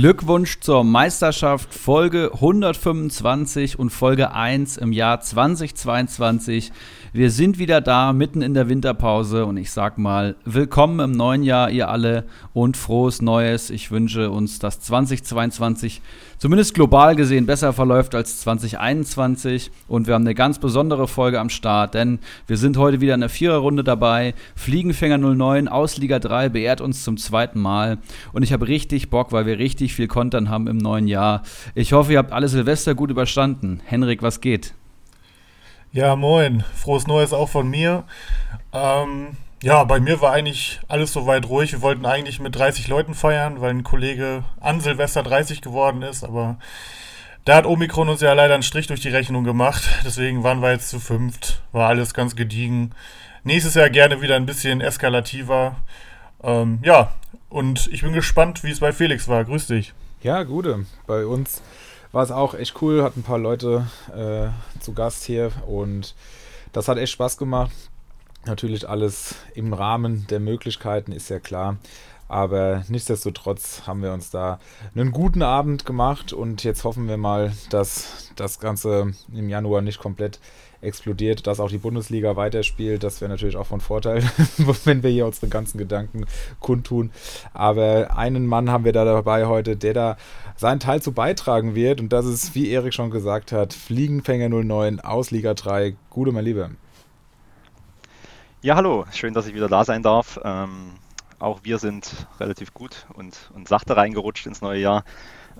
[0.00, 6.70] Glückwunsch zur Meisterschaft Folge 125 und Folge 1 im Jahr 2022.
[7.18, 11.42] Wir sind wieder da, mitten in der Winterpause und ich sag mal, willkommen im neuen
[11.42, 13.70] Jahr, ihr alle, und frohes Neues.
[13.70, 16.00] Ich wünsche uns, dass 2022
[16.38, 21.50] zumindest global gesehen besser verläuft als 2021 und wir haben eine ganz besondere Folge am
[21.50, 24.32] Start, denn wir sind heute wieder in der Viererrunde dabei.
[24.54, 27.98] Fliegenfänger 09 aus Liga 3 beehrt uns zum zweiten Mal
[28.32, 31.42] und ich habe richtig Bock, weil wir richtig viel Content haben im neuen Jahr.
[31.74, 33.80] Ich hoffe, ihr habt alle Silvester gut überstanden.
[33.84, 34.74] Henrik, was geht?
[35.92, 36.64] Ja, moin.
[36.74, 38.04] Frohes Neues auch von mir.
[38.74, 41.72] Ähm, ja, bei mir war eigentlich alles soweit ruhig.
[41.72, 46.24] Wir wollten eigentlich mit 30 Leuten feiern, weil ein Kollege an Silvester 30 geworden ist,
[46.24, 46.58] aber
[47.46, 49.88] da hat Omikron uns ja leider einen Strich durch die Rechnung gemacht.
[50.04, 51.62] Deswegen waren wir jetzt zu fünft.
[51.72, 52.90] War alles ganz gediegen.
[53.42, 55.76] Nächstes Jahr gerne wieder ein bisschen eskalativer.
[56.42, 57.14] Ähm, ja,
[57.48, 59.42] und ich bin gespannt, wie es bei Felix war.
[59.44, 59.94] Grüß dich.
[60.22, 60.84] Ja, gute.
[61.06, 61.62] Bei uns
[62.12, 64.48] war es auch echt cool, hat ein paar Leute äh,
[64.80, 66.14] zu Gast hier und
[66.72, 67.72] das hat echt Spaß gemacht.
[68.46, 71.76] Natürlich alles im Rahmen der Möglichkeiten, ist ja klar.
[72.28, 74.60] Aber nichtsdestotrotz haben wir uns da
[74.94, 79.98] einen guten Abend gemacht und jetzt hoffen wir mal, dass das Ganze im Januar nicht
[79.98, 80.38] komplett
[80.80, 83.02] explodiert, dass auch die Bundesliga weiterspielt.
[83.02, 84.22] Das wäre natürlich auch von Vorteil,
[84.84, 86.24] wenn wir hier unsere ganzen Gedanken
[86.60, 87.10] kundtun.
[87.52, 90.16] Aber einen Mann haben wir da dabei heute, der da
[90.56, 92.00] seinen Teil zu beitragen wird.
[92.00, 95.96] Und das ist, wie Erik schon gesagt hat, Fliegenfänger 09 aus Liga 3.
[96.10, 96.70] Gute, mein Lieber.
[98.62, 99.04] Ja, hallo.
[99.12, 100.40] Schön, dass ich wieder da sein darf.
[100.44, 100.94] Ähm,
[101.38, 105.04] auch wir sind relativ gut und, und sachte reingerutscht ins neue Jahr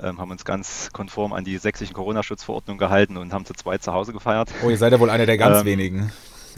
[0.02, 3.92] ähm, haben uns ganz konform an die sächsischen Corona-Schutzverordnung gehalten und haben zu zweit zu
[3.92, 4.50] Hause gefeiert.
[4.64, 6.12] Oh, ihr seid ja wohl einer der ganz ähm, wenigen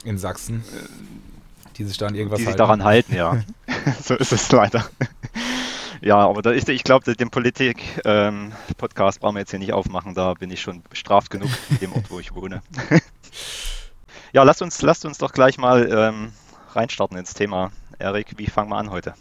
[0.04, 0.64] in Sachsen,
[1.76, 2.58] die sich dann irgendwas Die sich halten.
[2.58, 3.42] daran halten, ja.
[4.02, 4.88] so ist es leider.
[6.02, 10.14] Ja, aber da, ich, ich glaube, den Politik-Podcast ähm, brauchen wir jetzt hier nicht aufmachen.
[10.14, 12.62] Da bin ich schon bestraft genug in dem Ort, wo ich wohne.
[14.32, 16.32] ja, lasst uns, lasst uns doch gleich mal ähm,
[16.72, 17.70] reinstarten ins Thema.
[17.98, 19.14] Erik, wie fangen wir an heute?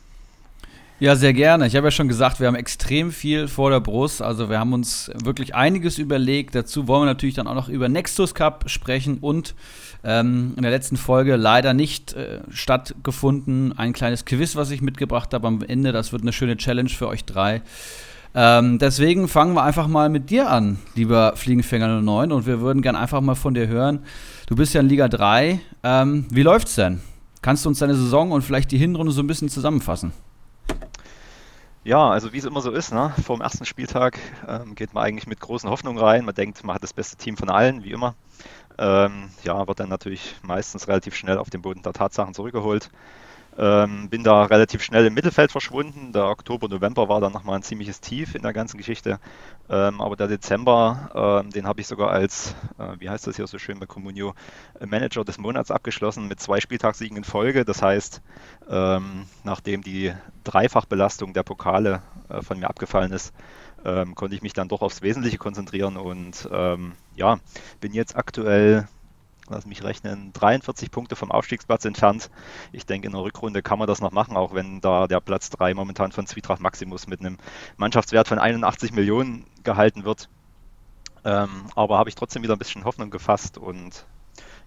[1.02, 1.66] Ja, sehr gerne.
[1.66, 4.22] Ich habe ja schon gesagt, wir haben extrem viel vor der Brust.
[4.22, 6.56] Also wir haben uns wirklich einiges überlegt.
[6.56, 9.56] Dazu wollen wir natürlich dann auch noch über Nexus Cup sprechen und
[10.04, 13.72] ähm, in der letzten Folge leider nicht äh, stattgefunden.
[13.78, 15.94] Ein kleines Quiz, was ich mitgebracht habe am Ende.
[15.94, 17.62] Das wird eine schöne Challenge für euch drei.
[18.36, 22.34] Ähm, deswegen fangen wir einfach mal mit dir an, lieber Fliegenfänger 09.
[22.34, 24.00] Und wir würden gerne einfach mal von dir hören.
[24.48, 25.62] Du bist ja in Liga 3.
[25.82, 27.00] Ähm, wie läuft's denn?
[27.42, 30.12] Kannst du uns deine Saison und vielleicht die Hinrunde so ein bisschen zusammenfassen?
[31.86, 33.14] Ja, also wie es immer so ist, ne?
[33.24, 36.26] vor dem ersten Spieltag ähm, geht man eigentlich mit großen Hoffnungen rein.
[36.26, 38.16] Man denkt, man hat das beste Team von allen, wie immer.
[38.80, 42.90] Ähm, ja, wird dann natürlich meistens relativ schnell auf den Boden der Tatsachen zurückgeholt.
[43.60, 46.14] Ähm, bin da relativ schnell im Mittelfeld verschwunden.
[46.14, 49.20] Der Oktober, November war dann nochmal ein ziemliches Tief in der ganzen Geschichte.
[49.70, 53.48] Ähm, aber der Dezember, ähm, den habe ich sogar als, äh, wie heißt das hier
[53.48, 54.34] so schön bei Comunio,
[54.80, 57.66] Manager des Monats abgeschlossen mit zwei Spieltagssiegen in Folge.
[57.66, 58.22] Das heißt,
[58.70, 60.14] ähm, nachdem die
[60.46, 63.34] Dreifachbelastung der Pokale äh, von mir abgefallen ist,
[63.84, 67.40] ähm, konnte ich mich dann doch aufs Wesentliche konzentrieren und ähm, ja,
[67.82, 68.88] bin jetzt aktuell
[69.50, 72.30] lass mich rechnen, 43 Punkte vom Aufstiegsplatz entfernt.
[72.72, 75.50] Ich denke, in der Rückrunde kann man das noch machen, auch wenn da der Platz
[75.50, 77.38] 3 momentan von Zwietracht Maximus mit einem
[77.78, 80.30] Mannschaftswert von 81 Millionen gehalten wird.
[81.26, 84.06] Ähm, aber habe ich trotzdem wieder ein bisschen Hoffnung gefasst und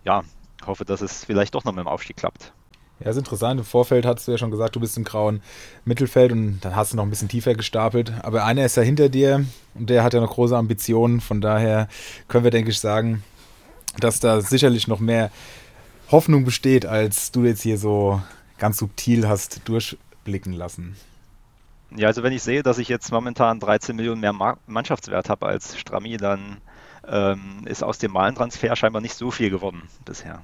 [0.05, 0.23] ja,
[0.67, 2.53] hoffe, dass es vielleicht doch noch mit dem Aufstieg klappt.
[3.01, 3.59] Ja, ist interessant.
[3.59, 5.43] Im Vorfeld hast du ja schon gesagt, du bist im grauen
[5.85, 8.13] Mittelfeld und dann hast du noch ein bisschen tiefer gestapelt.
[8.23, 9.45] Aber einer ist ja hinter dir
[9.75, 11.21] und der hat ja noch große Ambitionen.
[11.21, 11.89] Von daher
[12.29, 13.25] können wir, denke ich, sagen,
[13.99, 15.31] dass da sicherlich noch mehr
[16.11, 18.21] Hoffnung besteht, als du jetzt hier so
[18.59, 20.97] ganz subtil hast durchblicken lassen.
[21.95, 25.79] Ja, also wenn ich sehe, dass ich jetzt momentan 13 Millionen mehr Mannschaftswert habe als
[25.79, 26.59] Strami, dann
[27.07, 30.43] ähm, ist aus dem Malentransfer scheinbar nicht so viel geworden bisher.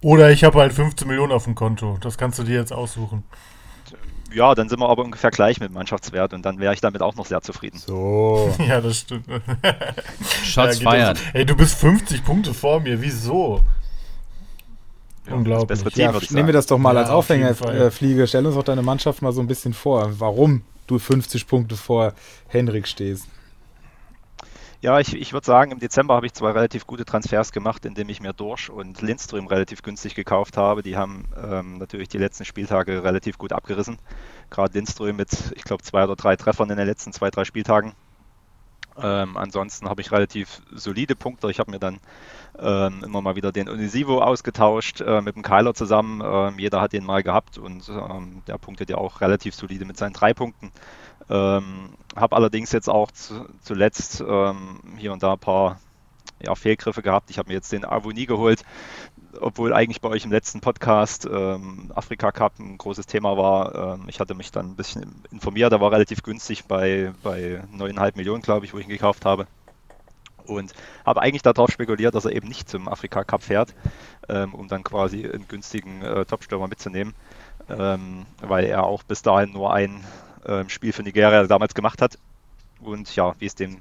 [0.00, 1.98] Oder ich habe halt 15 Millionen auf dem Konto.
[2.00, 3.24] Das kannst du dir jetzt aussuchen.
[4.34, 7.14] Ja, dann sind wir aber ungefähr gleich mit Mannschaftswert und dann wäre ich damit auch
[7.14, 7.78] noch sehr zufrieden.
[7.78, 8.52] So.
[8.68, 9.26] ja, das stimmt.
[10.42, 11.18] Schatz ja, feiert.
[11.18, 11.24] So.
[11.34, 13.00] Ey, du bist 50 Punkte vor mir.
[13.00, 13.60] Wieso?
[15.26, 15.80] Ja, Unglaublich.
[15.82, 18.26] Team, ja, nehmen wir das doch mal ja, als Aufhängerfliege.
[18.26, 22.12] Stell uns doch deine Mannschaft mal so ein bisschen vor, warum du 50 Punkte vor
[22.48, 23.28] Henrik stehst.
[24.84, 28.10] Ja, ich, ich würde sagen, im Dezember habe ich zwei relativ gute Transfers gemacht, indem
[28.10, 30.82] ich mir Dorsch und Lindström relativ günstig gekauft habe.
[30.82, 33.96] Die haben ähm, natürlich die letzten Spieltage relativ gut abgerissen.
[34.50, 37.94] Gerade Lindström mit, ich glaube, zwei oder drei Treffern in den letzten zwei, drei Spieltagen.
[39.02, 41.50] Ähm, ansonsten habe ich relativ solide Punkte.
[41.50, 41.98] Ich habe mir dann
[42.58, 46.22] ähm, immer mal wieder den Unisivo ausgetauscht äh, mit dem Kyler zusammen.
[46.22, 49.96] Ähm, jeder hat den mal gehabt und ähm, der punktet ja auch relativ solide mit
[49.96, 50.72] seinen drei Punkten.
[51.30, 55.80] Ähm, habe allerdings jetzt auch zu, zuletzt ähm, hier und da ein paar
[56.42, 57.30] ja, Fehlgriffe gehabt.
[57.30, 58.64] Ich habe mir jetzt den Avoni geholt,
[59.40, 63.94] obwohl eigentlich bei euch im letzten Podcast ähm, Afrika Cup ein großes Thema war.
[63.98, 68.16] Ähm, ich hatte mich dann ein bisschen informiert, da war relativ günstig bei, bei 9,5
[68.16, 69.46] Millionen, glaube ich, wo ich ihn gekauft habe.
[70.46, 70.74] Und
[71.06, 73.74] habe eigentlich darauf spekuliert, dass er eben nicht zum Afrika Cup fährt,
[74.28, 77.14] ähm, um dann quasi einen günstigen äh, Topstürmer mitzunehmen,
[77.70, 80.04] ähm, weil er auch bis dahin nur ein
[80.44, 82.18] äh, Spiel für Nigeria damals gemacht hat.
[82.80, 83.80] Und ja, wie es dem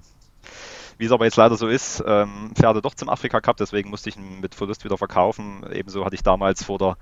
[0.97, 3.89] wie es aber jetzt leider so ist, ähm, fährt er doch zum Afrika Cup, deswegen
[3.89, 5.65] musste ich ihn mit Verlust wieder verkaufen.
[5.71, 6.97] Ebenso hatte ich damals vor der,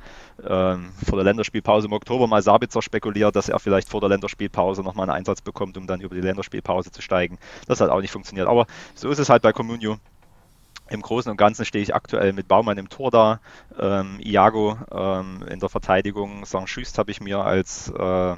[0.48, 4.82] ähm, vor der Länderspielpause im Oktober mal Sabitzer spekuliert, dass er vielleicht vor der Länderspielpause
[4.82, 7.38] nochmal einen Einsatz bekommt, um dann über die Länderspielpause zu steigen.
[7.68, 8.48] Das hat auch nicht funktioniert.
[8.48, 8.66] Aber
[8.96, 9.98] so ist es halt bei Comunio.
[10.90, 13.40] Im Großen und Ganzen stehe ich aktuell mit Baumann im Tor da,
[13.80, 16.68] ähm, Iago ähm, in der Verteidigung, St.
[16.68, 18.36] Schüst habe ich mir als äh,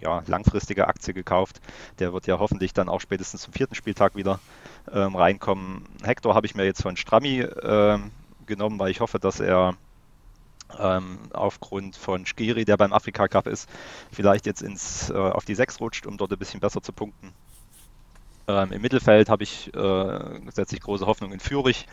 [0.00, 1.60] ja, langfristige Aktie gekauft.
[1.98, 4.40] Der wird ja hoffentlich dann auch spätestens zum vierten Spieltag wieder
[4.92, 5.86] ähm, reinkommen.
[6.02, 8.10] Hector habe ich mir jetzt von Strammi ähm,
[8.46, 9.74] genommen, weil ich hoffe, dass er
[10.78, 13.68] ähm, aufgrund von Skiri, der beim Afrika Cup ist,
[14.10, 17.32] vielleicht jetzt ins, äh, auf die 6 rutscht, um dort ein bisschen besser zu punkten.
[18.48, 21.86] Ähm, Im Mittelfeld habe ich, äh, setze ich große Hoffnung in Fürich.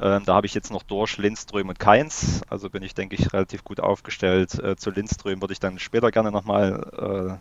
[0.00, 2.42] Ähm, da habe ich jetzt noch Dorsch, Lindström und Keins.
[2.48, 4.54] Also bin ich, denke ich, relativ gut aufgestellt.
[4.58, 7.38] Äh, zu Lindström würde ich dann später gerne nochmal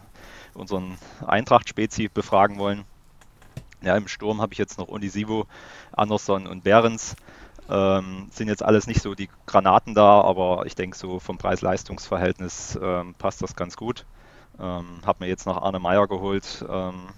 [0.55, 2.83] äh, unseren Eintracht-Spezi befragen wollen.
[3.81, 5.45] Ja, im Sturm habe ich jetzt noch Unisivo,
[5.93, 7.15] Anderson und Behrens.
[7.69, 12.77] Ähm, sind jetzt alles nicht so die Granaten da, aber ich denke, so vom Preis-Leistungs-Verhältnis
[12.81, 14.05] ähm, passt das ganz gut.
[14.59, 17.09] Ähm, habe mir jetzt noch Arne Meyer geholt, ähm,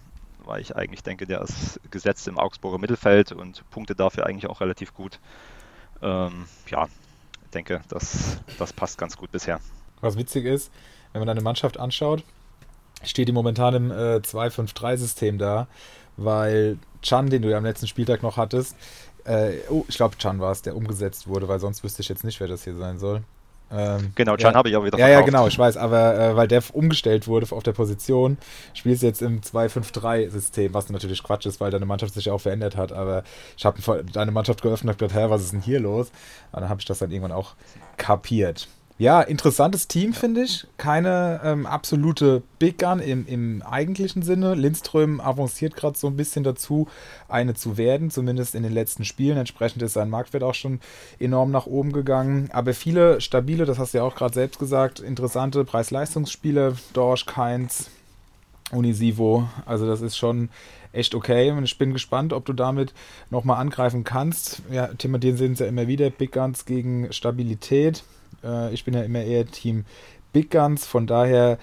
[0.50, 4.62] weil ich eigentlich denke, der ist gesetzt im Augsburger Mittelfeld und Punkte dafür eigentlich auch
[4.62, 5.20] relativ gut.
[6.02, 6.88] Ähm, ja,
[7.44, 9.60] ich denke, das, das passt ganz gut bisher.
[10.02, 10.72] Was witzig ist,
[11.14, 12.24] wenn man deine Mannschaft anschaut,
[13.04, 15.68] steht die momentan im äh, 2-5-3-System da,
[16.18, 18.76] weil Chan, den du ja am letzten Spieltag noch hattest,
[19.26, 22.24] äh, oh, ich glaube, Chan war es, der umgesetzt wurde, weil sonst wüsste ich jetzt
[22.24, 23.24] nicht, wer das hier sein soll.
[23.72, 25.12] Ähm, genau, Can ja, habe ich auch wieder verkauft.
[25.12, 28.38] Ja, ja, genau, ich weiß, aber äh, weil der umgestellt wurde auf der Position,
[28.74, 32.76] spielst du jetzt im 2-5-3-System, was natürlich Quatsch ist, weil deine Mannschaft sich auch verändert
[32.76, 32.92] hat.
[32.92, 33.24] Aber
[33.58, 36.08] ich habe deine Mannschaft geöffnet und gedacht, hä, was ist denn hier los?
[36.52, 37.54] Und dann habe ich das dann irgendwann auch
[37.98, 38.68] kapiert.
[39.00, 40.68] Ja, interessantes Team, finde ich.
[40.76, 44.56] Keine ähm, absolute Big Gun im, im eigentlichen Sinne.
[44.56, 46.90] Lindström avanciert gerade so ein bisschen dazu,
[47.30, 49.38] eine zu werden, zumindest in den letzten Spielen.
[49.38, 50.82] Entsprechend ist sein Marktwert auch schon
[51.18, 52.50] enorm nach oben gegangen.
[52.52, 56.76] Aber viele stabile, das hast du ja auch gerade selbst gesagt, interessante Preis-Leistungsspiele.
[56.92, 57.90] Dorsch, Keins,
[58.70, 59.48] Unisivo.
[59.66, 60.50] Also das ist schon
[60.92, 61.52] echt okay.
[61.52, 62.94] Und ich bin gespannt, ob du damit
[63.30, 64.62] nochmal angreifen kannst.
[64.70, 66.10] Ja, thematisieren es ja immer wieder.
[66.10, 68.04] Big Guns gegen Stabilität.
[68.44, 69.86] Äh, ich bin ja immer eher Team
[70.34, 71.58] Big Guns, von daher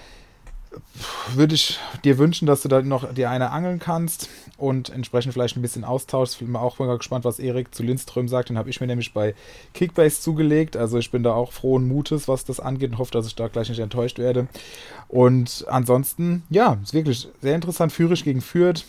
[1.35, 5.57] würde ich dir wünschen, dass du da noch die eine angeln kannst und entsprechend vielleicht
[5.57, 6.41] ein bisschen austauschst.
[6.41, 8.49] Ich bin auch mal gespannt, was Erik zu Lindström sagt.
[8.49, 9.35] Den habe ich mir nämlich bei
[9.75, 10.77] Kickbase zugelegt.
[10.77, 13.49] Also ich bin da auch frohen Mutes, was das angeht und hoffe, dass ich da
[13.49, 14.49] gleich nicht enttäuscht werde.
[15.09, 17.93] Und ansonsten, ja, ist wirklich sehr interessant.
[17.93, 18.85] Führig gegen Fürth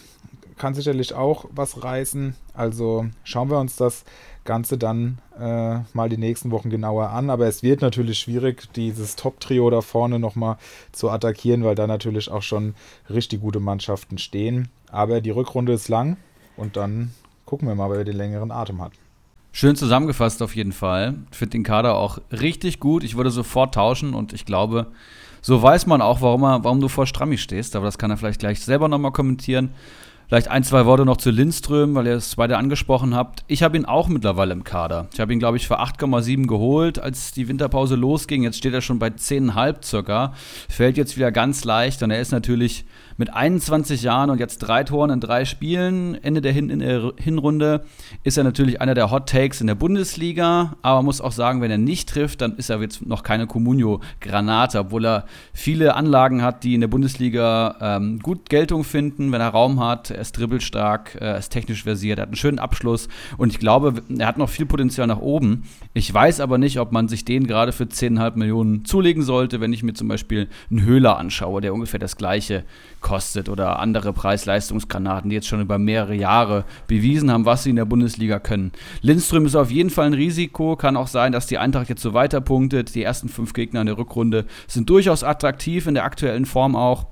[0.58, 2.36] kann sicherlich auch was reißen.
[2.54, 4.04] Also schauen wir uns das
[4.48, 7.30] Ganze dann äh, mal die nächsten Wochen genauer an.
[7.30, 10.58] Aber es wird natürlich schwierig, dieses Top-Trio da vorne nochmal
[10.92, 12.74] zu attackieren, weil da natürlich auch schon
[13.12, 14.70] richtig gute Mannschaften stehen.
[14.90, 16.18] Aber die Rückrunde ist lang
[16.56, 17.12] und dann
[17.46, 18.94] gucken wir mal, wer den längeren Atem hat.
[19.52, 21.16] Schön zusammengefasst auf jeden Fall.
[21.32, 23.04] Ich finde den Kader auch richtig gut.
[23.04, 24.88] Ich würde sofort tauschen und ich glaube,
[25.42, 27.76] so weiß man auch, warum, er, warum du vor Strammi stehst.
[27.76, 29.72] Aber das kann er vielleicht gleich selber nochmal kommentieren.
[30.28, 33.46] Vielleicht ein, zwei Worte noch zu Lindström, weil ihr es beide angesprochen habt.
[33.48, 35.08] Ich habe ihn auch mittlerweile im Kader.
[35.14, 38.44] Ich habe ihn, glaube ich, für 8,7 geholt, als die Winterpause losging.
[38.44, 40.34] Jetzt steht er schon bei 10,5 circa.
[40.68, 42.84] Fällt jetzt wieder ganz leicht und er ist natürlich
[43.18, 47.14] mit 21 Jahren und jetzt drei Toren in drei Spielen, Ende der, Hin in der
[47.18, 47.84] Hinrunde,
[48.24, 50.76] ist er natürlich einer der Hot Takes in der Bundesliga.
[50.84, 53.48] Aber man muss auch sagen, wenn er nicht trifft, dann ist er jetzt noch keine
[53.48, 59.42] Comunio-Granate, obwohl er viele Anlagen hat, die in der Bundesliga ähm, gut Geltung finden, wenn
[59.42, 60.12] er Raum hat.
[60.12, 63.08] Er ist dribbelstark, er ist technisch versiert, er hat einen schönen Abschluss
[63.38, 65.64] und ich glaube, er hat noch viel Potenzial nach oben.
[65.94, 69.74] Ich weiß aber nicht, ob man sich den gerade für 10,5 Millionen zulegen sollte, wenn
[69.74, 72.64] ich mir zum Beispiel einen Höhler anschaue, der ungefähr das gleiche
[73.08, 77.78] kostet oder andere Preis-Leistungsgranaten, die jetzt schon über mehrere Jahre bewiesen haben, was sie in
[77.78, 78.74] der Bundesliga können.
[79.02, 80.76] Lindström ist auf jeden Fall ein Risiko.
[80.76, 82.96] Kann auch sein, dass die Eintracht jetzt so weiterpunktet.
[82.96, 87.06] Die ersten fünf Gegner in der Rückrunde sind durchaus attraktiv in der aktuellen Form auch.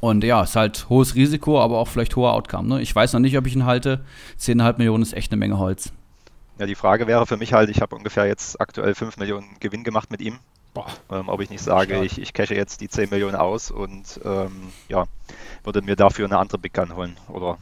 [0.00, 2.68] Und ja, ist halt hohes Risiko, aber auch vielleicht hoher Outcome.
[2.68, 2.80] Ne?
[2.80, 4.04] Ich weiß noch nicht, ob ich ihn halte.
[4.38, 5.92] 10,5 Millionen ist echt eine Menge Holz.
[6.60, 9.82] Ja, die Frage wäre für mich halt, ich habe ungefähr jetzt aktuell 5 Millionen Gewinn
[9.82, 10.38] gemacht mit ihm.
[11.10, 12.04] Ähm, ob ich nicht sage, Stark.
[12.04, 15.06] ich, ich cache jetzt die 10 Millionen aus und ähm, ja,
[15.64, 17.58] würde mir dafür eine andere Big Gun holen oder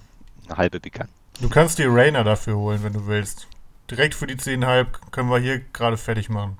[0.47, 1.09] eine halbe Big Gun.
[1.41, 3.47] Du kannst dir Rainer dafür holen, wenn du willst.
[3.91, 6.59] Direkt für die 10,5 können wir hier gerade fertig machen.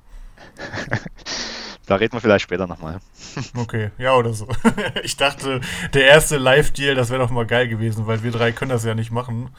[1.87, 2.99] da reden wir vielleicht später nochmal.
[3.55, 4.47] okay, ja oder so.
[5.03, 5.61] ich dachte,
[5.93, 8.95] der erste Live-Deal, das wäre doch mal geil gewesen, weil wir drei können das ja
[8.95, 9.49] nicht machen,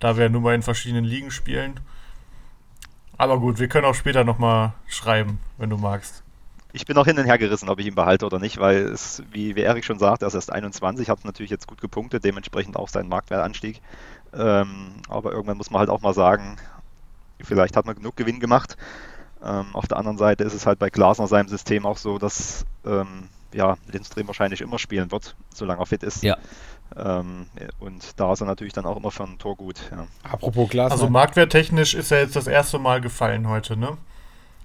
[0.00, 1.80] da wir ja nur mal in verschiedenen Ligen spielen.
[3.16, 6.22] Aber gut, wir können auch später nochmal schreiben, wenn du magst.
[6.78, 9.20] Ich bin auch hin und her gerissen, ob ich ihn behalte oder nicht, weil es,
[9.32, 12.76] wie, wie Erik schon sagt, er ist erst 21, hat natürlich jetzt gut gepunktet, dementsprechend
[12.76, 13.82] auch seinen Marktwertanstieg.
[14.32, 16.56] Ähm, aber irgendwann muss man halt auch mal sagen,
[17.42, 18.76] vielleicht hat man genug Gewinn gemacht.
[19.42, 22.64] Ähm, auf der anderen Seite ist es halt bei Glasner seinem System auch so, dass
[22.86, 26.22] ähm, ja, Lindström wahrscheinlich immer spielen wird, solange er fit ist.
[26.22, 26.36] Ja.
[26.96, 27.46] Ähm,
[27.80, 29.80] und da ist er natürlich dann auch immer für ein Tor gut.
[29.90, 30.06] Ja.
[30.22, 30.92] Apropos Glas.
[30.92, 33.98] Also marktwerttechnisch ist er jetzt das erste Mal gefallen heute, ne?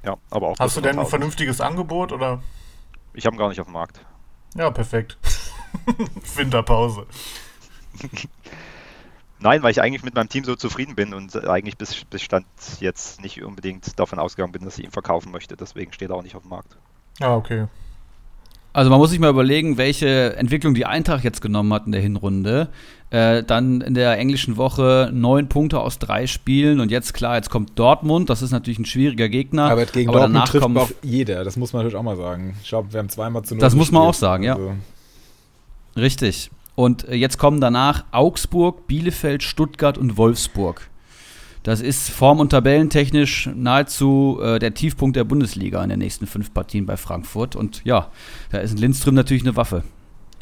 [0.03, 0.59] Ja, aber auch.
[0.59, 2.41] Hast du denn ein vernünftiges Angebot oder?
[3.13, 4.05] Ich habe ihn gar nicht auf dem Markt.
[4.55, 5.17] Ja, perfekt.
[6.35, 7.07] Winterpause.
[9.39, 12.45] Nein, weil ich eigentlich mit meinem Team so zufrieden bin und eigentlich bis, bis Stand
[12.79, 15.57] jetzt nicht unbedingt davon ausgegangen bin, dass ich ihn verkaufen möchte.
[15.57, 16.77] Deswegen steht er auch nicht auf dem Markt.
[17.19, 17.67] Ah, okay.
[18.73, 22.01] Also man muss sich mal überlegen, welche Entwicklung die Eintracht jetzt genommen hat in der
[22.01, 22.69] Hinrunde.
[23.11, 27.51] Äh, dann in der englischen Woche neun Punkte aus drei Spielen und jetzt klar, jetzt
[27.51, 29.69] kommt Dortmund, das ist natürlich ein schwieriger Gegner.
[29.69, 32.57] Aber gegen aber Dortmund trifft auch jeder, das muss man natürlich auch mal sagen.
[32.63, 34.67] Ich glaube, wir haben zweimal zu null Das muss man auch sagen, also.
[34.69, 34.75] ja.
[35.95, 36.49] Richtig.
[36.73, 40.89] Und äh, jetzt kommen danach Augsburg, Bielefeld, Stuttgart und Wolfsburg.
[41.63, 46.53] Das ist form- und tabellentechnisch nahezu äh, der Tiefpunkt der Bundesliga in den nächsten fünf
[46.53, 47.55] Partien bei Frankfurt.
[47.55, 48.09] Und ja,
[48.51, 49.83] da ist ein Lindström natürlich eine Waffe.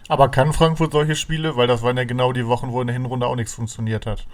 [0.08, 1.56] Aber kann Frankfurt solche Spiele?
[1.56, 4.26] Weil das waren ja genau die Wochen, wo in der Hinrunde auch nichts funktioniert hat.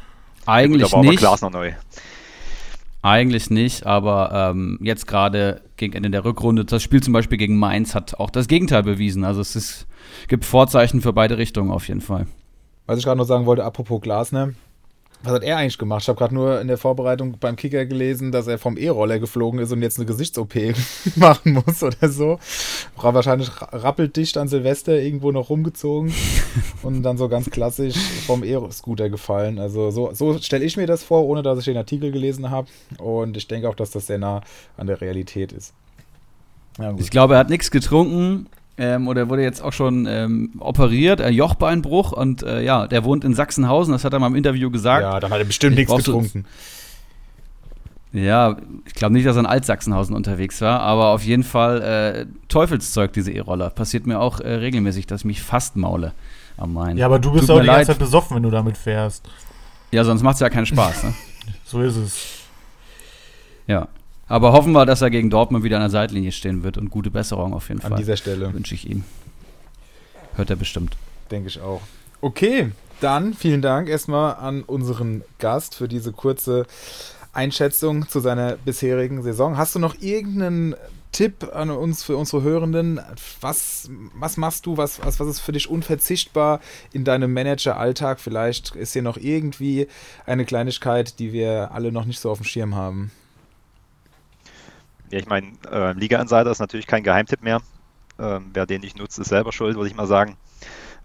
[0.45, 1.19] Eigentlich ja, nicht.
[1.19, 1.73] Glas noch neu.
[3.01, 7.57] Eigentlich nicht, aber ähm, jetzt gerade gegen Ende der Rückrunde, das Spiel zum Beispiel gegen
[7.57, 9.23] Mainz hat auch das Gegenteil bewiesen.
[9.23, 9.87] Also es ist,
[10.27, 12.27] gibt Vorzeichen für beide Richtungen auf jeden Fall.
[12.85, 14.53] Was ich gerade noch sagen wollte, apropos Glasner,
[15.23, 16.03] was hat er eigentlich gemacht?
[16.03, 19.59] Ich habe gerade nur in der Vorbereitung beim Kicker gelesen, dass er vom E-Roller geflogen
[19.59, 20.55] ist und jetzt eine Gesichts-OP
[21.15, 22.39] machen muss oder so.
[22.95, 26.13] War wahrscheinlich rappeldicht an Silvester irgendwo noch rumgezogen
[26.83, 27.95] und dann so ganz klassisch
[28.25, 29.59] vom E-Scooter gefallen.
[29.59, 32.67] Also so, so stelle ich mir das vor, ohne dass ich den Artikel gelesen habe.
[32.99, 34.41] Und ich denke auch, dass das sehr nah
[34.77, 35.73] an der Realität ist.
[36.77, 41.19] Ja, ich glaube, er hat nichts getrunken ähm, oder wurde jetzt auch schon ähm, operiert,
[41.19, 44.69] äh, Jochbeinbruch und äh, ja, der wohnt in Sachsenhausen, das hat er mal im Interview
[44.69, 45.03] gesagt.
[45.03, 46.45] Ja, dann hat er bestimmt nichts getrunken.
[48.13, 52.25] Ja, ich glaube nicht, dass er in Altsachsenhausen unterwegs war, aber auf jeden Fall äh,
[52.47, 53.69] Teufelszeug, diese E-Roller.
[53.69, 56.13] Passiert mir auch äh, regelmäßig, dass ich mich fast maule
[56.55, 56.97] am Main.
[56.97, 59.27] Ja, aber du bist Tut auch die ganze Zeit besoffen, wenn du damit fährst.
[59.91, 61.03] Ja, sonst macht es ja keinen Spaß.
[61.03, 61.13] Ne?
[61.65, 62.27] so ist es.
[63.67, 63.87] Ja.
[64.27, 67.09] Aber hoffen wir, dass er gegen Dortmund wieder an der Seitlinie stehen wird und gute
[67.09, 67.93] Besserung auf jeden an Fall.
[67.93, 68.53] An dieser Stelle.
[68.53, 69.03] Wünsche ich ihm.
[70.35, 70.97] Hört er bestimmt.
[71.31, 71.81] Denke ich auch.
[72.19, 76.65] Okay, dann vielen Dank erstmal an unseren Gast für diese kurze
[77.31, 79.57] Einschätzung zu seiner bisherigen Saison.
[79.57, 80.75] Hast du noch irgendeinen
[81.11, 82.99] Tipp an uns, für unsere Hörenden?
[83.41, 84.77] Was, was machst du?
[84.77, 86.59] Was, was, was ist für dich unverzichtbar
[86.91, 88.19] in deinem Manager-Alltag?
[88.19, 89.87] Vielleicht ist hier noch irgendwie
[90.25, 93.11] eine Kleinigkeit, die wir alle noch nicht so auf dem Schirm haben.
[95.11, 97.61] Ja, ich meine, äh, Liga Insider ist natürlich kein Geheimtipp mehr.
[98.19, 100.37] Ähm, wer den nicht nutzt, ist selber schuld, würde ich mal sagen.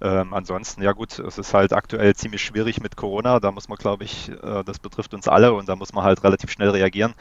[0.01, 3.39] Ähm, ansonsten, ja gut, es ist halt aktuell ziemlich schwierig mit Corona.
[3.39, 6.25] Da muss man, glaube ich, äh, das betrifft uns alle und da muss man halt
[6.25, 7.15] relativ schnell reagieren.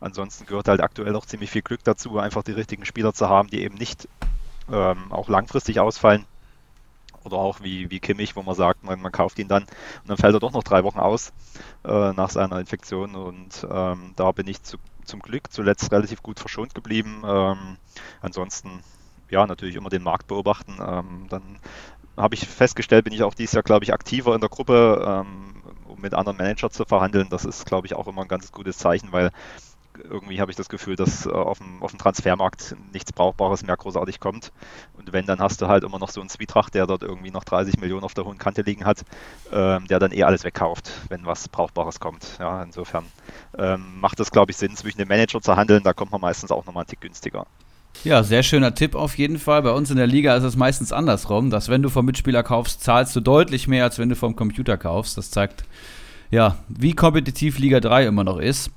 [0.00, 3.48] Ansonsten gehört halt aktuell auch ziemlich viel Glück dazu, einfach die richtigen Spieler zu haben,
[3.48, 4.08] die eben nicht
[4.70, 6.26] ähm, auch langfristig ausfallen.
[7.24, 10.16] Oder auch wie, wie Kimmich, wo man sagt, man, man kauft ihn dann und dann
[10.16, 11.32] fällt er doch noch drei Wochen aus
[11.84, 13.16] äh, nach seiner Infektion.
[13.16, 17.22] Und ähm, da bin ich zu zum Glück zuletzt relativ gut verschont geblieben.
[17.26, 17.76] Ähm,
[18.20, 18.82] ansonsten,
[19.30, 20.76] ja, natürlich immer den Markt beobachten.
[20.80, 21.58] Ähm, dann
[22.16, 25.62] habe ich festgestellt, bin ich auch dieses Jahr, glaube ich, aktiver in der Gruppe, ähm,
[25.86, 27.28] um mit anderen Managern zu verhandeln.
[27.30, 29.30] Das ist, glaube ich, auch immer ein ganz gutes Zeichen, weil
[30.04, 33.76] irgendwie habe ich das Gefühl, dass äh, auf, dem, auf dem Transfermarkt nichts Brauchbares mehr
[33.76, 34.52] großartig kommt.
[34.96, 37.44] Und wenn, dann hast du halt immer noch so einen Zwietracht, der dort irgendwie noch
[37.44, 39.04] 30 Millionen auf der hohen Kante liegen hat,
[39.52, 42.36] ähm, der dann eh alles wegkauft, wenn was Brauchbares kommt.
[42.38, 43.04] Ja, insofern
[43.56, 45.82] ähm, macht es, glaube ich, Sinn, zwischen dem Manager zu handeln.
[45.82, 47.46] Da kommt man meistens auch nochmal einen Tick günstiger.
[48.04, 49.62] Ja, sehr schöner Tipp auf jeden Fall.
[49.62, 52.82] Bei uns in der Liga ist es meistens andersrum, dass wenn du vom Mitspieler kaufst,
[52.82, 55.18] zahlst du deutlich mehr, als wenn du vom Computer kaufst.
[55.18, 55.64] Das zeigt,
[56.30, 58.70] ja, wie kompetitiv Liga 3 immer noch ist.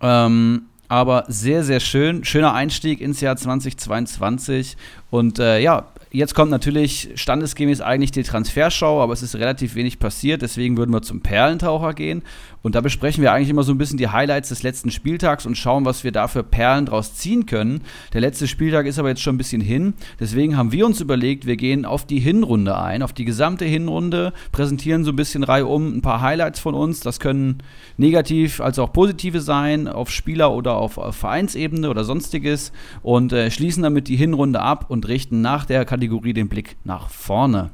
[0.00, 2.24] Ähm, aber sehr, sehr schön.
[2.24, 4.76] Schöner Einstieg ins Jahr 2022.
[5.10, 9.98] Und äh, ja, jetzt kommt natürlich standesgemäß eigentlich die Transferschau, aber es ist relativ wenig
[9.98, 12.22] passiert, deswegen würden wir zum Perlentaucher gehen.
[12.64, 15.54] Und da besprechen wir eigentlich immer so ein bisschen die Highlights des letzten Spieltags und
[15.54, 17.82] schauen, was wir da für Perlen draus ziehen können.
[18.14, 19.92] Der letzte Spieltag ist aber jetzt schon ein bisschen hin.
[20.18, 24.32] Deswegen haben wir uns überlegt, wir gehen auf die Hinrunde ein, auf die gesamte Hinrunde,
[24.50, 27.00] präsentieren so ein bisschen Reihe um ein paar Highlights von uns.
[27.00, 27.58] Das können
[27.98, 32.72] negativ als auch positive sein, auf Spieler- oder auf, auf Vereinsebene oder sonstiges.
[33.02, 37.10] Und äh, schließen damit die Hinrunde ab und richten nach der Kategorie den Blick nach
[37.10, 37.72] vorne.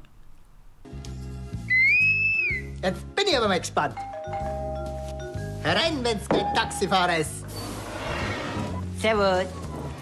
[2.83, 3.95] Jetzt bin ich aber mal gespannt.
[5.63, 7.45] Herein, wenn's kein Taxifahrer ist.
[8.99, 9.47] Servus.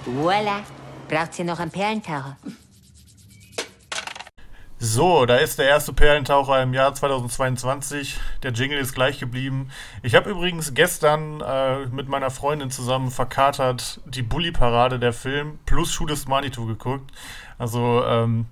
[0.04, 0.60] Voila.
[1.08, 2.36] Braucht ihr noch einen Perlentaucher?
[4.78, 8.16] So, da ist der erste Perlentaucher im Jahr 2022.
[8.44, 9.70] Der Jingle ist gleich geblieben.
[10.04, 15.92] Ich habe übrigens gestern äh, mit meiner Freundin zusammen verkatert die Bully-Parade der Film plus
[15.92, 17.10] Shoot is Manitou geguckt.
[17.58, 18.46] Also ähm,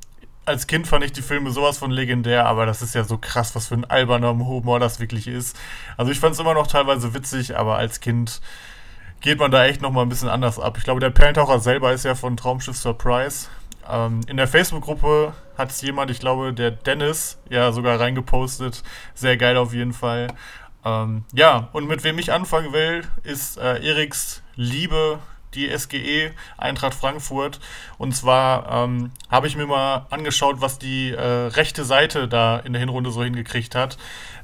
[0.46, 3.54] als Kind fand ich die Filme sowas von legendär, aber das ist ja so krass,
[3.54, 5.58] was für ein alberner Humor das wirklich ist.
[5.96, 8.40] Also ich fand es immer noch teilweise witzig, aber als Kind
[9.20, 10.78] geht man da echt nochmal ein bisschen anders ab.
[10.78, 13.48] Ich glaube, der Perlentaucher selber ist ja von Traumschiff Surprise.
[13.90, 18.84] Ähm, in der Facebook-Gruppe hat es jemand, ich glaube, der Dennis, ja sogar reingepostet.
[19.14, 20.28] Sehr geil auf jeden Fall.
[20.84, 25.18] Ähm, ja, und mit wem ich anfangen will, ist äh, Eriks Liebe
[25.54, 27.60] die SGE Eintracht Frankfurt.
[27.98, 32.72] Und zwar ähm, habe ich mir mal angeschaut, was die äh, rechte Seite da in
[32.72, 33.96] der Hinrunde so hingekriegt hat.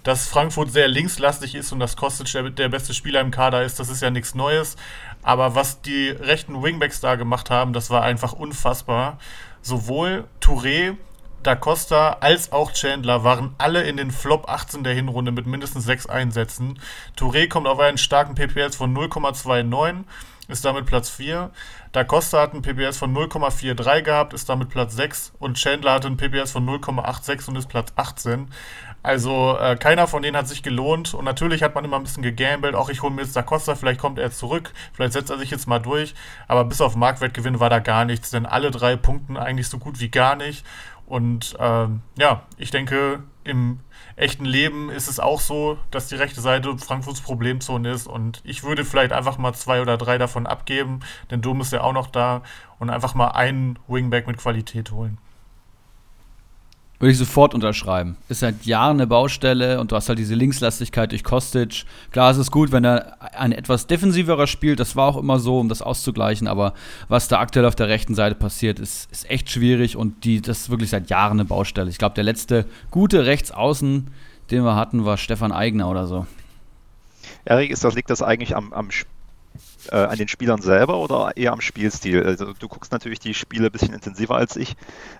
[0.02, 3.78] Dass Frankfurt sehr linkslastig ist und dass Kostic der, der beste Spieler im Kader ist,
[3.78, 4.76] das ist ja nichts Neues.
[5.22, 9.18] Aber was die rechten Wingbacks da gemacht haben, das war einfach unfassbar.
[9.60, 10.96] Sowohl Touré,
[11.42, 15.84] Da Costa als auch Chandler waren alle in den Flop 18 der Hinrunde mit mindestens
[15.84, 16.78] sechs Einsätzen.
[17.18, 20.04] Touré kommt auf einen starken PPS von 0,29
[20.48, 21.50] ist damit Platz 4.
[21.92, 25.32] Da Costa hat einen PPS von 0,43 gehabt, ist damit Platz 6.
[25.38, 28.48] Und Chandler hatte einen PPS von 0,86 und ist Platz 18.
[29.02, 31.14] Also äh, keiner von denen hat sich gelohnt.
[31.14, 32.74] Und natürlich hat man immer ein bisschen gegambelt.
[32.74, 34.72] Auch ich hole mir jetzt Da Costa, vielleicht kommt er zurück.
[34.92, 36.14] Vielleicht setzt er sich jetzt mal durch.
[36.48, 38.30] Aber bis auf Marktwertgewinn war da gar nichts.
[38.30, 40.64] Denn alle drei punkten eigentlich so gut wie gar nicht.
[41.12, 43.80] Und ähm, ja, ich denke, im
[44.16, 48.64] echten Leben ist es auch so, dass die rechte Seite Frankfurts Problemzone ist und ich
[48.64, 52.06] würde vielleicht einfach mal zwei oder drei davon abgeben, denn Dom ist ja auch noch
[52.06, 52.40] da
[52.78, 55.18] und einfach mal einen Wingback mit Qualität holen.
[57.02, 58.16] Würde ich sofort unterschreiben.
[58.28, 61.82] Ist seit Jahren eine Baustelle und du hast halt diese Linkslastigkeit durch Kostic.
[62.12, 64.78] Klar, es ist gut, wenn er ein etwas defensiverer spielt.
[64.78, 66.46] Das war auch immer so, um das auszugleichen.
[66.46, 66.74] Aber
[67.08, 70.60] was da aktuell auf der rechten Seite passiert, ist, ist echt schwierig und die, das
[70.60, 71.90] ist wirklich seit Jahren eine Baustelle.
[71.90, 74.06] Ich glaube, der letzte gute Rechtsaußen,
[74.52, 76.28] den wir hatten, war Stefan Eigner oder so.
[77.44, 79.11] Erik, ist das, liegt das eigentlich am, am Spiel?
[79.90, 82.22] Äh, an den Spielern selber oder eher am Spielstil?
[82.22, 84.76] Also du guckst natürlich die Spiele ein bisschen intensiver als ich,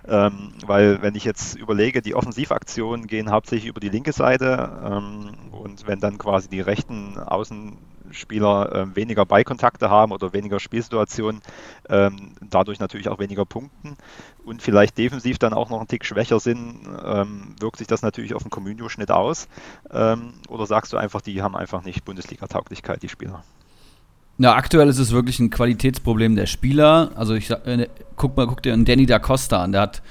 [0.07, 5.31] ähm, weil wenn ich jetzt überlege, die Offensivaktionen gehen hauptsächlich über die linke Seite ähm,
[5.51, 11.41] und wenn dann quasi die rechten Außenspieler äh, weniger Beikontakte haben oder weniger Spielsituationen,
[11.89, 13.97] ähm, dadurch natürlich auch weniger Punkten
[14.45, 18.33] und vielleicht defensiv dann auch noch ein Tick schwächer sind, ähm, wirkt sich das natürlich
[18.33, 19.47] auf den Communio-Schnitt aus?
[19.91, 23.43] Ähm, oder sagst du einfach, die haben einfach nicht Bundesliga-Tauglichkeit, die Spieler?
[24.39, 27.11] Ja, aktuell ist es wirklich ein Qualitätsproblem der Spieler.
[27.15, 30.01] Also ich äh, guck mal, guck dir einen Danny da Costa an, der hat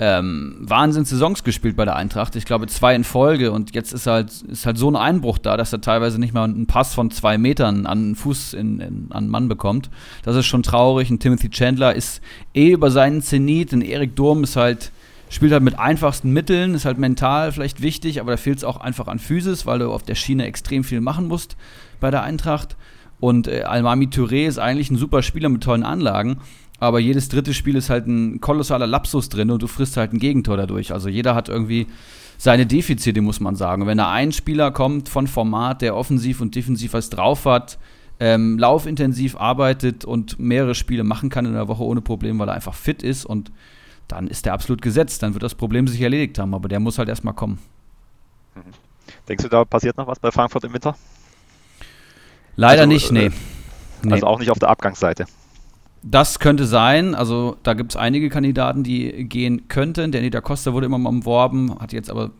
[0.00, 2.36] ähm, Wahnsinns-Saisons gespielt bei der Eintracht.
[2.36, 5.56] Ich glaube zwei in Folge und jetzt ist halt, ist halt so ein Einbruch da,
[5.56, 9.28] dass er teilweise nicht mal einen Pass von zwei Metern an Fuß in, in, an
[9.28, 9.90] Mann bekommt.
[10.22, 11.10] Das ist schon traurig.
[11.10, 12.22] Und Timothy Chandler ist
[12.54, 13.72] eh über seinen Zenit.
[13.72, 14.92] Und Erik Durm ist halt,
[15.30, 18.78] spielt halt mit einfachsten Mitteln, ist halt mental vielleicht wichtig, aber da fehlt es auch
[18.78, 21.56] einfach an Physis, weil du auf der Schiene extrem viel machen musst
[21.98, 22.76] bei der Eintracht.
[23.20, 26.38] Und äh, Almami Touré ist eigentlich ein super Spieler mit tollen Anlagen.
[26.80, 30.18] Aber jedes dritte Spiel ist halt ein kolossaler Lapsus drin und du frisst halt ein
[30.18, 30.92] Gegentor dadurch.
[30.92, 31.88] Also jeder hat irgendwie
[32.36, 33.86] seine Defizite, muss man sagen.
[33.86, 37.78] wenn da ein Spieler kommt von Format, der offensiv und defensiv was drauf hat,
[38.20, 42.54] ähm, laufintensiv arbeitet und mehrere Spiele machen kann in der Woche ohne Problem, weil er
[42.54, 43.50] einfach fit ist und
[44.06, 45.22] dann ist der absolut gesetzt.
[45.22, 47.58] Dann wird das Problem sich erledigt haben, aber der muss halt erstmal kommen.
[48.54, 48.60] Mhm.
[49.28, 50.96] Denkst du, da passiert noch was bei Frankfurt im Winter?
[52.58, 53.26] Leider also, nicht, nee.
[53.26, 53.30] Äh,
[54.10, 54.22] also nee.
[54.24, 55.26] auch nicht auf der Abgangsseite.
[56.02, 57.14] Das könnte sein.
[57.14, 60.10] Also da gibt es einige Kandidaten, die gehen könnten.
[60.10, 62.30] Danny da Costa wurde immer mal umworben, hat jetzt aber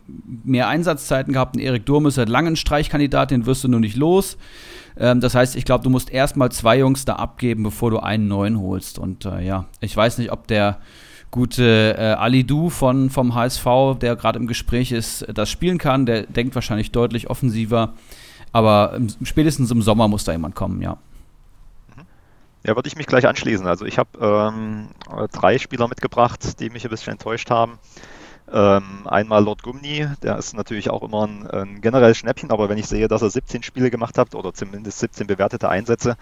[0.43, 1.55] mehr Einsatzzeiten gehabt.
[1.55, 4.37] Und Erik Durm ist seit langem Streichkandidat, den wirst du nur nicht los.
[4.97, 8.27] Ähm, das heißt, ich glaube, du musst erstmal zwei Jungs da abgeben, bevor du einen
[8.27, 8.99] neuen holst.
[8.99, 10.79] Und äh, ja, ich weiß nicht, ob der
[11.31, 13.65] gute äh, Ali Du von, vom HSV,
[14.01, 16.05] der gerade im Gespräch ist, das spielen kann.
[16.05, 17.93] Der denkt wahrscheinlich deutlich offensiver.
[18.51, 20.97] Aber spätestens im Sommer muss da jemand kommen, ja.
[22.65, 23.65] Ja, würde ich mich gleich anschließen.
[23.65, 24.89] Also ich habe ähm,
[25.31, 27.79] drei Spieler mitgebracht, die mich ein bisschen enttäuscht haben.
[28.51, 32.79] Ähm, einmal Lord Gumni, der ist natürlich auch immer ein, ein generell Schnäppchen, aber wenn
[32.79, 36.17] ich sehe, dass er 17 Spiele gemacht hat oder zumindest 17 bewertete Einsätze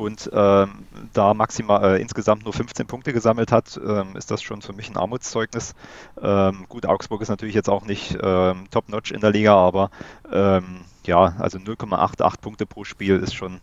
[0.00, 0.70] und ähm,
[1.12, 4.88] da maximal äh, insgesamt nur 15 Punkte gesammelt hat, ähm, ist das schon für mich
[4.88, 5.74] ein Armutszeugnis.
[6.20, 9.90] Ähm, gut, Augsburg ist natürlich jetzt auch nicht ähm, top-notch in der Liga, aber
[10.32, 13.60] ähm, ja, also 0,88 Punkte pro Spiel ist schon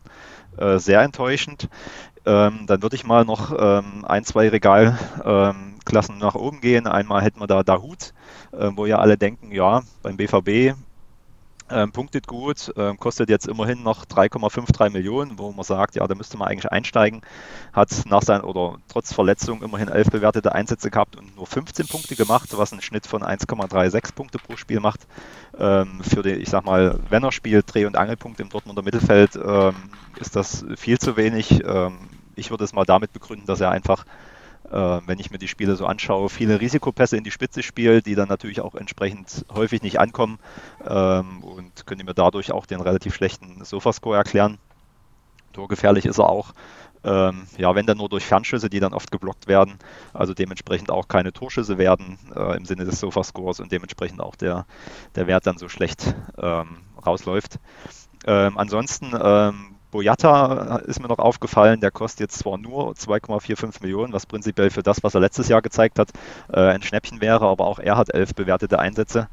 [0.57, 1.69] äh, sehr enttäuschend.
[2.25, 6.85] Ähm, dann würde ich mal noch ein, zwei Regalklassen nach oben gehen.
[6.85, 8.13] Einmal hätten wir da Dahut,
[8.51, 10.75] äh, wo ja alle denken, ja, beim BVB
[11.69, 16.15] ähm, punktet gut, ähm, kostet jetzt immerhin noch 3,53 Millionen, wo man sagt, ja, da
[16.15, 17.21] müsste man eigentlich einsteigen.
[17.73, 22.15] Hat nach seinen oder trotz Verletzung immerhin 11 bewertete Einsätze gehabt und nur 15 Punkte
[22.15, 25.07] gemacht, was einen Schnitt von 1,36 Punkte pro Spiel macht.
[25.57, 29.35] Ähm, für die, ich sag mal, wenn er spielt, Dreh- und Angelpunkt im Dortmunder Mittelfeld,
[29.35, 29.75] ähm,
[30.19, 31.63] ist das viel zu wenig.
[31.65, 31.97] Ähm,
[32.35, 34.05] ich würde es mal damit begründen, dass er einfach
[34.69, 38.27] wenn ich mir die Spiele so anschaue, viele Risikopässe in die Spitze spielt, die dann
[38.27, 40.39] natürlich auch entsprechend häufig nicht ankommen
[40.85, 44.57] ähm, und könnte mir dadurch auch den relativ schlechten Sofascore erklären.
[45.53, 46.53] Torgefährlich ist er auch.
[47.03, 49.79] Ähm, ja, wenn dann nur durch Fernschüsse, die dann oft geblockt werden,
[50.13, 54.65] also dementsprechend auch keine Torschüsse werden äh, im Sinne des Sofascores und dementsprechend auch der,
[55.15, 57.59] der Wert dann so schlecht ähm, rausläuft.
[58.25, 64.13] Ähm, ansonsten ähm, Boyata ist mir noch aufgefallen, der kostet jetzt zwar nur 2,45 Millionen,
[64.13, 66.09] was prinzipiell für das, was er letztes Jahr gezeigt hat,
[66.53, 69.27] äh, ein Schnäppchen wäre, aber auch er hat elf bewertete Einsätze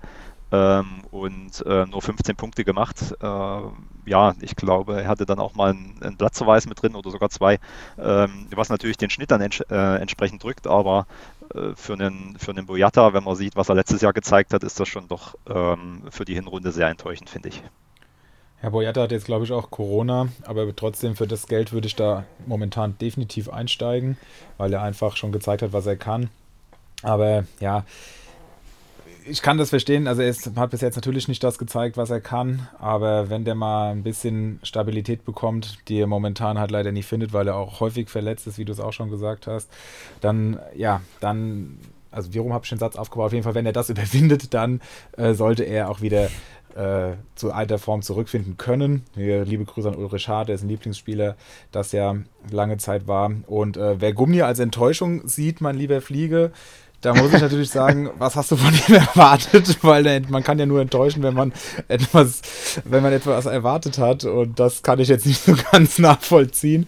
[0.53, 3.14] ähm, und äh, nur 15 Punkte gemacht.
[3.20, 3.61] Äh,
[4.07, 7.59] ja, ich glaube, er hatte dann auch mal einen, Platzverweis mit drin oder sogar zwei,
[7.98, 11.07] ähm, was natürlich den Schnitt dann ents äh, entsprechend drückt, aber
[11.55, 14.64] äh, für einen, für einen Boyata, wenn man sieht, was er letztes Jahr gezeigt hat,
[14.64, 17.62] ist das schon doch ähm, für die Hinrunde sehr enttäuschend, finde ich.
[18.64, 21.96] Herr Boyata hat jetzt, glaube ich, auch Corona, aber trotzdem für das Geld würde ich
[21.96, 24.16] da momentan definitiv einsteigen,
[24.57, 26.31] weil er einfach schon gezeigt hat, was er kann.
[27.03, 27.85] Aber ja,
[29.29, 30.09] ich kann das verstehen.
[30.09, 33.55] Also er hat bis jetzt natürlich nicht das gezeigt, was er kann, aber wenn der
[33.55, 37.81] mal ein bisschen Stabilität bekommt, die er momentan halt leider nicht findet, weil er auch
[37.81, 39.68] häufig verletzt ist, wie du es auch schon gesagt hast,
[40.22, 41.77] dann ja, dann
[42.11, 43.27] also wie rum habe ich den Satz aufgebaut?
[43.27, 44.81] Auf jeden Fall, wenn er das überwindet, dann
[45.18, 46.31] äh, sollte er auch wieder
[46.75, 49.05] äh, zu alter Form zurückfinden können.
[49.15, 51.37] Hier, liebe Grüße an Ulrich Hart, der ist ein Lieblingsspieler,
[51.73, 52.17] das ja
[52.51, 53.31] lange Zeit war.
[53.47, 56.53] Und äh, wer Gummi als Enttäuschung sieht, mein lieber Fliege,
[57.05, 59.77] da muss ich natürlich sagen, was hast du von ihm erwartet?
[59.83, 61.53] Weil man kann ja nur enttäuschen, wenn man
[61.87, 62.40] etwas,
[62.87, 64.25] wenn man etwas erwartet hat.
[64.25, 66.87] Und das kann ich jetzt nicht so ganz nachvollziehen.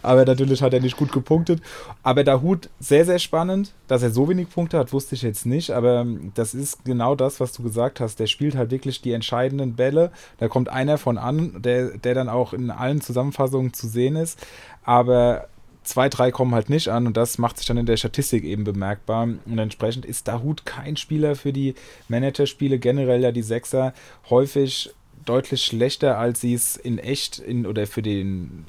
[0.00, 1.60] Aber natürlich hat er nicht gut gepunktet.
[2.02, 3.72] Aber der Hut sehr, sehr spannend.
[3.88, 5.70] Dass er so wenig Punkte hat, wusste ich jetzt nicht.
[5.70, 8.20] Aber das ist genau das, was du gesagt hast.
[8.20, 10.12] Der spielt halt wirklich die entscheidenden Bälle.
[10.38, 14.38] Da kommt einer von an, der, der dann auch in allen Zusammenfassungen zu sehen ist.
[14.84, 15.48] Aber
[15.84, 18.64] zwei, drei kommen halt nicht an und das macht sich dann in der Statistik eben
[18.64, 19.22] bemerkbar.
[19.22, 21.74] Und entsprechend ist Dahut kein Spieler für die
[22.08, 23.92] Managerspiele, generell ja die Sechser
[24.30, 28.64] häufig deutlich schlechter, als sie es in echt in, oder für den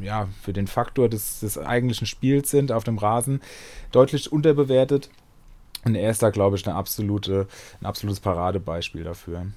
[0.00, 3.42] ja, für den Faktor des, des eigentlichen Spiels sind auf dem Rasen,
[3.90, 5.10] deutlich unterbewertet.
[5.84, 7.46] Und er ist da, glaube ich, eine absolute,
[7.80, 9.48] ein absolutes Paradebeispiel dafür.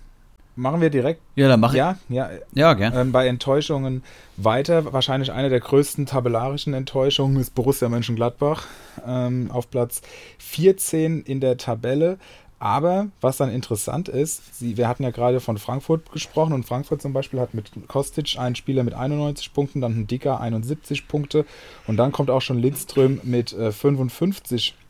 [0.55, 1.21] Machen wir direkt.
[1.35, 1.79] Ja, dann mache ich.
[1.79, 3.01] Ja, ja, ja.
[3.01, 4.03] Ähm, bei Enttäuschungen
[4.37, 4.93] weiter.
[4.93, 8.65] Wahrscheinlich eine der größten tabellarischen Enttäuschungen ist Borussia Mönchengladbach
[9.05, 10.01] ähm, auf Platz
[10.39, 12.17] 14 in der Tabelle.
[12.57, 17.01] Aber was dann interessant ist, sie, wir hatten ja gerade von Frankfurt gesprochen und Frankfurt
[17.01, 21.45] zum Beispiel hat mit Kostic einen Spieler mit 91 Punkten, dann ein Dicker 71 Punkte
[21.85, 24.84] und dann kommt auch schon Lindström mit äh, 55 Punkten.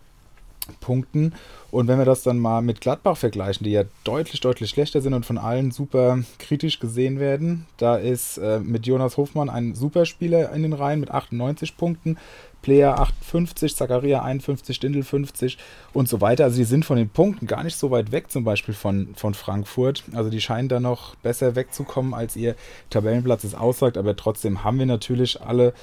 [1.71, 5.13] Und wenn wir das dann mal mit Gladbach vergleichen, die ja deutlich, deutlich schlechter sind
[5.13, 10.51] und von allen super kritisch gesehen werden, da ist äh, mit Jonas Hofmann ein Superspieler
[10.53, 12.17] in den Reihen mit 98 Punkten,
[12.65, 15.59] Player 58, Zakaria 51, Stindl 50
[15.93, 16.45] und so weiter.
[16.45, 19.35] Also die sind von den Punkten gar nicht so weit weg, zum Beispiel von, von
[19.35, 20.03] Frankfurt.
[20.13, 22.55] Also die scheinen da noch besser wegzukommen, als ihr
[22.89, 23.97] Tabellenplatz es aussagt.
[23.97, 25.73] Aber trotzdem haben wir natürlich alle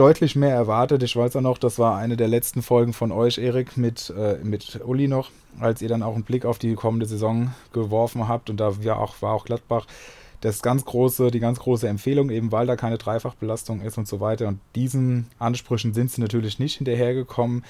[0.00, 1.02] deutlich mehr erwartet.
[1.02, 4.38] Ich weiß auch noch, das war eine der letzten Folgen von euch, Erik, mit, äh,
[4.42, 8.48] mit Uli noch, als ihr dann auch einen Blick auf die kommende Saison geworfen habt.
[8.48, 9.86] Und da war auch, war auch Gladbach
[10.40, 14.20] das ganz große, die ganz große Empfehlung, eben weil da keine Dreifachbelastung ist und so
[14.20, 14.48] weiter.
[14.48, 17.62] Und diesen Ansprüchen sind sie natürlich nicht hinterhergekommen.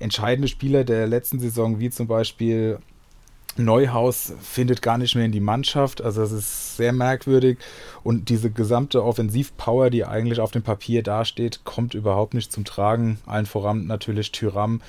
[0.00, 2.80] Entscheidende Spieler der letzten Saison, wie zum Beispiel
[3.58, 6.02] Neuhaus findet gar nicht mehr in die Mannschaft.
[6.02, 7.58] Also das ist sehr merkwürdig.
[8.02, 13.18] Und diese gesamte Offensivpower, die eigentlich auf dem Papier dasteht, kommt überhaupt nicht zum Tragen.
[13.26, 14.80] Allen voran natürlich Tyram.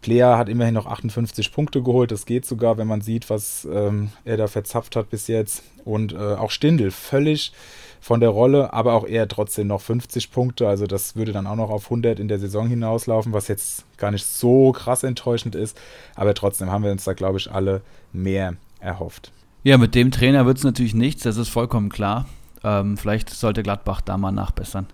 [0.00, 2.10] Player hat immerhin noch 58 Punkte geholt.
[2.10, 5.62] Das geht sogar, wenn man sieht, was ähm, er da verzapft hat bis jetzt.
[5.84, 7.52] Und äh, auch Stindel, völlig,
[8.04, 10.68] von der Rolle, aber auch eher trotzdem noch 50 Punkte.
[10.68, 14.10] Also das würde dann auch noch auf 100 in der Saison hinauslaufen, was jetzt gar
[14.10, 15.80] nicht so krass enttäuschend ist.
[16.14, 17.80] Aber trotzdem haben wir uns da, glaube ich, alle
[18.12, 19.32] mehr erhofft.
[19.62, 22.26] Ja, mit dem Trainer wird es natürlich nichts, das ist vollkommen klar.
[22.62, 24.86] Ähm, vielleicht sollte Gladbach da mal nachbessern.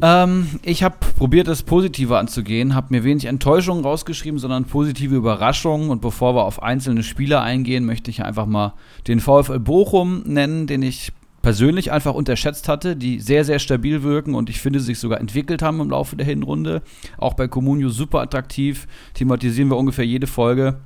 [0.00, 5.90] Ähm, ich habe probiert, das Positive anzugehen, habe mir wenig Enttäuschungen rausgeschrieben, sondern positive Überraschungen.
[5.90, 8.72] Und bevor wir auf einzelne Spieler eingehen, möchte ich einfach mal
[9.08, 11.12] den VfL Bochum nennen, den ich
[11.46, 15.62] persönlich einfach unterschätzt hatte, die sehr, sehr stabil wirken und ich finde, sich sogar entwickelt
[15.62, 16.82] haben im Laufe der Hinrunde.
[17.18, 20.80] Auch bei Comunio super attraktiv, thematisieren wir ungefähr jede Folge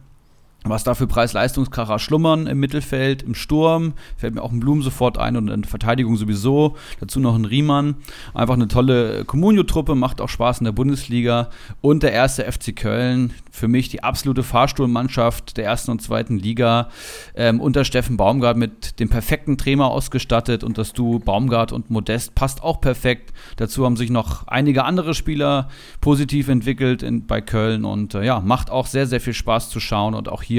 [0.64, 5.16] was da für Preis-Leistungskracher schlummern im Mittelfeld, im Sturm, fällt mir auch ein Blum sofort
[5.16, 7.96] ein und in Verteidigung sowieso, dazu noch ein Riemann.
[8.34, 11.48] Einfach eine tolle Comunio-Truppe, macht auch Spaß in der Bundesliga
[11.80, 16.90] und der erste FC Köln, für mich die absolute Fahrstuhlmannschaft der ersten und zweiten Liga,
[17.34, 22.34] ähm, unter Steffen Baumgart mit dem perfekten Trainer ausgestattet und das Duo Baumgart und Modest
[22.34, 23.32] passt auch perfekt.
[23.56, 25.68] Dazu haben sich noch einige andere Spieler
[26.00, 29.80] positiv entwickelt in, bei Köln und äh, ja, macht auch sehr, sehr viel Spaß zu
[29.80, 30.49] schauen und auch hier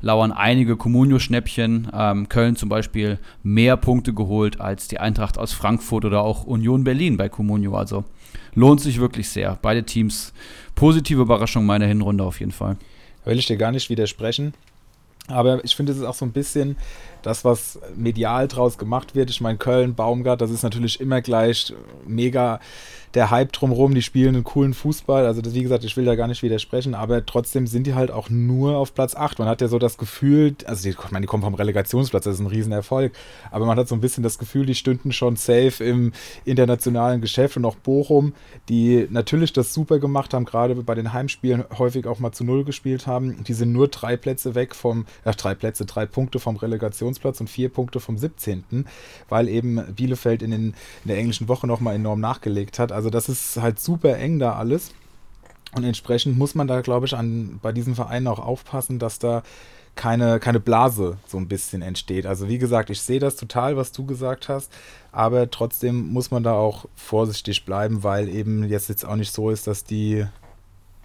[0.00, 1.88] lauern einige Comunio-Schnäppchen.
[1.92, 6.84] Ähm, Köln zum Beispiel mehr Punkte geholt als die Eintracht aus Frankfurt oder auch Union
[6.84, 7.76] Berlin bei Comunio.
[7.76, 8.04] Also
[8.54, 9.58] lohnt sich wirklich sehr.
[9.62, 10.32] Beide Teams
[10.74, 12.76] positive Überraschung meiner Hinrunde auf jeden Fall.
[13.24, 14.54] Will ich dir gar nicht widersprechen.
[15.26, 16.76] Aber ich finde, es ist auch so ein bisschen
[17.22, 19.30] das, was medial draus gemacht wird.
[19.30, 21.72] Ich meine, Köln, Baumgart, das ist natürlich immer gleich
[22.06, 22.60] mega
[23.14, 25.26] der Hype drumherum, die spielen einen coolen Fußball.
[25.26, 28.28] Also, wie gesagt, ich will da gar nicht widersprechen, aber trotzdem sind die halt auch
[28.28, 29.38] nur auf Platz 8.
[29.38, 32.34] Man hat ja so das Gefühl, also, die, ich meine, die kommen vom Relegationsplatz, das
[32.34, 33.12] ist ein Riesenerfolg,
[33.50, 36.12] aber man hat so ein bisschen das Gefühl, die stünden schon safe im
[36.44, 38.32] internationalen Geschäft und auch Bochum,
[38.68, 42.64] die natürlich das super gemacht haben, gerade bei den Heimspielen häufig auch mal zu Null
[42.64, 43.44] gespielt haben.
[43.44, 47.48] Die sind nur drei Plätze weg vom, ach, drei Plätze, drei Punkte vom Relegationsplatz und
[47.48, 48.86] vier Punkte vom 17.,
[49.28, 50.62] weil eben Bielefeld in, den,
[51.04, 52.92] in der englischen Woche nochmal enorm nachgelegt hat.
[52.92, 54.94] Also, also das ist halt super eng da alles.
[55.74, 59.42] Und entsprechend muss man da, glaube ich, an, bei diesen Vereinen auch aufpassen, dass da
[59.94, 62.24] keine, keine Blase so ein bisschen entsteht.
[62.24, 64.72] Also wie gesagt, ich sehe das total, was du gesagt hast,
[65.12, 69.50] aber trotzdem muss man da auch vorsichtig bleiben, weil eben jetzt jetzt auch nicht so
[69.50, 70.24] ist, dass die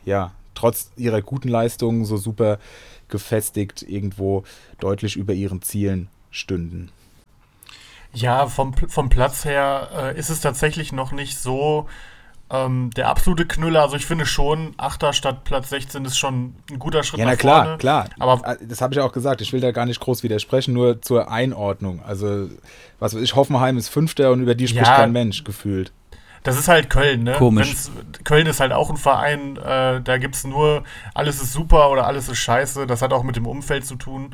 [0.06, 2.60] ja trotz ihrer guten Leistungen so super
[3.10, 4.44] gefestigt irgendwo
[4.80, 6.92] deutlich über ihren Zielen stünden.
[8.14, 11.88] Ja, vom, vom Platz her äh, ist es tatsächlich noch nicht so
[12.52, 13.84] ähm, der absolute Knüller.
[13.84, 17.38] Also ich finde schon, Achter statt Platz 16 ist schon ein guter Schritt ja, nach
[17.38, 17.78] klar, vorne.
[17.78, 18.16] klar, klar.
[18.20, 19.42] Aber äh, das habe ich auch gesagt.
[19.42, 22.02] Ich will da gar nicht groß widersprechen, nur zur Einordnung.
[22.04, 22.50] Also
[23.00, 25.92] was weiß ich, Hoffenheim ist Fünfter und über die spricht ja, kein Mensch gefühlt.
[26.44, 27.34] Das ist halt Köln, ne?
[27.34, 27.68] Komisch.
[27.68, 27.92] Wenn's,
[28.24, 32.08] Köln ist halt auch ein Verein, äh, da gibt es nur, alles ist super oder
[32.08, 32.88] alles ist scheiße.
[32.88, 34.34] Das hat auch mit dem Umfeld zu tun.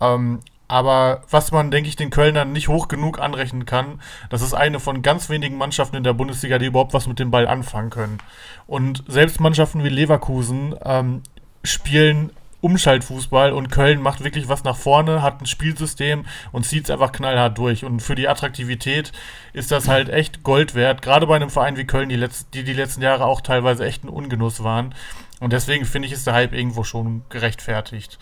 [0.00, 4.00] Ähm, aber was man, denke ich, den Kölnern nicht hoch genug anrechnen kann,
[4.30, 7.30] das ist eine von ganz wenigen Mannschaften in der Bundesliga, die überhaupt was mit dem
[7.30, 8.18] Ball anfangen können.
[8.66, 11.22] Und selbst Mannschaften wie Leverkusen ähm,
[11.62, 16.90] spielen Umschaltfußball und Köln macht wirklich was nach vorne, hat ein Spielsystem und zieht es
[16.90, 17.84] einfach knallhart durch.
[17.84, 19.12] Und für die Attraktivität
[19.52, 22.64] ist das halt echt Gold wert, gerade bei einem Verein wie Köln, die, letzt, die
[22.64, 24.94] die letzten Jahre auch teilweise echt ein Ungenuss waren.
[25.38, 28.18] Und deswegen finde ich, ist der Hype irgendwo schon gerechtfertigt.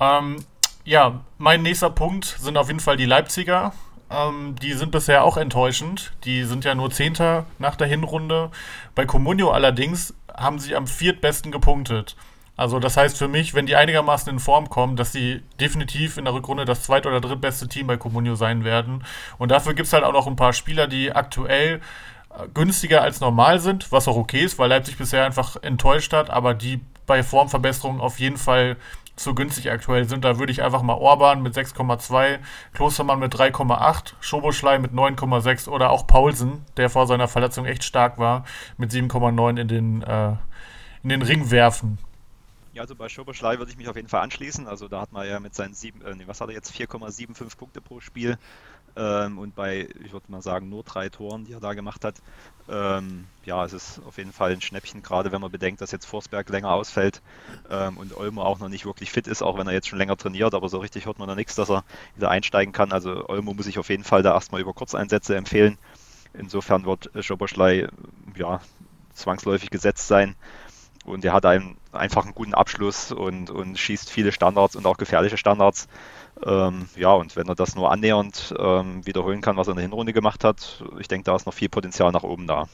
[0.00, 0.36] Ähm,
[0.86, 3.72] ja, mein nächster Punkt sind auf jeden Fall die Leipziger.
[4.08, 6.12] Ähm, die sind bisher auch enttäuschend.
[6.24, 8.50] Die sind ja nur Zehnter nach der Hinrunde.
[8.94, 12.16] Bei Comunio allerdings haben sie am viertbesten gepunktet.
[12.56, 16.24] Also das heißt für mich, wenn die einigermaßen in Form kommen, dass sie definitiv in
[16.24, 19.04] der Rückrunde das zweit- oder drittbeste Team bei Comunio sein werden.
[19.38, 21.80] Und dafür gibt es halt auch noch ein paar Spieler, die aktuell
[22.30, 26.30] äh, günstiger als normal sind, was auch okay ist, weil Leipzig bisher einfach enttäuscht hat,
[26.30, 28.76] aber die bei Formverbesserungen auf jeden Fall
[29.16, 30.24] zu günstig aktuell sind.
[30.24, 32.38] Da würde ich einfach mal Orban mit 6,2,
[32.74, 38.18] Klostermann mit 3,8, Schoboschlei mit 9,6 oder auch Paulsen, der vor seiner Verletzung echt stark
[38.18, 38.44] war,
[38.76, 40.36] mit 7,9 in den, äh,
[41.02, 41.98] in den Ring werfen.
[42.74, 44.68] Ja, also bei Schoboschlei würde ich mich auf jeden Fall anschließen.
[44.68, 47.80] Also da hat man ja mit seinen sieben, äh, was hat er jetzt, 4,75 Punkte
[47.80, 48.38] pro Spiel
[48.96, 52.16] ähm, und bei, ich würde mal sagen, nur drei Toren, die er da gemacht hat.
[52.68, 56.04] Ähm, ja, es ist auf jeden Fall ein Schnäppchen, gerade wenn man bedenkt, dass jetzt
[56.04, 57.22] Forsberg länger ausfällt
[57.70, 60.16] ähm, und Olmo auch noch nicht wirklich fit ist, auch wenn er jetzt schon länger
[60.16, 61.84] trainiert, aber so richtig hört man da nichts, dass er
[62.16, 62.92] wieder einsteigen kann.
[62.92, 65.78] Also Olmo muss ich auf jeden Fall da erstmal über Kurzeinsätze empfehlen.
[66.34, 67.88] Insofern wird Schoboschlei
[68.36, 68.60] ja,
[69.14, 70.34] zwangsläufig gesetzt sein.
[71.04, 74.96] Und er hat einen, einfach einen guten Abschluss und, und schießt viele Standards und auch
[74.96, 75.86] gefährliche Standards.
[76.44, 79.84] Ähm, ja, und wenn er das nur annähernd ähm, wiederholen kann, was er in der
[79.84, 82.68] Hinrunde gemacht hat, ich denke, da ist noch viel Potenzial nach oben da.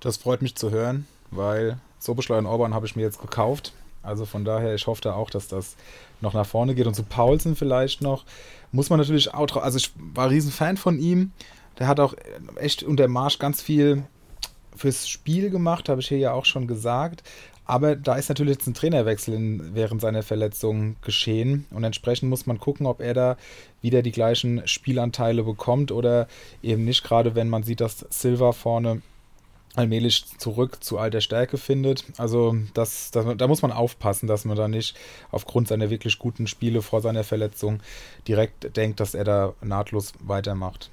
[0.00, 3.72] Das freut mich zu hören, weil Soboschlei und Orban habe ich mir jetzt gekauft.
[4.02, 5.76] Also von daher, ich hoffe da auch, dass das
[6.20, 6.86] noch nach vorne geht.
[6.86, 8.24] Und zu Paulsen vielleicht noch,
[8.72, 9.62] muss man natürlich auch drauf.
[9.62, 11.32] Also ich war ein Riesenfan von ihm.
[11.78, 12.14] Der hat auch
[12.56, 14.04] echt unter Marsch ganz viel
[14.76, 17.22] fürs Spiel gemacht, habe ich hier ja auch schon gesagt.
[17.66, 22.46] Aber da ist natürlich jetzt ein Trainerwechsel in, während seiner Verletzung geschehen und entsprechend muss
[22.46, 23.36] man gucken, ob er da
[23.82, 26.28] wieder die gleichen Spielanteile bekommt oder
[26.62, 29.02] eben nicht, gerade wenn man sieht, dass Silva vorne
[29.74, 32.04] allmählich zurück zu alter Stärke findet.
[32.16, 34.96] Also das, das, da muss man aufpassen, dass man da nicht
[35.30, 37.80] aufgrund seiner wirklich guten Spiele vor seiner Verletzung
[38.26, 40.90] direkt denkt, dass er da nahtlos weitermacht.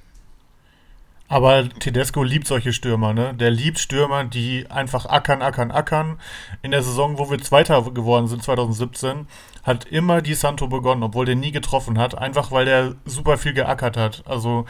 [1.30, 3.34] Aber Tedesco liebt solche Stürmer, ne?
[3.34, 6.20] Der liebt Stürmer, die einfach ackern, ackern, ackern.
[6.62, 9.28] In der Saison, wo wir Zweiter geworden sind, 2017,
[9.64, 13.54] hat immer Di Santo begonnen, obwohl der nie getroffen hat, einfach weil der super viel
[13.54, 14.24] geackert hat.
[14.26, 14.66] Also,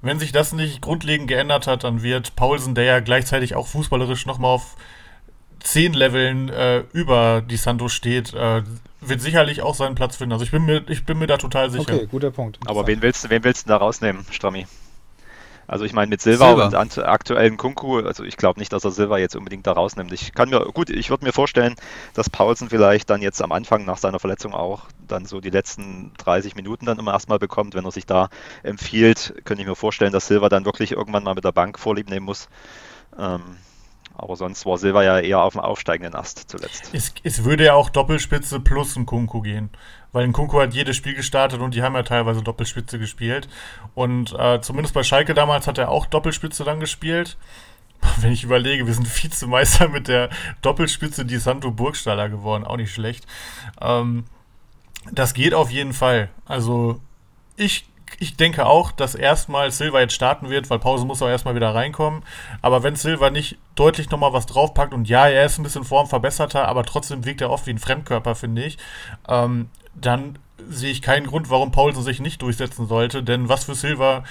[0.00, 4.26] wenn sich das nicht grundlegend geändert hat, dann wird Paulsen, der ja gleichzeitig auch fußballerisch
[4.26, 4.76] nochmal auf
[5.60, 8.62] zehn Leveln äh, über Di Santo steht, äh,
[9.00, 10.32] wird sicherlich auch seinen Platz finden.
[10.32, 11.94] Also ich bin mir, ich bin mir da total sicher.
[11.94, 12.58] Okay, guter Punkt.
[12.66, 14.66] Aber wen willst, wen willst du da rausnehmen, Strammi?
[15.68, 16.80] Also ich meine mit Silva, Silva.
[16.80, 20.10] und aktuellen Kunku, also ich glaube nicht, dass er Silva jetzt unbedingt da rausnimmt.
[20.12, 21.76] Ich kann mir, gut, ich würde mir vorstellen,
[22.14, 26.12] dass Paulsen vielleicht dann jetzt am Anfang nach seiner Verletzung auch dann so die letzten
[26.16, 27.74] 30 Minuten dann immer erstmal bekommt.
[27.74, 28.30] Wenn er sich da
[28.62, 32.08] empfiehlt, könnte ich mir vorstellen, dass Silva dann wirklich irgendwann mal mit der Bank vorlieb
[32.08, 32.48] nehmen muss.
[33.18, 33.42] Ähm,
[34.18, 36.90] aber sonst war Silva ja eher auf dem aufsteigenden Ast zuletzt.
[36.92, 39.70] Es, es würde ja auch Doppelspitze plus ein Kunku gehen.
[40.12, 43.48] Weil ein Kunku hat jedes Spiel gestartet und die haben ja teilweise Doppelspitze gespielt.
[43.94, 47.36] Und äh, zumindest bei Schalke damals hat er auch Doppelspitze dann gespielt.
[48.20, 50.30] Wenn ich überlege, wir sind Vizemeister mit der
[50.62, 53.26] Doppelspitze die Santo Burgstaller geworden, auch nicht schlecht.
[53.80, 54.24] Ähm,
[55.12, 56.28] das geht auf jeden Fall.
[56.44, 57.00] Also
[57.56, 57.87] ich
[58.18, 61.74] ich denke auch, dass erstmal Silva jetzt starten wird, weil Pause muss auch erstmal wieder
[61.74, 62.22] reinkommen.
[62.62, 66.06] Aber wenn Silva nicht deutlich nochmal was draufpackt und ja, er ist ein bisschen Form
[66.06, 68.78] verbesserter, aber trotzdem wirkt er oft wie ein Fremdkörper, finde ich,
[69.28, 73.22] ähm, dann sehe ich keinen Grund, warum Paulsen sich nicht durchsetzen sollte.
[73.22, 74.24] Denn was für Silva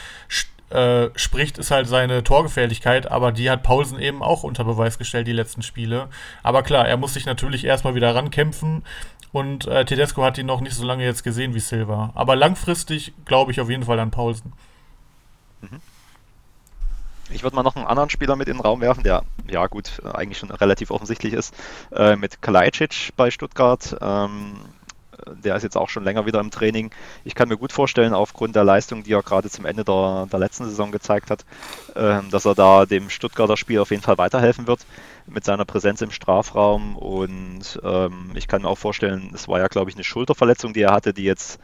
[0.70, 5.28] äh, spricht, ist halt seine Torgefährlichkeit, aber die hat Paulsen eben auch unter Beweis gestellt,
[5.28, 6.10] die letzten Spiele.
[6.44, 8.84] Aber klar, er muss sich natürlich erstmal wieder rankämpfen
[9.32, 12.12] und äh, Tedesco hat ihn noch nicht so lange jetzt gesehen wie Silva.
[12.16, 14.54] Aber langfristig glaube ich auf jeden Fall an Paulsen.
[15.62, 15.82] Mhm.
[17.30, 20.02] Ich würde mal noch einen anderen Spieler mit in den Raum werfen, der ja gut,
[20.06, 21.54] eigentlich schon relativ offensichtlich ist,
[21.92, 23.98] äh, mit Kalajdzic bei Stuttgart.
[24.00, 24.56] Ähm,
[25.44, 26.92] der ist jetzt auch schon länger wieder im Training.
[27.26, 30.40] Ich kann mir gut vorstellen, aufgrund der Leistung, die er gerade zum Ende der, der
[30.40, 31.44] letzten Saison gezeigt hat,
[31.96, 34.86] äh, dass er da dem Stuttgarter Spiel auf jeden Fall weiterhelfen wird
[35.28, 36.96] mit seiner Präsenz im Strafraum.
[36.96, 40.82] Und ähm, ich kann mir auch vorstellen, es war ja, glaube ich, eine Schulterverletzung, die
[40.82, 41.60] er hatte, die jetzt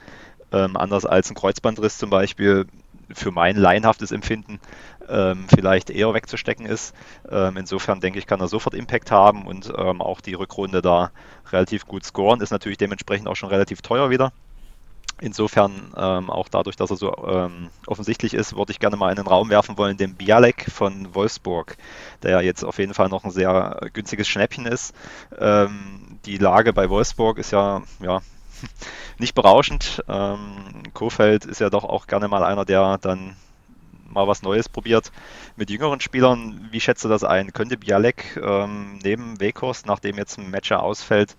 [0.52, 2.68] ähm, anders als ein Kreuzbandriss zum Beispiel
[3.12, 4.60] für mein laienhaftes Empfinden
[5.10, 6.96] ähm, vielleicht eher wegzustecken ist.
[7.30, 11.12] Ähm, insofern denke ich, kann er sofort Impact haben und ähm, auch die Rückrunde da
[11.52, 12.42] relativ gut scoren.
[12.42, 14.32] Ist natürlich dementsprechend auch schon relativ teuer wieder.
[15.24, 19.16] Insofern, ähm, auch dadurch, dass er so ähm, offensichtlich ist, würde ich gerne mal in
[19.16, 21.78] den Raum werfen wollen, den Bialek von Wolfsburg,
[22.24, 24.94] der ja jetzt auf jeden Fall noch ein sehr günstiges Schnäppchen ist.
[25.40, 28.22] Ähm, die Lage bei Wolfsburg ist ja, ja
[29.18, 30.04] nicht berauschend.
[30.10, 33.38] Ähm, Kofeld ist ja doch auch gerne mal einer, der dann
[34.10, 35.14] mal was Neues probiert
[35.56, 36.68] mit jüngeren Spielern.
[36.70, 37.54] Wie schätzt du das ein?
[37.54, 41.38] Könnte Bialek ähm, neben Weghorst, nachdem jetzt ein Matcher ausfällt,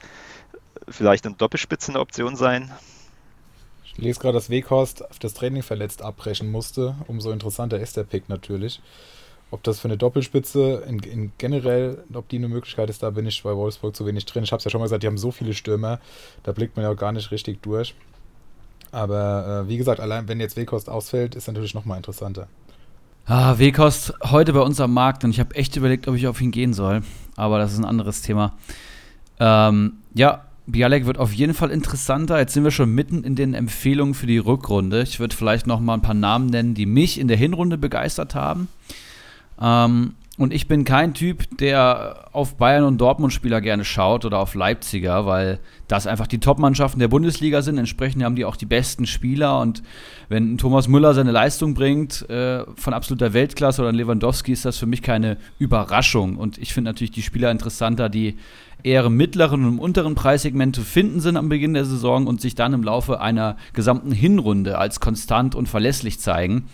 [0.89, 2.73] vielleicht eine Doppelspitze eine Option sein?
[3.97, 6.97] Ich lese gerade, dass Weghorst das Training verletzt abbrechen musste.
[7.07, 8.81] Umso interessanter ist der Pick natürlich.
[9.51, 13.25] Ob das für eine Doppelspitze in, in, generell, ob die eine Möglichkeit ist, da bin
[13.27, 14.43] ich bei Wolfsburg zu wenig drin.
[14.43, 16.01] Ich habe es ja schon mal gesagt, die haben so viele Stürmer,
[16.43, 17.95] da blickt man ja auch gar nicht richtig durch.
[18.91, 22.49] Aber äh, wie gesagt, allein wenn jetzt Weghorst ausfällt, ist natürlich nochmal interessanter.
[23.27, 26.41] Ah, Weghorst heute bei uns am Markt und ich habe echt überlegt, ob ich auf
[26.41, 27.03] ihn gehen soll.
[27.37, 28.55] Aber das ist ein anderes Thema.
[29.39, 32.39] Ähm, ja, Bialek wird auf jeden Fall interessanter.
[32.39, 35.03] Jetzt sind wir schon mitten in den Empfehlungen für die Rückrunde.
[35.03, 38.35] Ich würde vielleicht noch mal ein paar Namen nennen, die mich in der Hinrunde begeistert
[38.35, 38.69] haben.
[39.61, 44.57] Ähm, und ich bin kein Typ, der auf Bayern und Dortmund-Spieler gerne schaut oder auf
[44.57, 47.79] Leipziger, weil das einfach die Top-Mannschaften der Bundesliga sind.
[47.79, 49.61] Entsprechend haben die auch die besten Spieler.
[49.61, 49.85] Und
[50.29, 54.87] wenn Thomas Müller seine Leistung bringt, äh, von absoluter Weltklasse oder Lewandowski, ist das für
[54.87, 56.37] mich keine Überraschung.
[56.37, 58.37] Und ich finde natürlich die Spieler interessanter, die
[58.85, 62.41] eher im mittleren und im unteren Preissegment zu finden sind am Beginn der Saison und
[62.41, 66.69] sich dann im Laufe einer gesamten Hinrunde als konstant und verlässlich zeigen.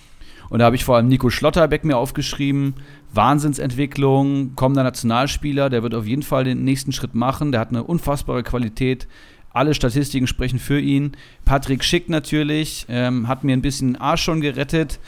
[0.50, 2.74] Und da habe ich vor allem Nico Schlotterbeck mir aufgeschrieben.
[3.14, 7.52] Wahnsinnsentwicklung, kommender Nationalspieler, der wird auf jeden Fall den nächsten Schritt machen.
[7.52, 9.06] Der hat eine unfassbare Qualität
[9.52, 11.12] alle Statistiken sprechen für ihn.
[11.44, 15.00] Patrick Schick natürlich, ähm, hat mir ein bisschen Arsch schon gerettet.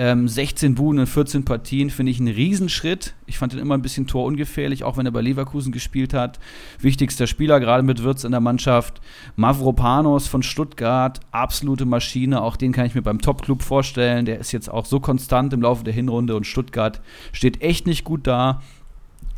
[0.00, 3.12] Ähm, 16 Buden in 14 Partien finde ich einen Riesenschritt.
[3.26, 6.40] Ich fand ihn immer ein bisschen torungefährlich, auch wenn er bei Leverkusen gespielt hat.
[6.78, 9.02] Wichtigster Spieler, gerade mit Würz in der Mannschaft.
[9.36, 12.40] Mavropanos von Stuttgart, absolute Maschine.
[12.40, 14.24] Auch den kann ich mir beim Top-Club vorstellen.
[14.24, 18.02] Der ist jetzt auch so konstant im Laufe der Hinrunde und Stuttgart steht echt nicht
[18.04, 18.62] gut da.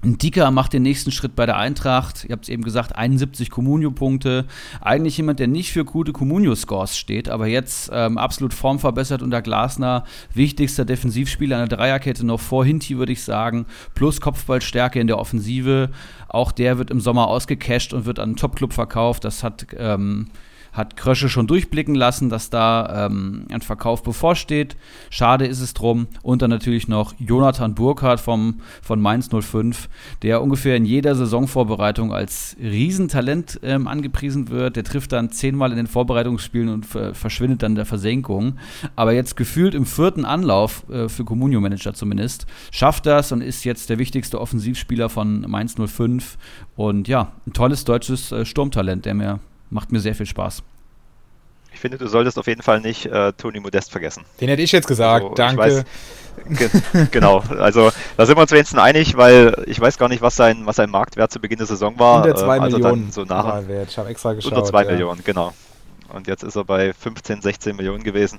[0.05, 2.25] Dicker macht den nächsten Schritt bei der Eintracht.
[2.25, 4.47] Ihr habt es eben gesagt, 71 Comunio-Punkte.
[4.81, 10.05] Eigentlich jemand, der nicht für gute Comunio-Scores steht, aber jetzt ähm, absolut formverbessert unter Glasner.
[10.35, 13.67] Wichtigster Defensivspieler an der Dreierkette noch vor Hinti, würde ich sagen.
[13.95, 15.91] Plus Kopfballstärke in der Offensive.
[16.29, 19.25] Auch der wird im Sommer ausgecasht und wird an einen Top-Club verkauft.
[19.25, 19.69] Das hat.
[19.77, 20.27] Ähm,
[20.73, 24.77] hat Krösche schon durchblicken lassen, dass da ähm, ein Verkauf bevorsteht.
[25.11, 26.07] Schade ist es drum.
[26.23, 29.89] Und dann natürlich noch Jonathan Burkhardt vom, von Mainz 05,
[30.23, 34.77] der ungefähr in jeder Saisonvorbereitung als Riesentalent ähm, angepriesen wird.
[34.77, 38.57] Der trifft dann zehnmal in den Vorbereitungsspielen und verschwindet dann in der Versenkung.
[38.97, 43.91] Aber jetzt gefühlt im vierten Anlauf, äh, für Comunio-Manager zumindest, schafft das und ist jetzt
[43.91, 46.39] der wichtigste Offensivspieler von Mainz 05.
[46.77, 49.41] Und ja, ein tolles deutsches äh, Sturmtalent, der mir
[49.73, 50.63] macht mir sehr viel Spaß.
[51.75, 54.25] Ich finde, du solltest auf jeden Fall nicht äh, Toni Modest vergessen.
[54.41, 55.59] Den hätte ich jetzt gesagt, also, danke.
[55.59, 55.85] Weiß,
[56.51, 56.69] ge
[57.11, 60.63] genau, also da sind wir uns wenigstens einig, weil ich weiß gar nicht, was sein,
[60.65, 62.23] was sein Marktwert zu Beginn der Saison war.
[62.23, 64.53] Unter 2 äh, also Millionen so nach, Ich habe extra geschaut.
[64.53, 64.91] Unter 2 ja.
[64.91, 65.53] Millionen, genau
[66.13, 68.39] und jetzt ist er bei 15, 16 Millionen gewesen.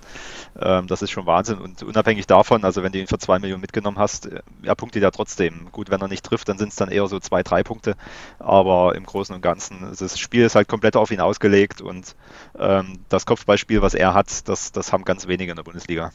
[0.59, 3.61] Ähm, das ist schon Wahnsinn und unabhängig davon, also wenn du ihn für 2 Millionen
[3.61, 5.67] mitgenommen hast, äh, er punktet ja trotzdem.
[5.71, 7.95] Gut, wenn er nicht trifft, dann sind es dann eher so 2, 3 Punkte,
[8.39, 12.15] aber im Großen und Ganzen, das Spiel ist halt komplett auf ihn ausgelegt und
[12.57, 16.11] ähm, das Kopfballspiel, was er hat, das, das haben ganz wenige in der Bundesliga.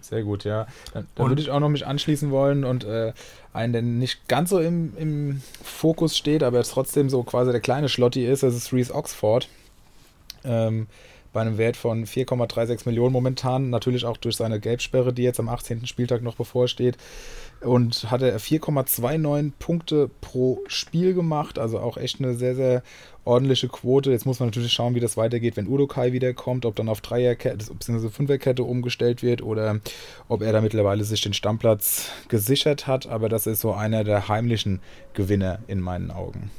[0.00, 0.66] Sehr gut, ja.
[0.92, 3.12] Dann, dann würde ich auch noch mich anschließen wollen und äh,
[3.52, 7.60] einen, der nicht ganz so im, im Fokus steht, aber jetzt trotzdem so quasi der
[7.60, 9.48] kleine Schlotti ist, das ist Reese Oxford.
[10.44, 10.86] Ähm,
[11.32, 15.48] bei einem Wert von 4,36 Millionen momentan, natürlich auch durch seine Gelbsperre, die jetzt am
[15.48, 15.86] 18.
[15.86, 16.96] Spieltag noch bevorsteht.
[17.60, 22.82] Und hatte 4,29 Punkte pro Spiel gemacht, also auch echt eine sehr, sehr
[23.24, 24.10] ordentliche Quote.
[24.10, 27.72] Jetzt muss man natürlich schauen, wie das weitergeht, wenn Udokai wiederkommt, ob dann auf Dreierkette
[27.72, 28.08] bzw.
[28.08, 29.80] Fünferkette umgestellt wird oder
[30.26, 33.06] ob er da mittlerweile sich den Stammplatz gesichert hat.
[33.06, 34.80] Aber das ist so einer der heimlichen
[35.12, 36.50] Gewinner in meinen Augen.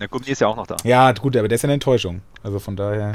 [0.00, 0.76] Der Gummi ist ja auch noch da.
[0.82, 2.22] Ja, gut, aber der ist ja eine Enttäuschung.
[2.42, 3.12] Also von daher.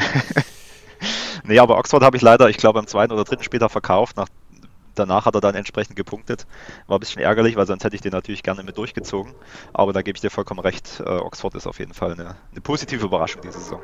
[1.44, 4.18] nee, aber Oxford habe ich leider, ich glaube, am zweiten oder dritten Spieltag verkauft.
[4.18, 4.28] Nach,
[4.94, 6.46] danach hat er dann entsprechend gepunktet.
[6.86, 9.34] War ein bisschen ärgerlich, weil sonst hätte ich den natürlich gerne mit durchgezogen.
[9.74, 11.02] Aber da gebe ich dir vollkommen recht.
[11.04, 13.80] Äh, Oxford ist auf jeden Fall eine, eine positive Überraschung diese Saison.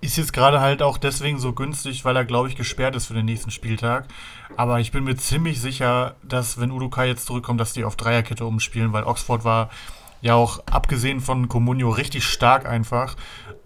[0.00, 3.14] Ist jetzt gerade halt auch deswegen so günstig, weil er, glaube ich, gesperrt ist für
[3.14, 4.08] den nächsten Spieltag.
[4.56, 8.44] Aber ich bin mir ziemlich sicher, dass, wenn Udukai jetzt zurückkommt, dass die auf Dreierkette
[8.44, 9.70] umspielen, weil Oxford war
[10.24, 13.14] ja auch abgesehen von Comunio richtig stark einfach.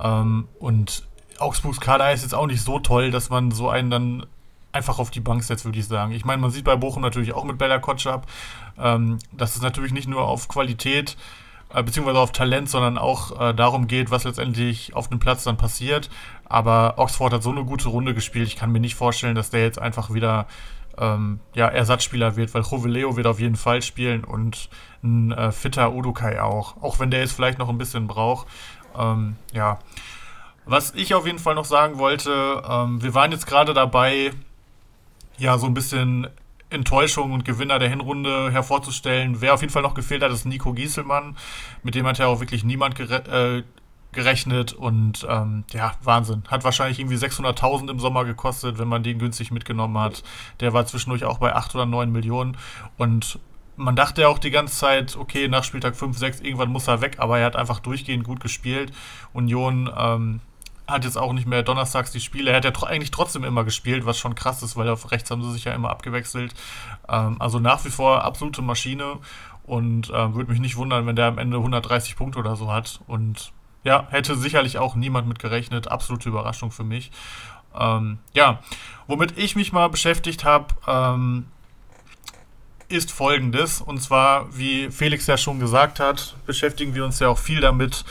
[0.00, 1.06] Ähm, und
[1.38, 4.26] Augsburgs Kader ist jetzt auch nicht so toll, dass man so einen dann
[4.72, 6.12] einfach auf die Bank setzt, würde ich sagen.
[6.12, 8.26] Ich meine, man sieht bei Bochum natürlich auch mit Bella Kotschap,
[8.76, 11.16] ähm, dass es natürlich nicht nur auf Qualität
[11.72, 15.58] äh, beziehungsweise auf Talent, sondern auch äh, darum geht, was letztendlich auf dem Platz dann
[15.58, 16.10] passiert.
[16.44, 18.48] Aber Oxford hat so eine gute Runde gespielt.
[18.48, 20.48] Ich kann mir nicht vorstellen, dass der jetzt einfach wieder
[21.00, 24.68] ähm, ja, Ersatzspieler wird, weil Joveleo wird auf jeden Fall spielen und
[25.02, 26.82] ein äh, fitter Udukai auch.
[26.82, 28.46] Auch wenn der jetzt vielleicht noch ein bisschen braucht.
[28.96, 29.78] Ähm, ja.
[30.64, 34.32] Was ich auf jeden Fall noch sagen wollte, ähm, wir waren jetzt gerade dabei,
[35.38, 36.28] ja, so ein bisschen
[36.70, 39.40] Enttäuschung und Gewinner der Hinrunde hervorzustellen.
[39.40, 41.36] Wer auf jeden Fall noch gefehlt hat, ist Nico Gieselmann.
[41.82, 43.62] Mit dem hat ja auch wirklich niemand äh,
[44.18, 46.42] gerechnet und ähm, ja, Wahnsinn.
[46.48, 50.24] Hat wahrscheinlich irgendwie 600.000 im Sommer gekostet, wenn man den günstig mitgenommen hat.
[50.58, 52.56] Der war zwischendurch auch bei 8 oder 9 Millionen
[52.96, 53.38] und
[53.76, 57.00] man dachte ja auch die ganze Zeit, okay, nach Spieltag 5, 6, irgendwann muss er
[57.00, 58.92] weg, aber er hat einfach durchgehend gut gespielt.
[59.32, 60.40] Union ähm,
[60.88, 62.50] hat jetzt auch nicht mehr donnerstags die Spiele.
[62.50, 65.30] Er hat ja tr eigentlich trotzdem immer gespielt, was schon krass ist, weil auf rechts
[65.30, 66.54] haben sie sich ja immer abgewechselt.
[67.08, 69.18] Ähm, also nach wie vor absolute Maschine
[69.62, 73.00] und äh, würde mich nicht wundern, wenn der am Ende 130 Punkte oder so hat.
[73.06, 73.52] Und
[73.88, 75.88] ja, hätte sicherlich auch niemand mit gerechnet.
[75.90, 77.10] Absolute Überraschung für mich.
[77.74, 78.60] Ähm, ja,
[79.06, 81.46] womit ich mich mal beschäftigt habe, ähm,
[82.90, 83.80] ist folgendes.
[83.80, 88.04] Und zwar, wie Felix ja schon gesagt hat, beschäftigen wir uns ja auch viel damit,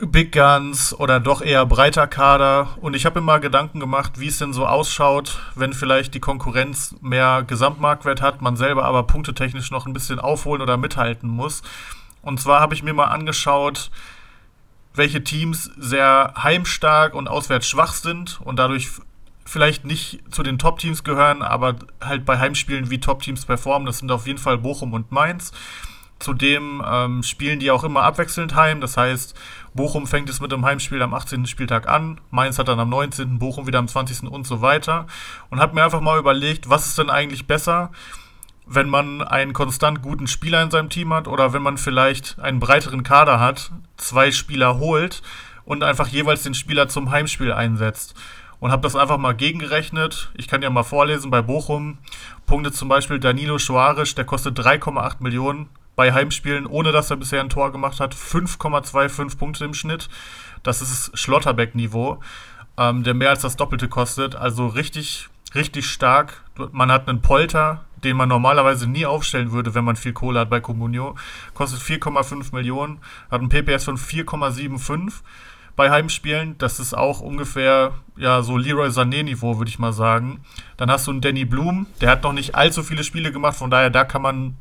[0.00, 2.76] Big Guns oder doch eher breiter Kader.
[2.82, 6.20] Und ich habe mir mal Gedanken gemacht, wie es denn so ausschaut, wenn vielleicht die
[6.20, 11.62] Konkurrenz mehr Gesamtmarktwert hat, man selber aber punktetechnisch noch ein bisschen aufholen oder mithalten muss.
[12.22, 13.90] Und zwar habe ich mir mal angeschaut,
[14.94, 18.88] welche Teams sehr heimstark und auswärts schwach sind und dadurch
[19.44, 23.86] vielleicht nicht zu den Top-Teams gehören, aber halt bei Heimspielen wie Top-Teams performen.
[23.86, 25.52] Das sind auf jeden Fall Bochum und Mainz.
[26.18, 28.80] Zudem ähm, spielen die auch immer abwechselnd heim.
[28.80, 29.34] Das heißt,
[29.72, 31.46] Bochum fängt es mit dem Heimspiel am 18.
[31.46, 34.28] Spieltag an, Mainz hat dann am 19., Bochum wieder am 20.
[34.28, 35.06] und so weiter.
[35.48, 37.90] Und habe mir einfach mal überlegt, was ist denn eigentlich besser,
[38.68, 42.60] wenn man einen konstant guten Spieler in seinem Team hat oder wenn man vielleicht einen
[42.60, 45.22] breiteren Kader hat, zwei Spieler holt
[45.64, 48.14] und einfach jeweils den Spieler zum Heimspiel einsetzt.
[48.60, 50.30] Und habe das einfach mal gegengerechnet.
[50.34, 51.98] Ich kann ja mal vorlesen bei Bochum.
[52.44, 57.40] Punkte zum Beispiel Danilo Schwarisch, der kostet 3,8 Millionen bei Heimspielen, ohne dass er bisher
[57.40, 60.08] ein Tor gemacht hat, 5,25 Punkte im Schnitt.
[60.62, 62.20] Das ist Schlotterbeck-Niveau,
[62.76, 64.34] ähm, der mehr als das Doppelte kostet.
[64.34, 66.42] Also richtig, richtig stark.
[66.72, 70.50] Man hat einen Polter, den man normalerweise nie aufstellen würde, wenn man viel Kohle hat
[70.50, 71.16] bei Comunio.
[71.54, 72.98] Kostet 4,5 Millionen,
[73.30, 75.12] hat einen PPS von 4,75
[75.76, 76.58] bei Heimspielen.
[76.58, 80.40] Das ist auch ungefähr ja so Leroy Sané-Niveau, würde ich mal sagen.
[80.76, 83.70] Dann hast du einen Danny Blum, der hat noch nicht allzu viele Spiele gemacht, von
[83.70, 84.56] daher da kann man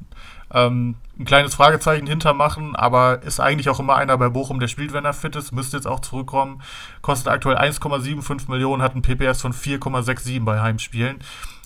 [0.53, 4.93] ähm, ein kleines Fragezeichen hintermachen, aber ist eigentlich auch immer einer bei Bochum, der spielt,
[4.93, 6.61] wenn er fit ist, müsste jetzt auch zurückkommen.
[7.01, 11.19] Kostet aktuell 1,75 Millionen, hat ein PPS von 4,67 bei Heimspielen.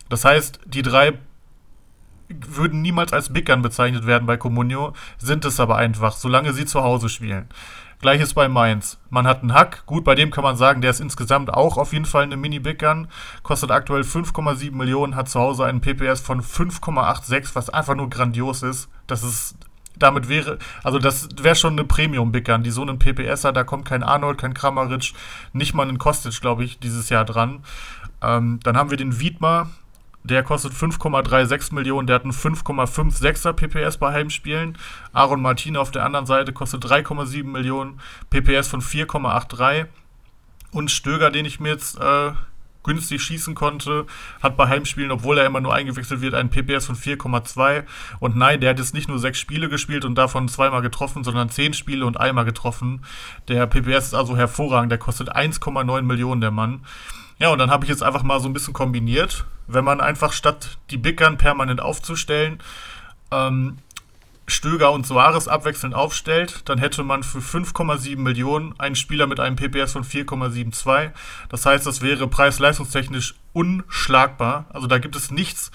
[0.09, 1.13] Das heißt, die drei
[2.29, 6.65] würden niemals als Big Gun bezeichnet werden bei Comunio, sind es aber einfach, solange sie
[6.65, 7.47] zu Hause spielen.
[8.01, 8.99] Gleiches bei Mainz.
[9.09, 9.85] Man hat einen Hack.
[9.85, 12.83] Gut, bei dem kann man sagen, der ist insgesamt auch auf jeden Fall eine Mini-Big.
[13.43, 18.63] Kostet aktuell 5,7 Millionen, hat zu Hause einen PPS von 5,86, was einfach nur grandios
[18.63, 18.89] ist.
[19.05, 19.55] Das ist,
[19.97, 23.55] damit wäre, also das wäre schon eine Premium-Big die so einen PPS hat.
[23.55, 25.13] Da kommt kein Arnold, kein Kramaric,
[25.53, 27.63] nicht mal ein Kostic, glaube ich, dieses Jahr dran.
[28.23, 29.69] Ähm, dann haben wir den Wiedmer,
[30.23, 34.77] der kostet 5,36 Millionen, der hat einen 5,56er PPS bei Heimspielen.
[35.13, 37.99] Aaron Martin auf der anderen Seite kostet 3,7 Millionen,
[38.29, 39.87] PPS von 4,83.
[40.71, 42.31] Und Stöger, den ich mir jetzt äh,
[42.83, 44.05] günstig schießen konnte,
[44.41, 47.83] hat bei Heimspielen, obwohl er immer nur eingewechselt wird, einen PPS von 4,2.
[48.19, 51.49] Und nein, der hat jetzt nicht nur sechs Spiele gespielt und davon zweimal getroffen, sondern
[51.49, 53.03] zehn Spiele und einmal getroffen.
[53.47, 56.81] Der PPS ist also hervorragend, der kostet 1,9 Millionen, der Mann.
[57.41, 59.45] Ja, und dann habe ich jetzt einfach mal so ein bisschen kombiniert.
[59.65, 62.59] Wenn man einfach statt die Gun permanent aufzustellen,
[63.31, 63.79] ähm,
[64.45, 69.55] Stöger und Soares abwechselnd aufstellt, dann hätte man für 5,7 Millionen einen Spieler mit einem
[69.55, 71.13] PPS von 4,72.
[71.49, 74.65] Das heißt, das wäre preis-leistungstechnisch unschlagbar.
[74.71, 75.71] Also da gibt es nichts,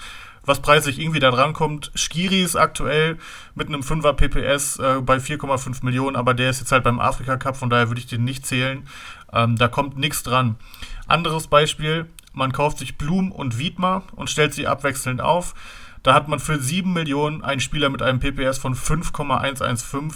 [0.47, 1.91] was preislich irgendwie da dran kommt.
[1.93, 3.17] Skiri ist aktuell
[3.53, 7.37] mit einem 5er PPS äh, bei 4,5 Millionen, aber der ist jetzt halt beim Afrika
[7.37, 8.87] Cup, von daher würde ich den nicht zählen.
[9.31, 10.55] Ähm, da kommt nichts dran.
[11.05, 15.53] Anderes Beispiel, man kauft sich Blum und Wiedmer und stellt sie abwechselnd auf.
[16.01, 20.11] Da hat man für 7 Millionen einen Spieler mit einem PPS von 5,115.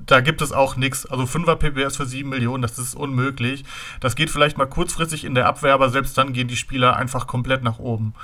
[0.00, 1.06] Da gibt es auch nichts.
[1.06, 3.64] Also 5er PPS für 7 Millionen, das ist unmöglich.
[4.00, 7.28] Das geht vielleicht mal kurzfristig in der Abwehr, aber selbst dann gehen die Spieler einfach
[7.28, 8.14] komplett nach oben.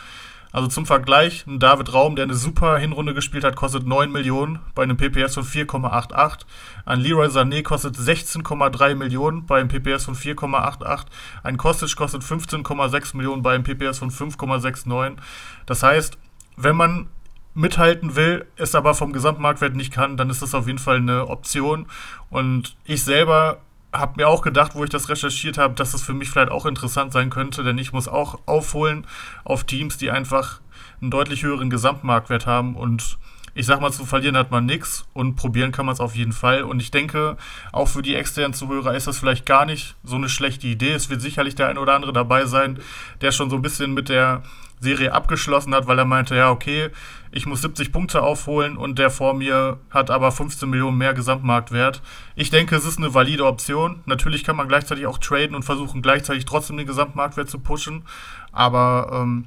[0.53, 4.61] Also zum Vergleich, ein David Raum, der eine super Hinrunde gespielt hat, kostet 9 Millionen
[4.74, 6.40] bei einem PPS von 4,88.
[6.84, 11.07] Ein Leroy Sané kostet 16,3 Millionen bei einem PPS von 4,88.
[11.42, 15.16] Ein Kostic kostet 15,6 Millionen bei einem PPS von 5,69.
[15.64, 16.18] Das heißt,
[16.57, 17.09] wenn man
[17.55, 21.28] mithalten will, es aber vom Gesamtmarktwert nicht kann, dann ist das auf jeden Fall eine
[21.28, 21.86] Option.
[22.30, 23.59] Und ich selber
[23.93, 26.66] habe mir auch gedacht, wo ich das recherchiert habe, dass das für mich vielleicht auch
[26.66, 29.07] interessant sein könnte, denn ich muss auch aufholen
[29.45, 30.61] auf Teams, die einfach
[31.01, 33.18] einen deutlich höheren Gesamtmarktwert haben und
[33.55, 36.32] ich sag mal, zu verlieren hat man nichts und probieren kann man es auf jeden
[36.32, 36.62] Fall.
[36.62, 37.36] Und ich denke,
[37.70, 40.93] auch für die externen Zuhörer ist das vielleicht gar nicht so eine schlechte Idee.
[40.93, 42.78] Es wird sicherlich der ein oder andere dabei sein,
[43.20, 44.43] der schon so ein bisschen mit der
[44.83, 46.91] Serie abgeschlossen hat, weil er meinte, ja, okay,
[47.30, 52.03] ich muss 70 Punkte aufholen und der vor mir hat aber 15 Millionen mehr Gesamtmarktwert.
[52.35, 54.01] Ich denke, es ist eine valide Option.
[54.05, 58.05] Natürlich kann man gleichzeitig auch traden und versuchen, gleichzeitig trotzdem den Gesamtmarktwert zu pushen.
[58.53, 59.47] Aber ähm,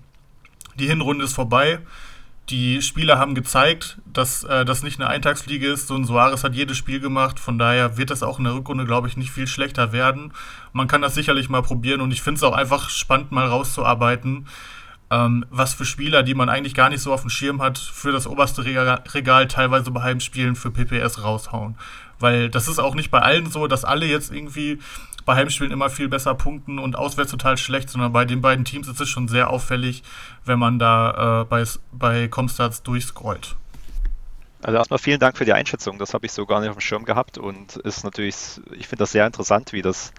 [0.79, 1.79] die Hinrunde ist vorbei.
[2.49, 5.87] Die Spieler haben gezeigt, dass äh, das nicht eine Eintagsfliege ist.
[5.87, 7.39] So ein Soares hat jedes Spiel gemacht.
[7.39, 10.31] Von daher wird das auch in der Rückrunde, glaube ich, nicht viel schlechter werden.
[10.71, 14.47] Man kann das sicherlich mal probieren und ich finde es auch einfach spannend, mal rauszuarbeiten,
[15.15, 18.11] ähm, was für Spieler, die man eigentlich gar nicht so auf dem Schirm hat, für
[18.11, 21.77] das oberste Regal, Regal teilweise bei Heimspielen für PPS raushauen.
[22.19, 24.79] Weil das ist auch nicht bei allen so, dass alle jetzt irgendwie
[25.25, 28.87] bei Heimspielen immer viel besser punkten und auswärts total schlecht, sondern bei den beiden Teams
[28.87, 30.03] ist es schon sehr auffällig,
[30.45, 33.55] wenn man da äh, bei, bei Comstats durchscrollt.
[34.61, 36.81] Also erstmal vielen Dank für die Einschätzung, das habe ich so gar nicht auf dem
[36.81, 38.35] Schirm gehabt und ist natürlich,
[38.71, 40.11] ich finde das sehr interessant, wie das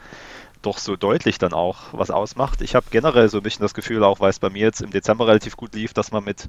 [0.63, 2.63] doch so deutlich dann auch was ausmacht.
[2.63, 4.91] Ich habe generell so ein bisschen das Gefühl, auch weil es bei mir jetzt im
[4.91, 6.49] Dezember relativ gut lief, dass man mit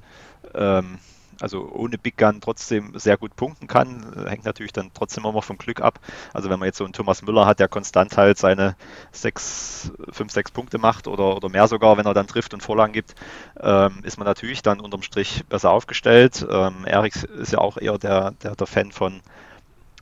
[0.54, 0.98] ähm,
[1.40, 4.26] also ohne Big Gun trotzdem sehr gut punkten kann.
[4.26, 6.00] Hängt natürlich dann trotzdem immer vom Glück ab.
[6.32, 8.76] Also wenn man jetzt so einen Thomas Müller hat, der konstant halt seine
[9.12, 12.92] 6, 5, 6 Punkte macht oder, oder mehr sogar, wenn er dann trifft und Vorlagen
[12.92, 13.14] gibt,
[13.60, 16.46] ähm, ist man natürlich dann unterm Strich besser aufgestellt.
[16.50, 19.20] Ähm, Erik ist ja auch eher der, der, der Fan von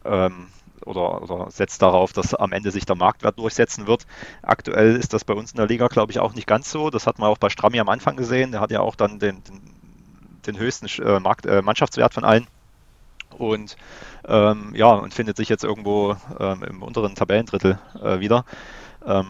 [0.04, 0.48] ähm,
[0.84, 4.06] oder, oder, setzt darauf, dass am Ende sich der Marktwert durchsetzen wird.
[4.42, 6.90] Aktuell ist das bei uns in der Liga, glaube ich, auch nicht ganz so.
[6.90, 8.52] Das hat man auch bei Strammi am Anfang gesehen.
[8.52, 9.76] Der hat ja auch dann den, den
[10.46, 12.46] den höchsten äh, Markt, äh, Mannschaftswert von allen.
[13.36, 13.76] Und
[14.26, 18.44] ähm, ja, und findet sich jetzt irgendwo ähm, im unteren Tabellendrittel äh, wieder.
[19.04, 19.26] Ähm,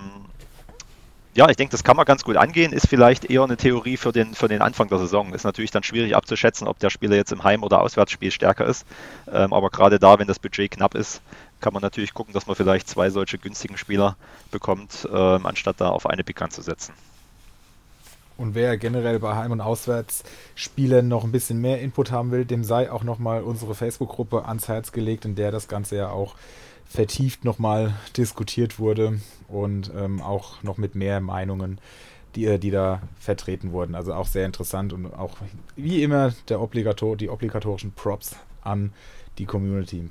[1.37, 2.73] ja, ich denke, das kann man ganz gut angehen.
[2.73, 5.35] Ist vielleicht eher eine Theorie für den, für den Anfang der Saison.
[5.35, 8.87] Ist natürlich dann schwierig abzuschätzen, ob der Spieler jetzt im Heim- oder Auswärtsspiel stärker ist.
[9.31, 11.21] Ähm, aber gerade da, wenn das Budget knapp ist,
[11.61, 14.17] kann man natürlich gucken, dass man vielleicht zwei solche günstigen Spieler
[14.51, 16.95] bekommt, ähm, anstatt da auf eine Big zu setzen.
[18.39, 22.65] Und wer generell bei Heim- und Auswärtsspielen noch ein bisschen mehr Input haben will, dem
[22.65, 26.35] sei auch nochmal unsere Facebook-Gruppe ans Herz gelegt, in der das Ganze ja auch
[26.89, 31.79] vertieft nochmal diskutiert wurde und ähm, auch noch mit mehr Meinungen,
[32.35, 33.95] die, äh, die da vertreten wurden.
[33.95, 35.37] Also auch sehr interessant und auch
[35.75, 38.93] wie immer der Obligator, die obligatorischen Props an
[39.39, 40.09] die Community.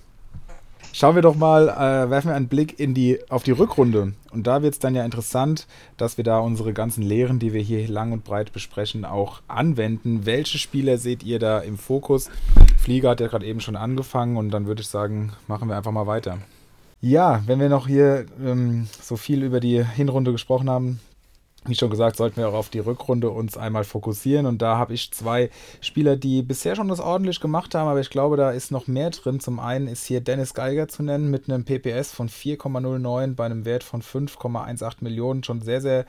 [0.94, 4.14] Schauen wir doch mal, äh, werfen wir einen Blick in die, auf die Rückrunde.
[4.32, 5.68] Und da wird es dann ja interessant,
[5.98, 10.26] dass wir da unsere ganzen Lehren, die wir hier lang und breit besprechen, auch anwenden.
[10.26, 12.30] Welche Spieler seht ihr da im Fokus?
[12.78, 15.92] Flieger hat ja gerade eben schon angefangen und dann würde ich sagen, machen wir einfach
[15.92, 16.38] mal weiter.
[17.08, 21.00] Ja, wenn wir noch hier ähm, so viel über die Hinrunde gesprochen haben,
[21.68, 24.48] wie schon gesagt, sollten wir auch auf die Rückrunde uns einmal fokussieren.
[24.48, 25.52] Und da habe ich zwei
[25.82, 29.12] Spieler, die bisher schon das ordentlich gemacht haben, aber ich glaube, da ist noch mehr
[29.12, 29.40] drin.
[29.40, 33.66] Zum einen ist hier Dennis Geiger zu nennen mit einem PPS von 4,09 bei einem
[33.66, 35.44] Wert von 5,18 Millionen.
[35.44, 36.06] Schon sehr, sehr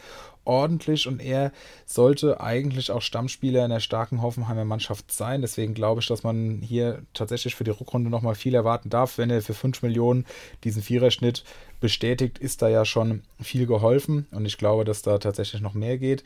[0.47, 1.53] ordentlich und er
[1.85, 5.43] sollte eigentlich auch Stammspieler in der starken Hoffenheimer Mannschaft sein.
[5.43, 9.19] Deswegen glaube ich, dass man hier tatsächlich für die Rückrunde nochmal viel erwarten darf.
[9.19, 10.25] Wenn er für 5 Millionen
[10.65, 11.45] diesen Viererschnitt
[11.81, 15.99] bestätigt, ist da ja schon viel geholfen und ich glaube, dass da tatsächlich noch mehr
[15.99, 16.25] geht.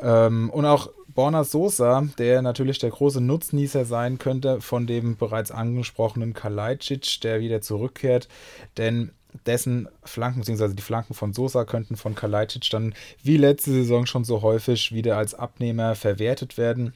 [0.00, 5.50] Ähm, und auch Borna Sosa, der natürlich der große Nutznießer sein könnte von dem bereits
[5.50, 8.28] angesprochenen Kalajdzic, der wieder zurückkehrt,
[8.76, 9.12] denn
[9.44, 14.24] dessen Flanken, beziehungsweise die Flanken von Sosa könnten von Kalajdzic dann wie letzte Saison schon
[14.24, 16.92] so häufig wieder als Abnehmer verwertet werden.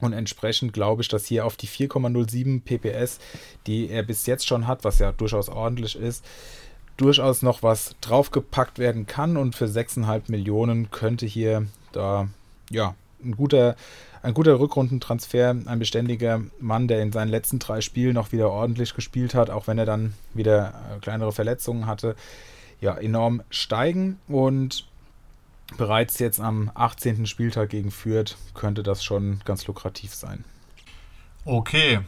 [0.00, 3.18] Und entsprechend glaube ich, dass hier auf die 4,07 PPS,
[3.66, 6.24] die er bis jetzt schon hat, was ja durchaus ordentlich ist,
[6.96, 9.36] durchaus noch was draufgepackt werden kann.
[9.36, 12.28] Und für 6,5 Millionen könnte hier da
[12.70, 12.94] ja
[13.24, 13.74] ein guter
[14.28, 18.94] ein guter Rückrundentransfer, ein beständiger Mann, der in seinen letzten drei Spielen noch wieder ordentlich
[18.94, 22.14] gespielt hat, auch wenn er dann wieder äh, kleinere Verletzungen hatte,
[22.78, 24.86] ja, enorm steigen und
[25.78, 27.24] bereits jetzt am 18.
[27.24, 30.44] Spieltag gegen Fürth könnte das schon ganz lukrativ sein.
[31.46, 32.00] Okay,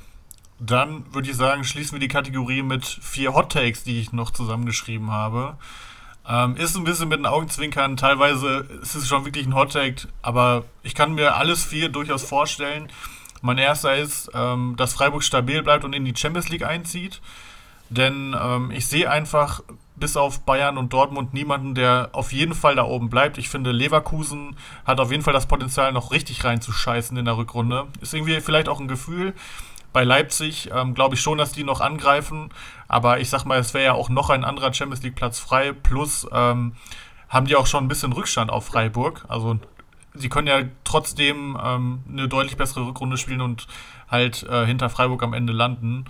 [0.59, 4.31] dann würde ich sagen, schließen wir die Kategorie mit vier Hot Takes, die ich noch
[4.31, 5.57] zusammengeschrieben habe.
[6.29, 10.65] Ähm, ist ein bisschen mit den Augenzwinkern, teilweise ist es schon wirklich ein Hottake, aber
[10.83, 12.89] ich kann mir alles vier durchaus vorstellen.
[13.43, 17.21] Mein erster ist, ähm, dass Freiburg stabil bleibt und in die Champions League einzieht.
[17.89, 19.63] Denn ähm, ich sehe einfach
[19.97, 23.37] bis auf Bayern und Dortmund niemanden, der auf jeden Fall da oben bleibt.
[23.37, 24.57] Ich finde, Leverkusen
[24.87, 27.87] hat auf jeden Fall das Potenzial, noch richtig reinzuscheißen in der Rückrunde.
[28.01, 29.35] Ist irgendwie vielleicht auch ein Gefühl.
[29.93, 32.51] Bei Leipzig ähm, glaube ich schon, dass die noch angreifen.
[32.89, 35.73] Aber ich sag mal, es wäre ja auch noch ein anderer Champions League Platz frei.
[35.73, 36.75] Plus ähm,
[37.29, 39.25] haben die auch schon ein bisschen Rückstand auf Freiburg.
[39.29, 39.59] Also
[40.15, 43.67] sie können ja trotzdem ähm, eine deutlich bessere Rückrunde spielen und
[44.09, 46.05] halt äh, hinter Freiburg am Ende landen.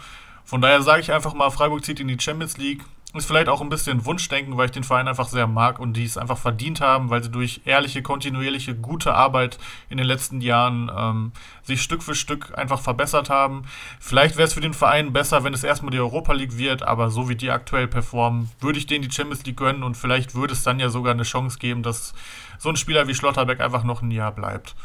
[0.45, 2.85] Von daher sage ich einfach mal, Freiburg zieht in die Champions League.
[3.13, 6.05] Ist vielleicht auch ein bisschen Wunschdenken, weil ich den Verein einfach sehr mag und die
[6.05, 9.59] es einfach verdient haben, weil sie durch ehrliche, kontinuierliche, gute Arbeit
[9.89, 11.33] in den letzten Jahren ähm,
[11.65, 13.63] sich Stück für Stück einfach verbessert haben.
[13.99, 17.11] Vielleicht wäre es für den Verein besser, wenn es erstmal die Europa League wird, aber
[17.11, 20.53] so wie die aktuell performen, würde ich denen die Champions League gönnen und vielleicht würde
[20.53, 22.15] es dann ja sogar eine Chance geben, dass
[22.59, 24.77] so ein Spieler wie Schlotterbeck einfach noch ein Jahr bleibt.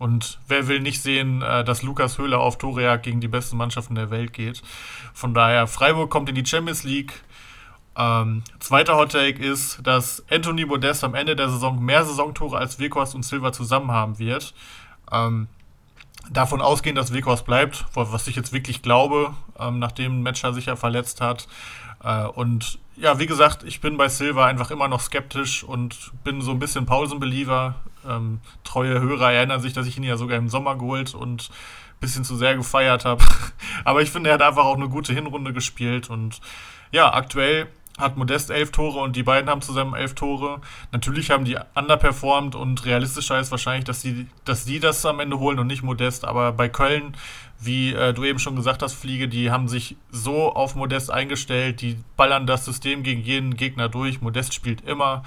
[0.00, 3.94] Und wer will nicht sehen, äh, dass Lukas Höhler auf Torejagd gegen die besten Mannschaften
[3.94, 4.62] der Welt geht.
[5.12, 7.12] Von daher, Freiburg kommt in die Champions League.
[7.96, 12.78] Ähm, zweiter Hot Take ist, dass Anthony Modest am Ende der Saison mehr Saisontore als
[12.78, 14.54] Weghorst und Silva zusammen haben wird.
[15.10, 15.48] Ähm,
[16.30, 20.76] davon ausgehen, dass Weghorst bleibt, was ich jetzt wirklich glaube, ähm, nachdem Matcher sich ja
[20.76, 21.48] verletzt hat.
[22.02, 26.42] Äh, und ja, wie gesagt, ich bin bei Silva einfach immer noch skeptisch und bin
[26.42, 27.74] so ein bisschen Pausen-Believer.
[28.08, 32.00] Ähm, treue Hörer erinnern sich, dass ich ihn ja sogar im Sommer geholt und ein
[32.00, 33.24] bisschen zu sehr gefeiert habe.
[33.84, 36.40] Aber ich finde, er hat einfach auch eine gute Hinrunde gespielt und
[36.92, 37.68] ja, aktuell
[37.98, 40.60] hat Modest elf Tore und die beiden haben zusammen elf Tore.
[40.92, 45.38] Natürlich haben die underperformed und realistischer ist wahrscheinlich, dass die, dass die das am Ende
[45.38, 46.24] holen und nicht Modest.
[46.24, 47.16] Aber bei Köln,
[47.58, 51.80] wie äh, du eben schon gesagt hast, Fliege, die haben sich so auf Modest eingestellt,
[51.80, 54.20] die ballern das System gegen jeden Gegner durch.
[54.20, 55.22] Modest spielt immer.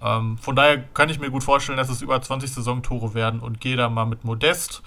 [0.00, 3.60] Ähm, von daher kann ich mir gut vorstellen, dass es über 20 Saisontore werden und
[3.60, 4.82] gehe da mal mit Modest.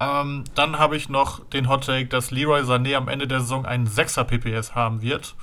[0.00, 3.66] Ähm, dann habe ich noch den Hot Take, dass Leroy Sané am Ende der Saison
[3.66, 5.34] einen 6er PPS haben wird.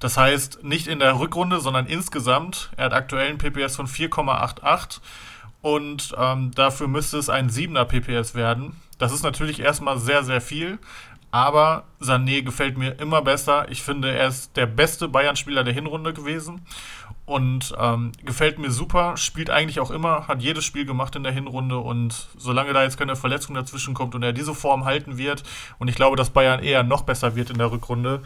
[0.00, 2.70] Das heißt, nicht in der Rückrunde, sondern insgesamt.
[2.76, 5.00] Er hat aktuell einen PPS von 4,88
[5.62, 8.80] und ähm, dafür müsste es ein 7er PPS werden.
[8.98, 10.78] Das ist natürlich erstmal sehr, sehr viel,
[11.30, 13.70] aber Sané gefällt mir immer besser.
[13.70, 16.62] Ich finde, er ist der beste Bayern-Spieler der Hinrunde gewesen
[17.26, 19.16] und ähm, gefällt mir super.
[19.16, 22.98] Spielt eigentlich auch immer, hat jedes Spiel gemacht in der Hinrunde und solange da jetzt
[22.98, 25.44] keine Verletzung dazwischen kommt und er diese Form halten wird
[25.78, 28.22] und ich glaube, dass Bayern eher noch besser wird in der Rückrunde,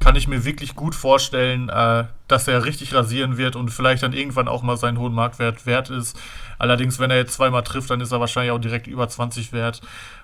[0.00, 4.14] kann ich mir wirklich gut vorstellen, äh, dass er richtig rasieren wird und vielleicht dann
[4.14, 6.18] irgendwann auch mal seinen hohen Marktwert wert ist.
[6.58, 9.82] Allerdings, wenn er jetzt zweimal trifft, dann ist er wahrscheinlich auch direkt über 20 wert.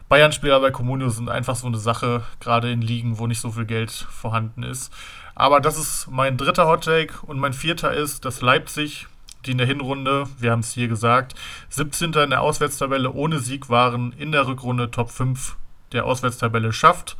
[0.08, 3.66] Bayern-Spieler bei Comunio sind einfach so eine Sache, gerade in Ligen, wo nicht so viel
[3.66, 4.92] Geld vorhanden ist.
[5.34, 9.06] Aber das ist mein dritter Hottake und mein vierter ist, dass Leipzig,
[9.44, 11.34] die in der Hinrunde, wir haben es hier gesagt,
[11.68, 12.14] 17.
[12.14, 15.56] in der Auswärtstabelle ohne Sieg waren, in der Rückrunde Top 5
[15.92, 17.16] der Auswärtstabelle schafft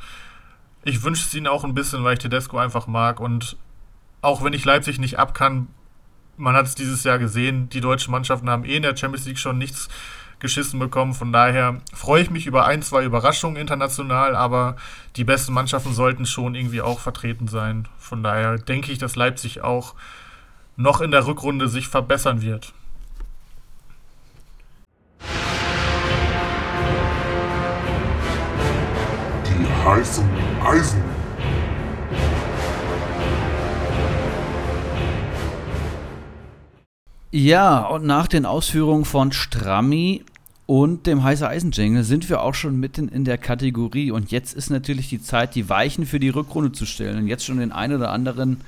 [0.87, 3.21] ich wünsche es ihnen auch ein bisschen, weil ich Tedesco einfach mag.
[3.21, 3.57] Und
[4.23, 5.69] auch wenn ich Leipzig nicht ab kann,
[6.37, 9.39] man hat es dieses Jahr gesehen, die deutschen Mannschaften haben eh in der Champions League
[9.39, 9.89] schon nichts
[10.39, 11.15] geschissen bekommen.
[11.15, 14.77] Von daher freue ich mich über ein, zwei Überraschungen international, aber
[15.17, 17.89] die besten Mannschaften sollten schon irgendwie auch vertreten sein.
[17.99, 19.95] Von daher denke ich, dass Leipzig auch
[20.77, 22.75] noch in der Rückrunde sich verbessern wird.
[29.47, 31.01] Die heißen Eisen.
[37.31, 40.25] Ja, und nach den Ausführungen von Strammi
[40.67, 44.11] und dem heiße Eisenjingle sind wir auch schon mitten in der Kategorie.
[44.11, 47.45] Und jetzt ist natürlich die Zeit, die Weichen für die Rückrunde zu stellen und jetzt
[47.45, 48.61] schon den einen oder anderen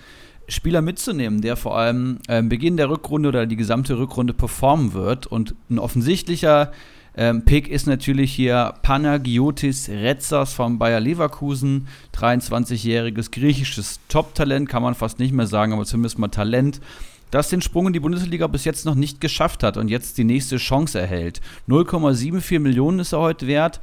[0.46, 5.26] Spieler mitzunehmen, der vor allem äh, Beginn der Rückrunde oder die gesamte Rückrunde performen wird.
[5.26, 6.70] Und ein offensichtlicher
[7.18, 14.94] ähm, Pick ist natürlich hier Panagiotis Retzas von Bayer Leverkusen, 23-jähriges griechisches Top-Talent, kann man
[14.94, 16.80] fast nicht mehr sagen, aber zumindest mal Talent
[17.30, 20.24] das den Sprung in die Bundesliga bis jetzt noch nicht geschafft hat und jetzt die
[20.24, 21.40] nächste Chance erhält.
[21.68, 23.80] 0,74 Millionen ist er heute wert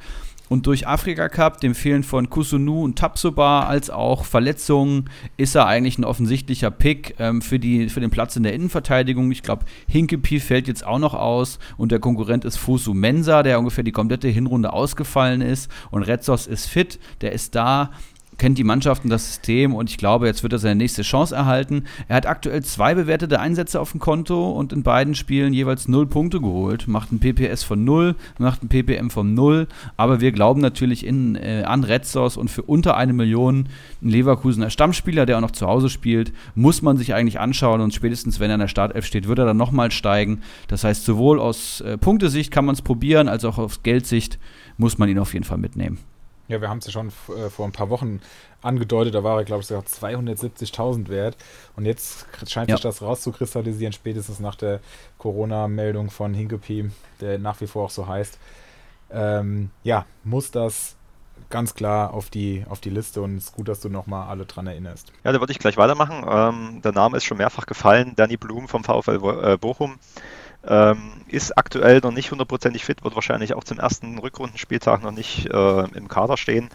[0.48, 5.66] und durch Afrika Cup, dem Fehlen von Kusunu und Tapsoba, als auch Verletzungen, ist er
[5.66, 9.30] eigentlich ein offensichtlicher Pick ähm, für, die, für den Platz in der Innenverteidigung.
[9.32, 13.58] Ich glaube, Hinkepi fällt jetzt auch noch aus und der Konkurrent ist Fusu Mensa, der
[13.58, 15.70] ungefähr die komplette Hinrunde ausgefallen ist.
[15.90, 17.90] Und Retzos ist fit, der ist da
[18.38, 21.34] kennt die Mannschaft und das System und ich glaube, jetzt wird er seine nächste Chance
[21.34, 21.84] erhalten.
[22.08, 26.06] Er hat aktuell zwei bewertete Einsätze auf dem Konto und in beiden Spielen jeweils null
[26.06, 26.88] Punkte geholt.
[26.88, 31.36] Macht ein PPS von null, macht ein PPM von null, aber wir glauben natürlich in,
[31.36, 33.68] äh, an Retzos und für unter eine Million
[34.02, 37.94] ein Leverkusener Stammspieler, der auch noch zu Hause spielt, muss man sich eigentlich anschauen und
[37.94, 40.40] spätestens, wenn er in der Startelf steht, wird er dann nochmal steigen.
[40.68, 44.38] Das heißt, sowohl aus äh, Punktesicht kann man es probieren, als auch aus Geldsicht
[44.76, 45.98] muss man ihn auf jeden Fall mitnehmen.
[46.48, 48.20] Ja, wir haben es ja schon äh, vor ein paar Wochen
[48.62, 51.36] angedeutet, da war er, glaube ich, sogar 270.000 wert.
[51.76, 52.76] Und jetzt scheint ja.
[52.76, 54.80] sich das rauszukristallisieren, spätestens nach der
[55.18, 56.90] Corona-Meldung von Hinkepie,
[57.20, 58.38] der nach wie vor auch so heißt.
[59.10, 60.96] Ähm, ja, muss das
[61.50, 64.46] ganz klar auf die, auf die Liste und es ist gut, dass du nochmal alle
[64.46, 65.12] dran erinnerst.
[65.24, 66.24] Ja, da würde ich gleich weitermachen.
[66.28, 69.98] Ähm, der Name ist schon mehrfach gefallen, Danny Blum vom VfL äh, Bochum.
[70.66, 75.46] Ähm, ist aktuell noch nicht hundertprozentig fit, wird wahrscheinlich auch zum ersten Rückrundenspieltag noch nicht
[75.46, 76.70] äh, im Kader stehen.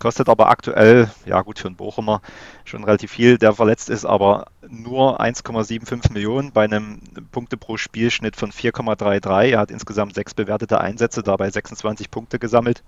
[0.00, 2.22] Kostet aber aktuell, ja gut, für einen Bochumer
[2.64, 7.00] schon relativ viel, der verletzt ist, aber nur 1,75 Millionen bei einem
[7.32, 9.50] Punkte pro Spielschnitt von 4,33.
[9.50, 12.82] Er hat insgesamt sechs bewertete Einsätze, dabei 26 Punkte gesammelt.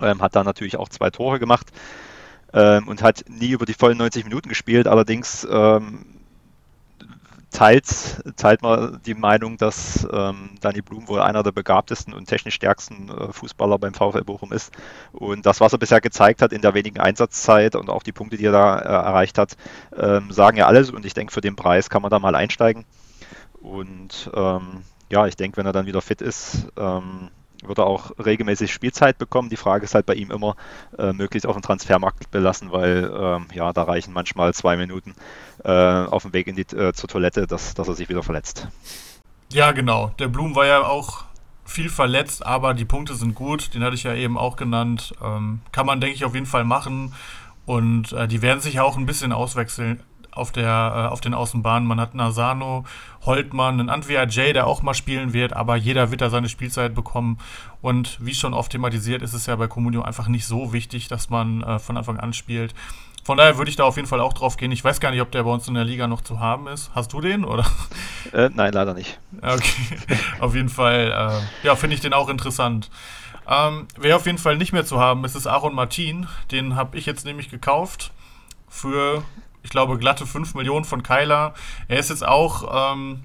[0.00, 1.70] Ähm, hat da natürlich auch zwei Tore gemacht
[2.52, 4.88] ähm, und hat nie über die vollen 90 Minuten gespielt.
[4.88, 6.04] Allerdings ähm,
[7.50, 12.54] teilt, teilt man die Meinung, dass ähm, Dani Blum wohl einer der begabtesten und technisch
[12.54, 14.72] stärksten äh, Fußballer beim VfL Bochum ist.
[15.12, 18.36] Und das, was er bisher gezeigt hat in der wenigen Einsatzzeit und auch die Punkte,
[18.36, 19.56] die er da äh, erreicht hat,
[19.96, 20.90] ähm, sagen ja alles.
[20.90, 22.84] Und ich denke, für den Preis kann man da mal einsteigen.
[23.60, 27.30] Und ähm, ja, ich denke, wenn er dann wieder fit ist, ähm,
[27.64, 29.48] wird er auch regelmäßig Spielzeit bekommen.
[29.48, 30.54] Die Frage ist halt bei ihm immer,
[30.96, 35.14] äh, möglichst auf den Transfermarkt belassen, weil ähm, ja, da reichen manchmal zwei Minuten
[35.64, 38.68] äh, auf dem Weg in die, äh, zur Toilette, dass, dass er sich wieder verletzt.
[39.52, 40.12] Ja, genau.
[40.18, 41.24] Der Blum war ja auch
[41.64, 43.74] viel verletzt, aber die Punkte sind gut.
[43.74, 45.14] Den hatte ich ja eben auch genannt.
[45.22, 47.14] Ähm, kann man, denke ich, auf jeden Fall machen.
[47.66, 50.02] Und äh, die werden sich ja auch ein bisschen auswechseln,
[50.32, 51.86] auf, der, äh, auf den Außenbahnen.
[51.86, 52.84] Man hat einen Asano,
[53.26, 56.94] Holtmann, einen Antwia J, der auch mal spielen wird, aber jeder wird da seine Spielzeit
[56.94, 57.38] bekommen.
[57.82, 61.28] Und wie schon oft thematisiert, ist es ja bei Comunio einfach nicht so wichtig, dass
[61.28, 62.74] man äh, von Anfang an spielt.
[63.28, 64.72] Von daher würde ich da auf jeden Fall auch drauf gehen.
[64.72, 66.90] Ich weiß gar nicht, ob der bei uns in der Liga noch zu haben ist.
[66.94, 67.66] Hast du den oder?
[68.32, 69.20] Äh, nein, leider nicht.
[69.42, 69.98] Okay,
[70.40, 71.12] auf jeden Fall.
[71.62, 72.90] Äh, ja, finde ich den auch interessant.
[73.46, 76.26] Ähm, wer auf jeden Fall nicht mehr zu haben ist, ist Aaron Martin.
[76.50, 78.12] Den habe ich jetzt nämlich gekauft
[78.66, 79.22] für,
[79.62, 81.52] ich glaube, glatte 5 Millionen von Kyler.
[81.86, 83.24] Er ist jetzt auch ähm,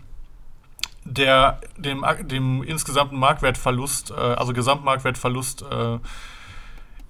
[1.06, 6.00] der, dem, dem insgesamten Marktwertverlust, äh, also Gesamtmarktwertverlust, äh,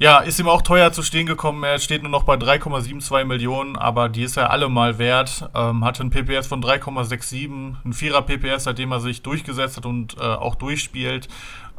[0.04, 1.64] ja, ist ihm auch teuer zu stehen gekommen.
[1.64, 5.50] Er steht nur noch bei 3,72 Millionen, aber die ist er alle mal wert.
[5.56, 10.18] Ähm, hatte ein PPS von 3,67, ein Vierer PPS, seitdem er sich durchgesetzt hat und
[10.18, 11.30] äh, auch durchspielt.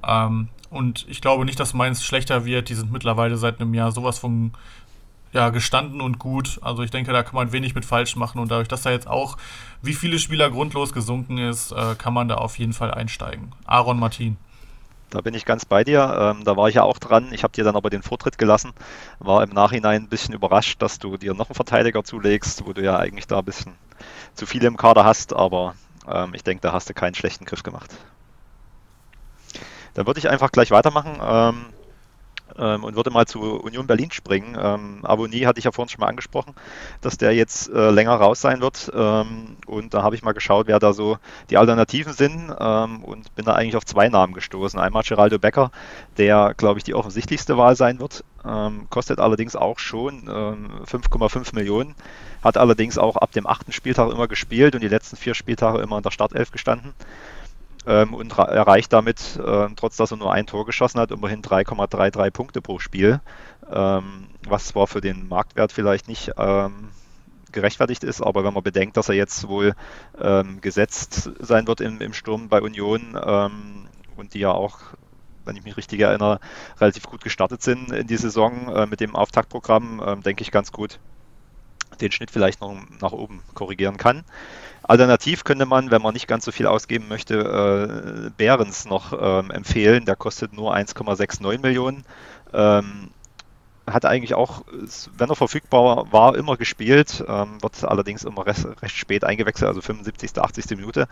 [0.02, 2.70] Ähm, und ich glaube nicht, dass meins schlechter wird.
[2.70, 4.52] Die sind mittlerweile seit einem Jahr sowas von
[5.34, 6.58] ja, gestanden und gut.
[6.62, 8.38] Also ich denke, da kann man wenig mit falsch machen.
[8.38, 9.36] Und dadurch, dass er jetzt auch,
[9.82, 13.52] wie viele Spieler grundlos gesunken ist, äh, kann man da auf jeden Fall einsteigen.
[13.66, 14.38] Aaron Martin.
[15.10, 16.16] Da bin ich ganz bei dir.
[16.18, 17.32] Ähm, da war ich ja auch dran.
[17.32, 18.72] Ich habe dir dann aber den Vortritt gelassen.
[19.18, 22.82] War im Nachhinein ein bisschen überrascht, dass du dir noch einen Verteidiger zulegst, wo du
[22.82, 23.76] ja eigentlich da ein bisschen
[24.34, 25.32] zu viele im Kader hast.
[25.32, 25.76] Aber
[26.08, 27.90] ähm, ich denke, da hast du keinen schlechten Griff gemacht.
[29.94, 31.18] Dann würde ich einfach gleich weitermachen.
[31.22, 31.73] Ähm,
[32.58, 34.56] ähm, und würde mal zu Union Berlin springen.
[34.60, 36.54] Ähm, Abonnie hatte ich ja vorhin schon mal angesprochen,
[37.00, 38.90] dass der jetzt äh, länger raus sein wird.
[38.94, 41.18] Ähm, und da habe ich mal geschaut, wer da so
[41.50, 44.78] die Alternativen sind ähm, und bin da eigentlich auf zwei Namen gestoßen.
[44.78, 45.70] Einmal Geraldo Becker,
[46.16, 48.24] der, glaube ich, die offensichtlichste Wahl sein wird.
[48.46, 51.94] Ähm, kostet allerdings auch schon 5,5 ähm, Millionen.
[52.42, 55.96] Hat allerdings auch ab dem achten Spieltag immer gespielt und die letzten vier Spieltage immer
[55.96, 56.92] in der Startelf gestanden
[57.86, 62.30] ähm, und erreicht damit, äh, trotz dass er nur ein Tor geschossen hat, immerhin 3,33
[62.30, 63.20] Punkte pro Spiel,
[63.70, 66.88] ähm, was zwar für den Marktwert vielleicht nicht ähm,
[67.52, 69.74] gerechtfertigt ist, aber wenn man bedenkt, dass er jetzt wohl
[70.20, 74.78] ähm, gesetzt sein wird im, im Sturm bei Union ähm, und die ja auch
[75.44, 76.40] wenn ich mich richtig erinnere,
[76.80, 80.72] relativ gut gestartet sind in die Saison äh, mit dem Auftaktprogramm, äh, denke ich ganz
[80.72, 80.98] gut
[82.00, 84.24] den Schnitt vielleicht noch nach oben korrigieren kann.
[84.86, 89.50] Alternativ könnte man, wenn man nicht ganz so viel ausgeben möchte, äh, Behrens noch ähm,
[89.50, 90.04] empfehlen.
[90.04, 92.04] Der kostet nur 1,69 Millionen.
[92.52, 93.10] Ähm,
[93.86, 94.62] hat eigentlich auch,
[95.16, 99.82] wenn er verfügbar war, immer gespielt, ähm, wird allerdings immer recht, recht, spät eingewechselt, also
[99.82, 100.70] 75., 80.
[100.78, 101.06] Minute,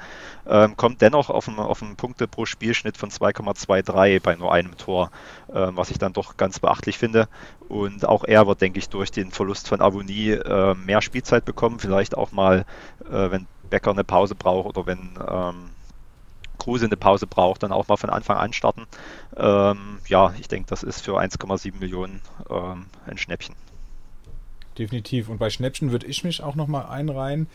[0.46, 4.76] ähm, kommt dennoch auf einen, auf einen Punkte pro Spielschnitt von 2,23 bei nur einem
[4.78, 5.10] Tor,
[5.54, 7.28] ähm, was ich dann doch ganz beachtlich finde.
[7.68, 11.78] Und auch er wird, denke ich, durch den Verlust von Avonie äh, mehr Spielzeit bekommen,
[11.78, 12.64] vielleicht auch mal,
[13.10, 15.70] äh, wenn Becker eine Pause braucht oder wenn ähm,
[16.58, 18.86] Kruse eine Pause braucht, dann auch mal von Anfang an starten.
[19.34, 22.20] Ähm, ja, ich denke, das ist für 1,7 Millionen
[22.50, 23.56] ähm, ein Schnäppchen.
[24.78, 25.30] Definitiv.
[25.30, 27.48] Und bei Schnäppchen würde ich mich auch nochmal einreihen.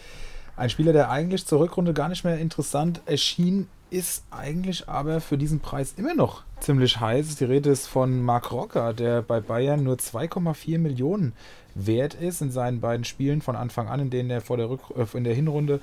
[0.56, 5.38] Ein Spieler, der eigentlich zur Rückrunde gar nicht mehr interessant erschien, ist eigentlich aber für
[5.38, 7.36] diesen Preis immer noch ziemlich heiß.
[7.36, 11.34] Die Rede ist von Marc Rocker, der bei Bayern nur 2,4 Millionen
[11.86, 14.82] wert ist in seinen beiden Spielen von Anfang an, in denen er vor der Rück
[14.96, 15.80] äh, in der Hinrunde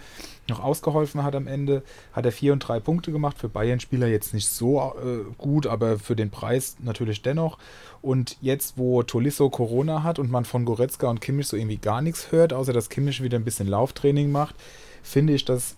[0.49, 1.83] noch ausgeholfen hat am Ende,
[2.13, 3.39] hat er vier und drei Punkte gemacht.
[3.39, 7.59] Für Bayern-Spieler jetzt nicht so äh, gut, aber für den Preis natürlich dennoch.
[8.03, 12.03] Und jetzt, wo Tolisso Corona hat und man von Goretzka und Kimmich so irgendwie gar
[12.03, 14.55] nichts hört, außer dass Kimmich wieder ein bisschen Lauftraining macht,
[15.03, 15.77] finde ich das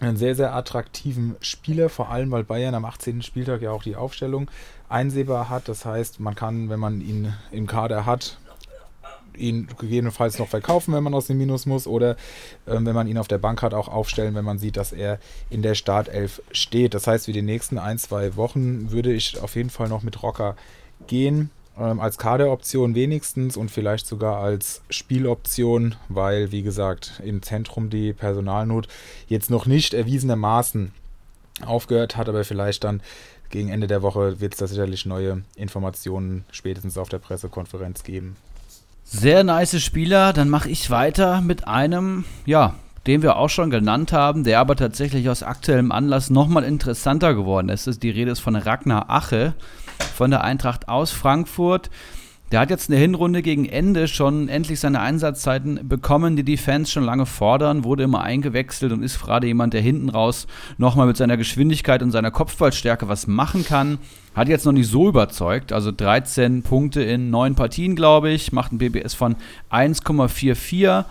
[0.00, 3.22] einen sehr, sehr attraktiven Spieler, vor allem weil Bayern am 18.
[3.22, 4.50] Spieltag ja auch die Aufstellung
[4.88, 5.68] einsehbar hat.
[5.68, 8.38] Das heißt, man kann, wenn man ihn im Kader hat,
[9.36, 12.12] ihn gegebenenfalls noch verkaufen, wenn man aus dem Minus muss, oder
[12.66, 15.18] äh, wenn man ihn auf der Bank hat, auch aufstellen, wenn man sieht, dass er
[15.50, 16.94] in der Startelf steht.
[16.94, 20.22] Das heißt, für die nächsten ein, zwei Wochen würde ich auf jeden Fall noch mit
[20.22, 20.56] Rocker
[21.06, 21.50] gehen.
[21.78, 28.12] Ähm, als Kaderoption wenigstens und vielleicht sogar als Spieloption, weil, wie gesagt, im Zentrum die
[28.12, 28.88] Personalnot
[29.28, 30.92] jetzt noch nicht erwiesenermaßen
[31.64, 33.02] aufgehört hat, aber vielleicht dann
[33.50, 38.36] gegen Ende der Woche wird es da sicherlich neue Informationen spätestens auf der Pressekonferenz geben.
[39.12, 40.32] Sehr nice Spieler.
[40.32, 42.74] Dann mache ich weiter mit einem, ja,
[43.08, 47.70] den wir auch schon genannt haben, der aber tatsächlich aus aktuellem Anlass nochmal interessanter geworden
[47.70, 48.04] ist.
[48.04, 49.54] Die Rede ist von Ragnar Ache
[50.14, 51.90] von der Eintracht aus Frankfurt.
[52.50, 56.90] Der hat jetzt eine Hinrunde gegen Ende schon endlich seine Einsatzzeiten bekommen, die die Fans
[56.90, 61.16] schon lange fordern, wurde immer eingewechselt und ist gerade jemand, der hinten raus nochmal mit
[61.16, 63.98] seiner Geschwindigkeit und seiner Kopfballstärke was machen kann.
[64.34, 68.72] Hat jetzt noch nicht so überzeugt, also 13 Punkte in 9 Partien, glaube ich, macht
[68.72, 69.36] ein BBS von
[69.70, 71.04] 1,44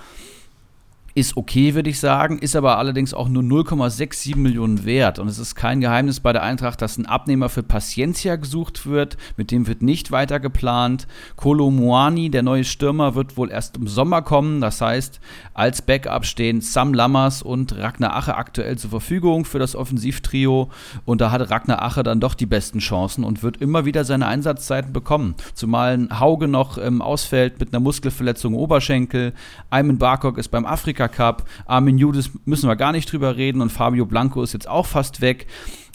[1.19, 5.19] ist okay, würde ich sagen, ist aber allerdings auch nur 0,67 Millionen wert.
[5.19, 9.17] Und es ist kein Geheimnis bei der Eintracht, dass ein Abnehmer für Paciencia gesucht wird.
[9.35, 11.07] Mit dem wird nicht weiter geplant.
[11.35, 14.61] Kolo Muani, der neue Stürmer, wird wohl erst im Sommer kommen.
[14.61, 15.19] Das heißt,
[15.53, 20.69] als Backup stehen Sam Lammers und Ragnar Ache aktuell zur Verfügung für das Offensivtrio.
[21.03, 24.27] Und da hat Ragnar Ache dann doch die besten Chancen und wird immer wieder seine
[24.27, 25.35] Einsatzzeiten bekommen.
[25.53, 29.33] Zumal ein Hauge noch ähm, ausfällt mit einer Muskelverletzung im Oberschenkel.
[29.69, 31.47] Ayman Barkok ist beim Afrika Cup.
[31.65, 35.21] Armin Judas müssen wir gar nicht drüber reden und Fabio Blanco ist jetzt auch fast
[35.21, 35.47] weg.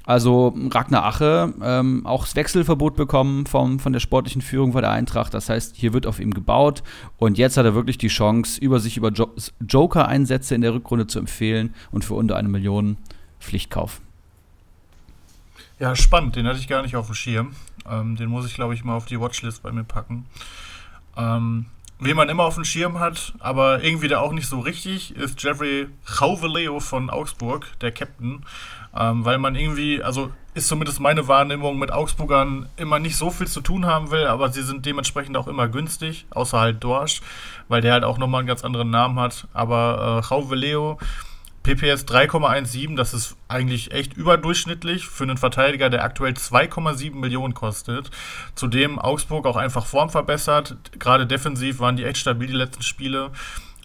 [0.07, 4.91] Also Ragnar Ache ähm, auch das Wechselverbot bekommen vom, von der sportlichen Führung bei der
[4.91, 5.33] Eintracht.
[5.33, 6.83] Das heißt, hier wird auf ihm gebaut
[7.17, 9.31] und jetzt hat er wirklich die Chance, über sich über jo
[9.67, 12.99] Joker-Einsätze in der Rückrunde zu empfehlen und für unter eine Million
[13.41, 14.03] Pflichtkauf.
[15.79, 17.53] Ja, spannend, den hatte ich gar nicht auf dem Schirm.
[17.91, 20.27] Ähm, den muss ich, glaube ich, mal auf die Watchlist bei mir packen.
[21.17, 21.67] Ähm,
[22.05, 25.43] Wen man immer auf dem Schirm hat, aber irgendwie da auch nicht so richtig, ist
[25.43, 28.45] Jeffrey Chauveleo von Augsburg, der Captain.
[28.95, 33.47] Ähm, weil man irgendwie, also ist zumindest meine Wahrnehmung, mit Augsburgern immer nicht so viel
[33.47, 37.23] zu tun haben will, aber sie sind dementsprechend auch immer günstig, außer halt Dorsch,
[37.69, 39.49] weil der halt auch nochmal einen ganz anderen Namen hat.
[39.55, 40.99] Aber äh, Chauveleo
[41.65, 48.11] PPS 3,17, das ist eigentlich echt überdurchschnittlich für einen Verteidiger, der aktuell 2,7 Millionen kostet.
[48.55, 50.77] Zudem Augsburg auch einfach Form verbessert.
[50.99, 53.31] Gerade defensiv waren die echt stabil die letzten Spiele.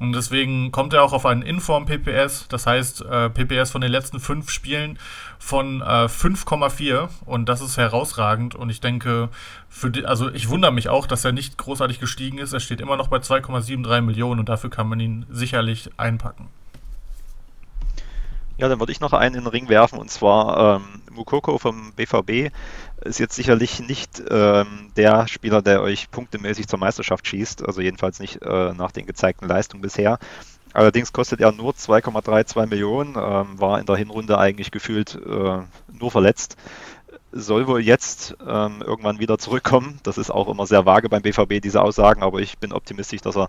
[0.02, 3.92] Und deswegen kommt er auch auf einen Inform PPS, das heißt äh, PPS von den
[3.92, 4.98] letzten fünf Spielen
[5.40, 9.28] von äh, 5,4 und das ist herausragend und ich denke,
[9.68, 12.54] für die, also ich wundere mich auch, dass er nicht großartig gestiegen ist.
[12.54, 16.48] Er steht immer noch bei 2,73 Millionen und dafür kann man ihn sicherlich einpacken.
[18.60, 21.94] Ja, dann würde ich noch einen in den Ring werfen und zwar ähm, Mukoko vom
[21.94, 22.54] BVB
[23.06, 28.20] ist jetzt sicherlich nicht ähm, der Spieler, der euch punktemäßig zur Meisterschaft schießt, also jedenfalls
[28.20, 30.20] nicht äh, nach den gezeigten Leistungen bisher.
[30.74, 35.60] Allerdings kostet er nur 2,32 Millionen, ähm, war in der Hinrunde eigentlich gefühlt äh,
[35.98, 36.58] nur verletzt.
[37.32, 40.02] Soll wohl jetzt ähm, irgendwann wieder zurückkommen.
[40.04, 43.38] Das ist auch immer sehr vage beim BVB, diese Aussagen, aber ich bin optimistisch, dass
[43.38, 43.48] er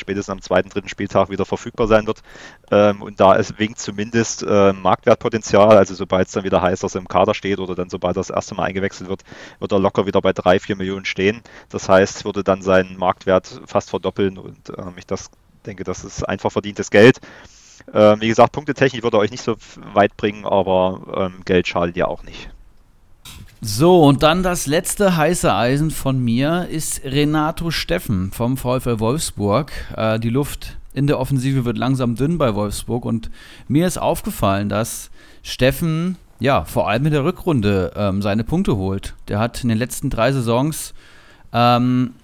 [0.00, 2.22] spätestens am zweiten, dritten Spieltag wieder verfügbar sein wird.
[2.70, 6.94] Ähm, und da es winkt zumindest äh, Marktwertpotenzial, also sobald es dann wieder heißt, dass
[6.94, 9.22] er im Kader steht oder dann sobald er das erste Mal eingewechselt wird,
[9.58, 11.42] wird er locker wieder bei drei, vier Millionen stehen.
[11.68, 15.30] Das heißt, würde dann seinen Marktwert fast verdoppeln und ähm, ich das
[15.66, 17.20] denke, das ist einfach verdientes Geld.
[17.92, 19.56] Ähm, wie gesagt, Punktetechnik würde euch nicht so
[19.92, 22.51] weit bringen, aber ähm, Geld schadet ja auch nicht.
[23.64, 29.70] So, und dann das letzte heiße Eisen von mir ist Renato Steffen vom VfL Wolfsburg.
[29.96, 33.30] Äh, die Luft in der Offensive wird langsam dünn bei Wolfsburg und
[33.68, 35.12] mir ist aufgefallen, dass
[35.44, 39.14] Steffen, ja, vor allem in der Rückrunde ähm, seine Punkte holt.
[39.28, 40.92] Der hat in den letzten drei Saisons
[41.52, 42.14] ähm,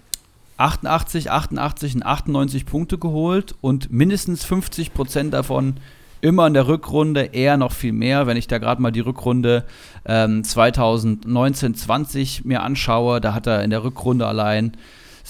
[0.56, 5.76] 88, 88 und 98 Punkte geholt und mindestens 50 Prozent davon
[6.20, 8.26] immer in der Rückrunde, eher noch viel mehr.
[8.26, 9.64] Wenn ich da gerade mal die Rückrunde
[10.04, 14.72] ähm, 2019-20 mir anschaue, da hat er in der Rückrunde allein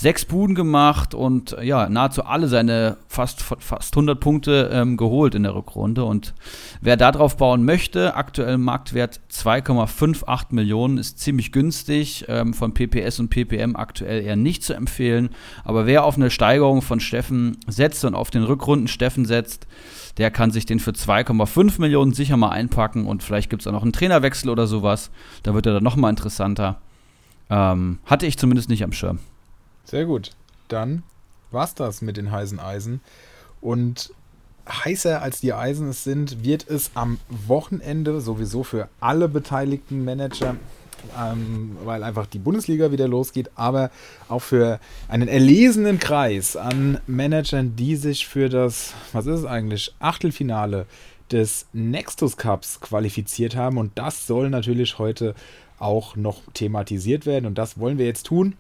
[0.01, 5.43] sechs Buden gemacht und ja, nahezu alle seine fast, fast 100 Punkte ähm, geholt in
[5.43, 6.05] der Rückrunde.
[6.05, 6.35] Und
[6.81, 12.27] wer darauf bauen möchte, aktuell Marktwert 2,58 Millionen, ist ziemlich günstig.
[12.29, 15.31] Ähm, von PPS und PPM aktuell eher nicht zu empfehlen.
[15.65, 19.67] Aber wer auf eine Steigerung von Steffen setzt und auf den Rückrunden Steffen setzt,
[20.19, 23.73] der kann sich den für 2,5 Millionen sicher mal einpacken und vielleicht gibt es auch
[23.73, 25.11] noch einen Trainerwechsel oder sowas.
[25.45, 26.81] Da wird er dann nochmal interessanter.
[27.51, 29.21] Ähm, hatte ich zumindest nicht am Schirm.
[29.85, 30.33] Sehr gut.
[30.67, 31.03] Dann
[31.51, 33.01] war's das mit den heißen Eisen.
[33.61, 34.13] Und
[34.69, 40.57] heißer als die Eisen es sind, wird es am Wochenende sowieso für alle beteiligten Manager
[41.19, 43.91] ähm, weil einfach die Bundesliga wieder losgeht, aber
[44.29, 49.95] auch für einen erlesenen Kreis an Managern, die sich für das, was ist es eigentlich,
[49.99, 50.87] Achtelfinale
[51.31, 53.79] des Nextus Cups qualifiziert haben.
[53.79, 55.35] Und das soll natürlich heute
[55.79, 57.47] auch noch thematisiert werden.
[57.47, 58.55] Und das wollen wir jetzt tun.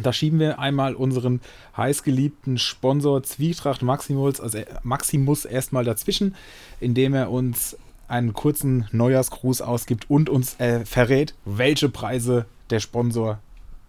[0.00, 1.40] Da schieben wir einmal unseren
[1.76, 6.34] heißgeliebten Sponsor Zwietracht Maximus, also Maximus erstmal dazwischen,
[6.80, 7.76] indem er uns
[8.14, 13.40] einen kurzen Neujahrsgruß ausgibt und uns äh, verrät, welche Preise der Sponsor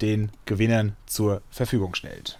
[0.01, 2.39] den Gewinnern zur Verfügung stellt.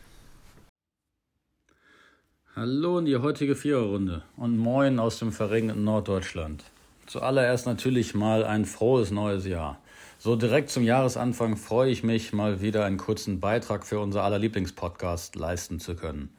[2.56, 6.64] Hallo in die heutige Viererrunde und moin aus dem verregneten Norddeutschland.
[7.06, 9.78] Zuallererst natürlich mal ein frohes neues Jahr.
[10.18, 14.40] So direkt zum Jahresanfang freue ich mich, mal wieder einen kurzen Beitrag für unser aller
[14.40, 16.36] Lieblingspodcast leisten zu können.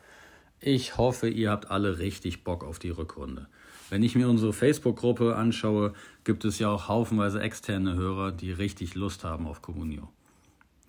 [0.59, 3.47] Ich hoffe, ihr habt alle richtig Bock auf die Rückrunde.
[3.89, 5.93] Wenn ich mir unsere Facebook-Gruppe anschaue,
[6.25, 10.09] gibt es ja auch haufenweise externe Hörer, die richtig Lust haben auf Communio.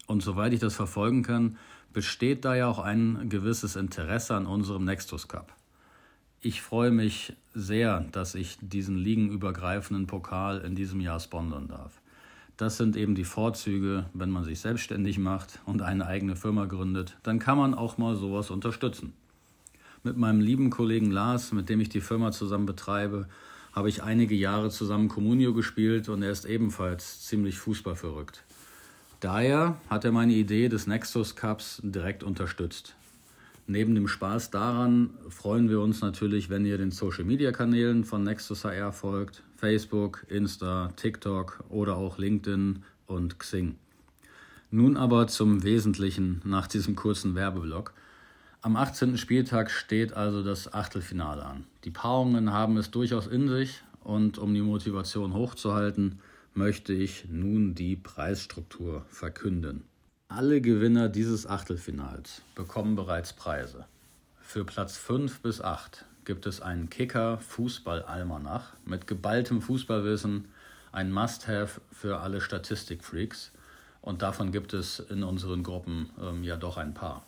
[0.08, 1.58] Und soweit ich das verfolgen kann,
[1.94, 5.54] besteht da ja auch ein gewisses Interesse an unserem Nextus Cup.
[6.42, 12.02] Ich freue mich sehr, dass ich diesen ligenübergreifenden Pokal in diesem Jahr sponsern darf.
[12.56, 17.18] Das sind eben die Vorzüge, wenn man sich selbstständig macht und eine eigene Firma gründet,
[17.22, 19.14] dann kann man auch mal sowas unterstützen.
[20.04, 23.28] Mit meinem lieben Kollegen Lars, mit dem ich die Firma zusammen betreibe,
[23.74, 28.44] habe ich einige Jahre zusammen Communio gespielt und er ist ebenfalls ziemlich fußballverrückt.
[29.20, 32.96] Daher hat er meine Idee des Nexus Cups direkt unterstützt.
[33.70, 38.24] Neben dem Spaß daran freuen wir uns natürlich, wenn ihr den Social Media Kanälen von
[38.24, 43.76] Nexus HR folgt: Facebook, Insta, TikTok oder auch LinkedIn und Xing.
[44.72, 47.94] Nun aber zum Wesentlichen nach diesem kurzen Werbeblock.
[48.64, 49.18] Am 18.
[49.18, 51.66] Spieltag steht also das Achtelfinale an.
[51.84, 56.20] Die Paarungen haben es durchaus in sich und um die Motivation hochzuhalten,
[56.56, 59.84] möchte ich nun die Preisstruktur verkünden.
[60.28, 63.86] Alle Gewinner dieses Achtelfinals bekommen bereits Preise.
[64.42, 70.46] Für Platz 5 bis 8 gibt es einen Kicker Fußball-Almanach mit geballtem Fußballwissen,
[70.92, 73.52] ein Must-Have für alle Statistikfreaks
[74.02, 77.27] und davon gibt es in unseren Gruppen ähm, ja doch ein paar.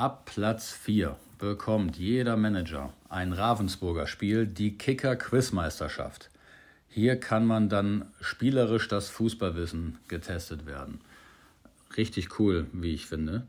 [0.00, 6.30] Ab Platz 4 bekommt jeder Manager ein Ravensburger Spiel, die Kicker Quizmeisterschaft.
[6.88, 11.02] Hier kann man dann spielerisch das Fußballwissen getestet werden.
[11.98, 13.42] Richtig cool, wie ich finde.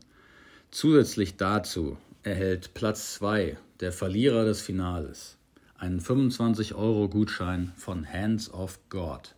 [0.70, 5.38] Zusätzlich dazu erhält Platz 2, der Verlierer des Finales,
[5.78, 9.34] einen 25-Euro-Gutschein von Hands of God.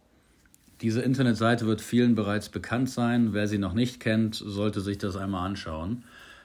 [0.81, 3.33] Diese Internetseite wird vielen bereits bekannt sein.
[3.33, 6.03] Wer sie noch nicht kennt, sollte sich das einmal anschauen.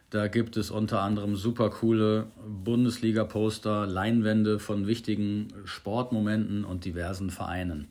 [0.09, 2.27] Da gibt es unter anderem super coole
[2.63, 7.87] Bundesliga-Poster, Leinwände von wichtigen Sportmomenten und diversen Vereinen.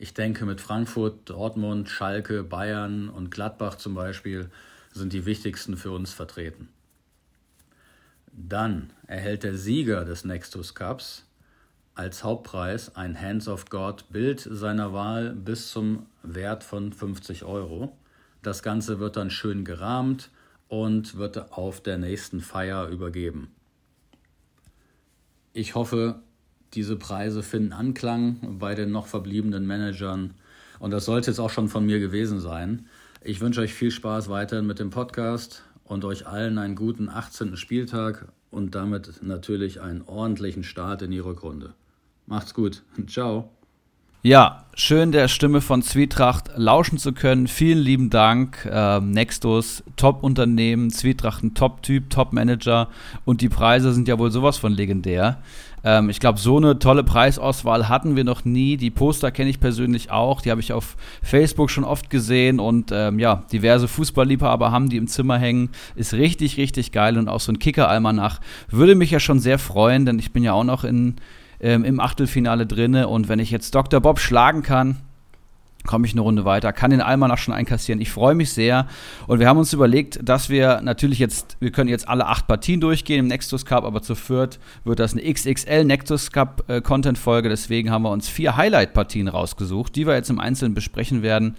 [0.00, 4.50] Ich denke, mit Frankfurt, Dortmund, Schalke, Bayern und Gladbach zum Beispiel
[4.92, 6.68] sind die wichtigsten für uns vertreten.
[8.32, 11.24] Dann erhält der Sieger des Nextus Cups
[11.94, 17.96] als Hauptpreis ein Hands of God Bild seiner Wahl bis zum Wert von 50 Euro.
[18.42, 20.30] Das Ganze wird dann schön gerahmt
[20.82, 23.48] und wird auf der nächsten Feier übergeben.
[25.52, 26.20] Ich hoffe,
[26.72, 30.34] diese Preise finden Anklang bei den noch verbliebenen Managern.
[30.80, 32.86] Und das sollte jetzt auch schon von mir gewesen sein.
[33.22, 37.56] Ich wünsche euch viel Spaß weiterhin mit dem Podcast und euch allen einen guten 18.
[37.56, 41.74] Spieltag und damit natürlich einen ordentlichen Start in die Rückrunde.
[42.26, 42.82] Macht's gut.
[43.06, 43.50] Ciao.
[44.26, 47.46] Ja, schön der Stimme von Zwietracht lauschen zu können.
[47.46, 48.66] Vielen lieben Dank.
[48.72, 52.88] Ähm, Nextus, Top-Unternehmen, Zwietracht ein Top-Typ, Top-Manager
[53.26, 55.42] und die Preise sind ja wohl sowas von legendär.
[55.84, 58.78] Ähm, ich glaube, so eine tolle Preisauswahl hatten wir noch nie.
[58.78, 60.40] Die Poster kenne ich persönlich auch.
[60.40, 64.96] Die habe ich auf Facebook schon oft gesehen und ähm, ja, diverse Fußballliebhaber haben die
[64.96, 65.68] im Zimmer hängen.
[65.96, 70.06] Ist richtig, richtig geil und auch so ein Kicker-Almanach würde mich ja schon sehr freuen,
[70.06, 71.16] denn ich bin ja auch noch in
[71.64, 73.08] ähm, im Achtelfinale drinne.
[73.08, 74.00] Und wenn ich jetzt Dr.
[74.00, 74.98] Bob schlagen kann,
[75.86, 78.00] komme ich eine Runde weiter, kann den Almanach schon einkassieren.
[78.00, 78.86] Ich freue mich sehr.
[79.26, 82.80] Und wir haben uns überlegt, dass wir natürlich jetzt, wir können jetzt alle acht Partien
[82.80, 87.50] durchgehen im Nexus Cup, aber zu viert wird das eine XXL Nexus Cup äh, Content-Folge.
[87.50, 91.56] Deswegen haben wir uns vier Highlight-Partien rausgesucht, die wir jetzt im Einzelnen besprechen werden.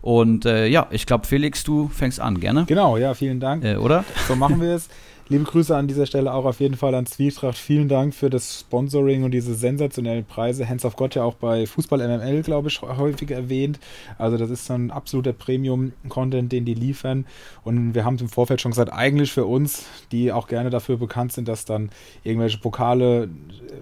[0.00, 2.64] Und äh, ja, ich glaube, Felix, du fängst an, gerne.
[2.66, 3.64] Genau, ja, vielen Dank.
[3.64, 4.04] Äh, oder?
[4.26, 4.88] So machen wir es.
[5.30, 7.58] Liebe Grüße an dieser Stelle auch auf jeden Fall an Zwietracht.
[7.58, 10.66] Vielen Dank für das Sponsoring und diese sensationellen Preise.
[10.66, 13.78] Hands of God ja auch bei Fußball MML, glaube ich, häufig erwähnt.
[14.16, 17.26] Also das ist so ein absoluter Premium-Content, den die liefern.
[17.62, 21.34] Und wir haben im Vorfeld schon gesagt, eigentlich für uns, die auch gerne dafür bekannt
[21.34, 21.90] sind, dass dann
[22.24, 23.28] irgendwelche Pokale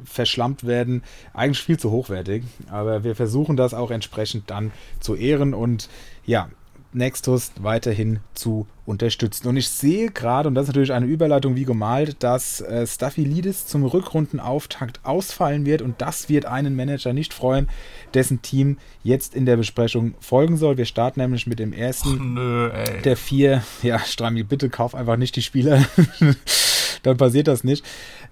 [0.04, 2.42] verschlampt werden, eigentlich viel zu hochwertig.
[2.72, 5.88] Aber wir versuchen das auch entsprechend dann zu ehren und
[6.24, 6.48] ja,
[6.96, 9.48] Nextus weiterhin zu unterstützen.
[9.48, 13.66] Und ich sehe gerade, und das ist natürlich eine Überleitung wie gemalt, dass äh, Staphylidis
[13.66, 17.68] zum Rückrundenauftakt ausfallen wird und das wird einen Manager nicht freuen,
[18.14, 20.76] dessen Team jetzt in der Besprechung folgen soll.
[20.76, 22.70] Wir starten nämlich mit dem ersten nö,
[23.04, 23.62] der vier.
[23.82, 25.84] Ja, Strami, bitte kauf einfach nicht die Spieler.
[27.02, 27.84] Dann passiert das nicht.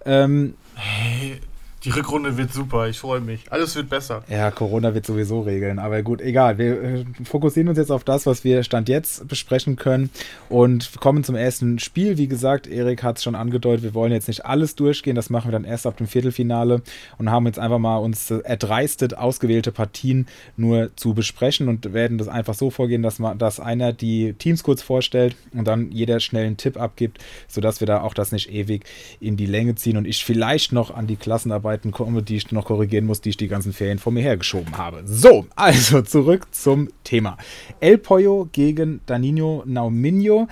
[0.04, 1.40] Ähm, hey
[1.85, 3.45] die Rückrunde wird super, ich freue mich.
[3.51, 4.24] Alles wird besser.
[4.28, 6.57] Ja, Corona wird sowieso regeln, aber gut, egal.
[6.57, 10.09] Wir äh, fokussieren uns jetzt auf das, was wir Stand jetzt besprechen können
[10.49, 12.16] und kommen zum ersten Spiel.
[12.16, 15.49] Wie gesagt, Erik hat es schon angedeutet, wir wollen jetzt nicht alles durchgehen, das machen
[15.49, 16.80] wir dann erst ab dem Viertelfinale
[17.18, 22.28] und haben jetzt einfach mal uns erdreistet, ausgewählte Partien nur zu besprechen und werden das
[22.28, 26.47] einfach so vorgehen, dass, man, dass einer die Teams kurz vorstellt und dann jeder schnell
[26.47, 28.85] einen Tipp abgibt, sodass wir da auch das nicht ewig
[29.20, 33.06] in die Länge ziehen und ich vielleicht noch an die Klassenarbeit Die ich noch korrigieren
[33.06, 35.02] muss, die ich die ganzen Ferien vor mir hergeschoben habe.
[35.06, 37.36] So, also zurück zum Thema.
[37.80, 40.48] El Pollo gegen Danilo Nauminho.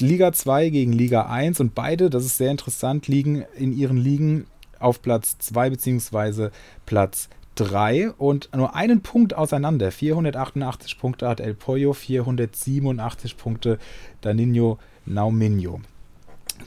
[0.00, 4.46] Liga 2 gegen Liga 1 und beide, das ist sehr interessant, liegen in ihren Ligen
[4.78, 6.50] auf Platz 2 bzw.
[6.84, 9.90] Platz 3 und nur einen Punkt auseinander.
[9.90, 13.78] 488 Punkte hat El Pollo, 487 Punkte
[14.20, 15.80] Danino Nauminho.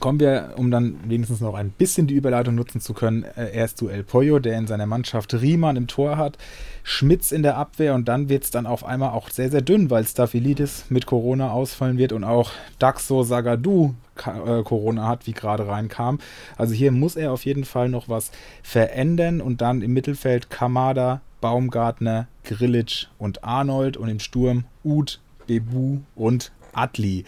[0.00, 3.78] Kommen wir, um dann wenigstens noch ein bisschen die Überleitung nutzen zu können, äh, erst
[3.78, 6.38] zu El Pollo, der in seiner Mannschaft Riemann im Tor hat,
[6.82, 9.90] Schmitz in der Abwehr und dann wird es dann auf einmal auch sehr, sehr dünn,
[9.90, 15.66] weil Staphylidis mit Corona ausfallen wird und auch Daxo Sagadu äh, Corona hat, wie gerade
[15.66, 16.18] reinkam.
[16.56, 18.30] Also hier muss er auf jeden Fall noch was
[18.62, 25.98] verändern und dann im Mittelfeld Kamada, Baumgartner, Grillitsch und Arnold und im Sturm Uth, Bebu
[26.14, 27.24] und Adli.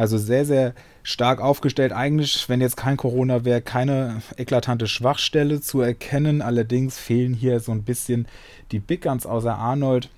[0.00, 0.72] Also sehr, sehr
[1.02, 1.92] stark aufgestellt.
[1.92, 6.40] Eigentlich, wenn jetzt kein Corona wäre, keine eklatante Schwachstelle zu erkennen.
[6.40, 8.26] Allerdings fehlen hier so ein bisschen
[8.72, 10.08] die Big Guns außer Arnold.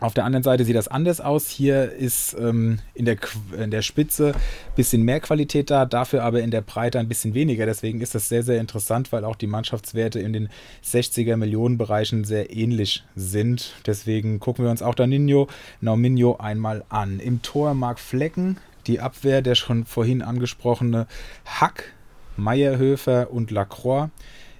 [0.00, 1.48] Auf der anderen Seite sieht das anders aus.
[1.48, 3.16] Hier ist ähm, in, der,
[3.58, 7.32] in der Spitze ein bisschen mehr Qualität da, dafür aber in der Breite ein bisschen
[7.32, 7.64] weniger.
[7.64, 10.50] Deswegen ist das sehr, sehr interessant, weil auch die Mannschaftswerte in den
[10.84, 13.72] 60er Millionen Bereichen sehr ähnlich sind.
[13.86, 15.48] Deswegen gucken wir uns auch Daninho,
[15.80, 17.18] Nauminho einmal an.
[17.18, 21.06] Im Tor Marc Flecken, die Abwehr der schon vorhin angesprochene
[21.44, 21.92] Hack,
[22.36, 24.10] Meyerhöfer und Lacroix.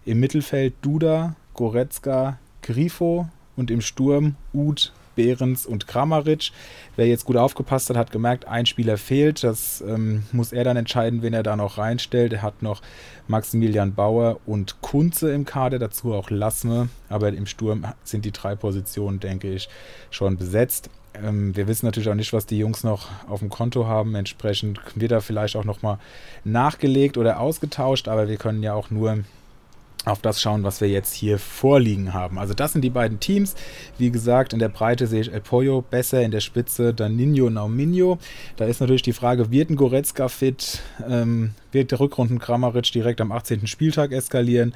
[0.05, 6.53] Im Mittelfeld Duda, Goretzka, Grifo und im Sturm Uth, Behrens und Kramaric.
[6.95, 9.43] Wer jetzt gut aufgepasst hat, hat gemerkt, ein Spieler fehlt.
[9.43, 12.33] Das ähm, muss er dann entscheiden, wen er da noch reinstellt.
[12.35, 12.83] Er hat noch
[13.27, 16.89] Maximilian Bauer und Kunze im Kader, dazu auch Lassme.
[17.09, 19.69] Aber im Sturm sind die drei Positionen, denke ich,
[20.11, 20.91] schon besetzt.
[21.23, 24.15] Ähm, wir wissen natürlich auch nicht, was die Jungs noch auf dem Konto haben.
[24.15, 25.99] Entsprechend wird da vielleicht auch nochmal
[26.45, 28.09] nachgelegt oder ausgetauscht.
[28.09, 29.19] Aber wir können ja auch nur
[30.07, 32.39] auf das schauen, was wir jetzt hier vorliegen haben.
[32.39, 33.57] Also das sind die beiden Teams.
[33.99, 37.51] Wie gesagt, in der Breite sehe ich El Pollo besser, in der Spitze dann Nino
[37.51, 38.19] Nauminho.
[38.57, 40.81] Da ist natürlich die Frage, wird ein Goretzka fit?
[41.09, 43.67] Ähm, wird der Rückrunden Kramaric direkt am 18.
[43.67, 44.75] Spieltag eskalieren?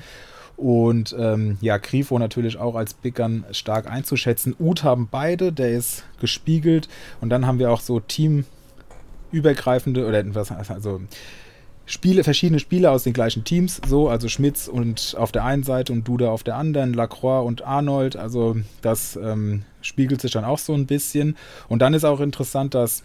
[0.57, 4.55] Und ähm, ja, Grifo natürlich auch als Biggern stark einzuschätzen.
[4.59, 6.89] Uth haben beide, der ist gespiegelt.
[7.21, 11.01] Und dann haben wir auch so teamübergreifende oder was also
[11.91, 15.93] Spiele, verschiedene Spieler aus den gleichen Teams, so, also Schmitz und auf der einen Seite
[15.93, 20.59] und Duda auf der anderen, Lacroix und Arnold, also das ähm, spiegelt sich dann auch
[20.59, 21.37] so ein bisschen.
[21.69, 23.03] Und dann ist auch interessant, dass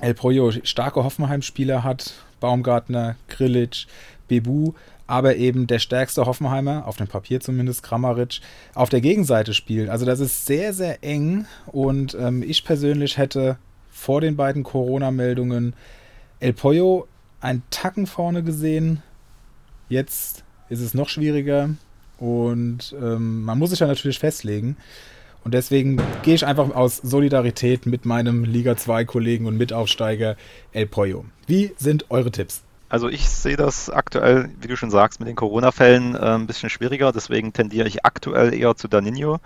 [0.00, 3.86] El Pollo starke Hoffenheim-Spieler hat, Baumgartner, Grillitsch,
[4.28, 4.74] Bebu,
[5.06, 8.40] aber eben der stärkste Hoffenheimer, auf dem Papier zumindest, Kramaric,
[8.74, 9.90] auf der Gegenseite spielt.
[9.90, 13.58] Also das ist sehr, sehr eng und ähm, ich persönlich hätte
[13.90, 15.74] vor den beiden Corona-Meldungen
[16.40, 17.06] El Pollo
[17.40, 19.02] einen Tacken vorne gesehen.
[19.88, 21.70] Jetzt ist es noch schwieriger
[22.18, 24.76] und ähm, man muss sich ja natürlich festlegen.
[25.44, 30.36] Und deswegen gehe ich einfach aus Solidarität mit meinem Liga 2 Kollegen und Mitaufsteiger
[30.72, 31.26] El Pollo.
[31.46, 32.63] Wie sind eure Tipps?
[32.94, 36.70] Also ich sehe das aktuell, wie du schon sagst, mit den Corona-Fällen äh, ein bisschen
[36.70, 37.10] schwieriger.
[37.10, 39.40] Deswegen tendiere ich aktuell eher zu Danino.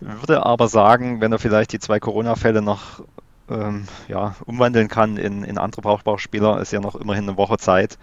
[0.00, 3.02] Würde aber sagen, wenn er vielleicht die zwei Corona-Fälle noch
[3.50, 7.58] ähm, ja, umwandeln kann in, in andere brauchbare Spieler, ist ja noch immerhin eine Woche
[7.58, 7.98] Zeit.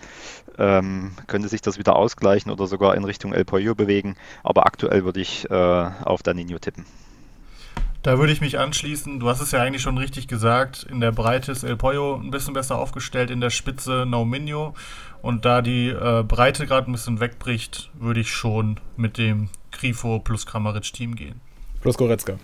[0.60, 4.16] Ähm, könnte sich das wieder ausgleichen oder sogar in Richtung El Pollo bewegen.
[4.44, 6.86] Aber aktuell würde ich äh, auf Danino tippen.
[8.08, 9.20] Da würde ich mich anschließen.
[9.20, 10.84] Du hast es ja eigentlich schon richtig gesagt.
[10.90, 14.76] In der Breite ist El Pollo ein bisschen besser aufgestellt, in der Spitze Nauminho.
[15.22, 20.20] Und da die äh, Breite gerade ein bisschen wegbricht, würde ich schon mit dem Grifo
[20.20, 21.42] plus Kramaric-Team gehen.
[21.82, 22.36] Plus Goretzka.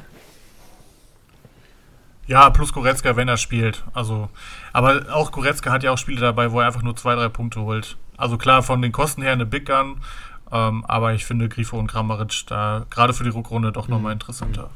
[2.28, 3.86] Ja, plus Goretzka, wenn er spielt.
[3.94, 4.28] Also,
[4.74, 7.62] aber auch Goretzka hat ja auch Spiele dabei, wo er einfach nur zwei, drei Punkte
[7.62, 7.96] holt.
[8.18, 10.02] Also klar, von den Kosten her eine Big Gun,
[10.52, 13.94] ähm, aber ich finde Grifo und Kramaric da gerade für die Rückrunde doch mhm.
[13.94, 14.70] nochmal interessanter.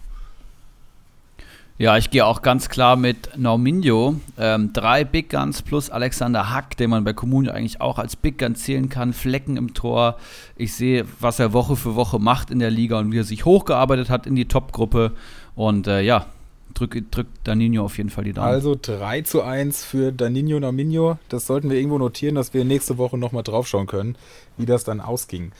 [1.80, 4.16] Ja, ich gehe auch ganz klar mit Norminho.
[4.40, 8.40] Ähm, drei Big Guns plus Alexander Hack, den man bei Comunio eigentlich auch als Big
[8.40, 9.14] Gun zählen kann.
[9.14, 10.18] Flecken im Tor.
[10.56, 13.46] Ich sehe, was er Woche für Woche macht in der Liga und wie er sich
[13.46, 15.12] hochgearbeitet hat in die Top-Gruppe.
[15.54, 16.26] Und äh, ja,
[16.74, 18.48] drückt drück Danino auf jeden Fall die Daumen.
[18.48, 21.20] Also 3 zu 1 für Danino Nominio.
[21.30, 24.16] Das sollten wir irgendwo notieren, dass wir nächste Woche nochmal draufschauen können,
[24.58, 25.52] wie das dann ausging.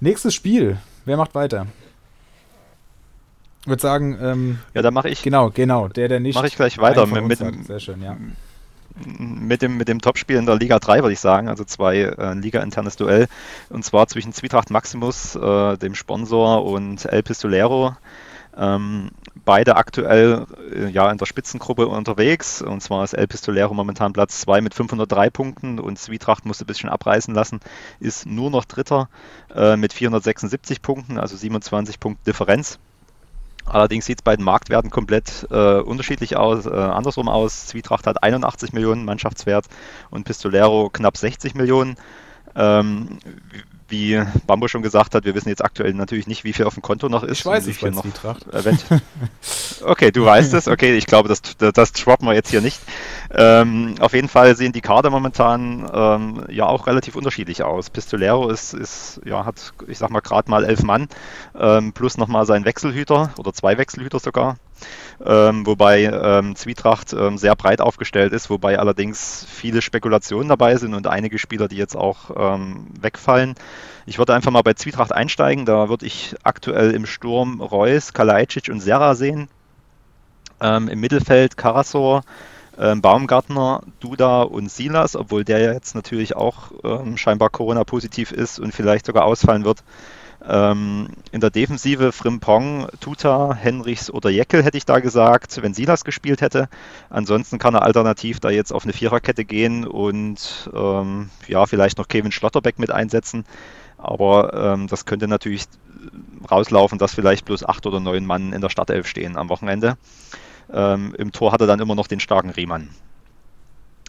[0.00, 0.78] Nächstes Spiel.
[1.04, 1.66] Wer macht weiter?
[3.62, 5.22] Ich würde sagen, ähm, ja, da mache ich.
[5.22, 5.88] Genau, genau.
[5.88, 6.34] Der, der nicht.
[6.34, 8.16] Mache ich gleich weiter mit, mit, dem, Sehr schön, ja.
[9.06, 11.48] mit dem, mit dem Topspiel in der Liga 3, würde ich sagen.
[11.48, 13.28] Also zwei äh, Liga-internes Duell.
[13.68, 17.96] Und zwar zwischen Zwietracht Maximus, äh, dem Sponsor, und El Pistolero.
[18.56, 19.10] Ähm,
[19.44, 22.62] beide aktuell äh, ja in der Spitzengruppe unterwegs.
[22.62, 26.66] Und zwar ist El Pistolero momentan Platz 2 mit 503 Punkten und Zwietracht musste ein
[26.66, 27.60] bisschen abreißen lassen,
[28.00, 29.08] ist nur noch Dritter
[29.54, 32.78] äh, mit 476 Punkten, also 27 Punkte Differenz.
[33.64, 37.66] Allerdings sieht es bei den Marktwerten komplett äh, unterschiedlich aus, äh, andersrum aus.
[37.66, 39.66] Zwietracht hat 81 Millionen Mannschaftswert
[40.10, 41.96] und Pistolero knapp 60 Millionen.
[42.56, 43.18] Ähm,
[43.90, 46.82] wie Bambo schon gesagt hat, wir wissen jetzt aktuell natürlich nicht, wie viel auf dem
[46.82, 47.40] Konto noch ist.
[47.40, 48.46] Ich weiß es noch Zwietracht.
[49.82, 50.68] Okay, du weißt es.
[50.68, 52.78] Okay, ich glaube, das, das droppen wir jetzt hier nicht.
[53.30, 57.88] Ähm, auf jeden Fall sehen die Kader momentan ähm, ja auch relativ unterschiedlich aus.
[57.88, 61.08] Pistolero ist, ist ja, hat, ich sag mal, gerade mal elf Mann,
[61.58, 64.56] ähm, plus nochmal sein Wechselhüter oder zwei Wechselhüter sogar
[65.24, 70.94] ähm, wobei ähm, Zwietracht ähm, sehr breit aufgestellt ist, wobei allerdings viele Spekulationen dabei sind
[70.94, 73.54] und einige Spieler, die jetzt auch ähm, wegfallen.
[74.06, 75.66] Ich würde einfach mal bei Zwietracht einsteigen.
[75.66, 79.48] Da würde ich aktuell im Sturm Reus, Kalajdzic und Serra sehen.
[80.60, 82.22] Ähm, Im Mittelfeld Karasor,
[82.78, 86.72] ähm, Baumgartner, Duda und Silas, obwohl der ja jetzt natürlich auch
[87.16, 89.82] scheinbar Corona-positiv ist und vielleicht sogar ausfallen wird.
[90.48, 96.04] Ähm, in der Defensive Frimpong, Tuta, Henrichs oder Jeckel hätte ich da gesagt, wenn Silas
[96.04, 96.68] gespielt hätte.
[97.10, 102.08] Ansonsten kann er alternativ da jetzt auf eine Viererkette gehen und ähm, ja, vielleicht noch
[102.08, 103.44] Kevin Schlotterbeck mit einsetzen.
[103.98, 105.66] Aber ähm, das könnte natürlich
[106.50, 109.98] rauslaufen, dass vielleicht bloß acht oder neun Mann in der Startelf stehen am Wochenende.
[110.72, 112.88] Ähm, Im Tor hat er dann immer noch den starken Riemann.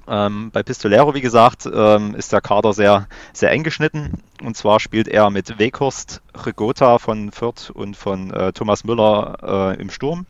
[0.08, 4.24] Ähm, bei Pistolero, wie gesagt, ähm, ist der Kader sehr, sehr eng geschnitten.
[4.44, 9.82] Und zwar spielt er mit Weghorst, Rigota von Fürth und von äh, Thomas Müller äh,
[9.82, 10.26] im Sturm.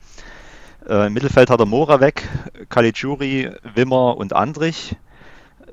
[0.88, 2.28] Äh, Im Mittelfeld hat er Mora weg,
[2.70, 4.96] Caligiuri, Wimmer und Andrich.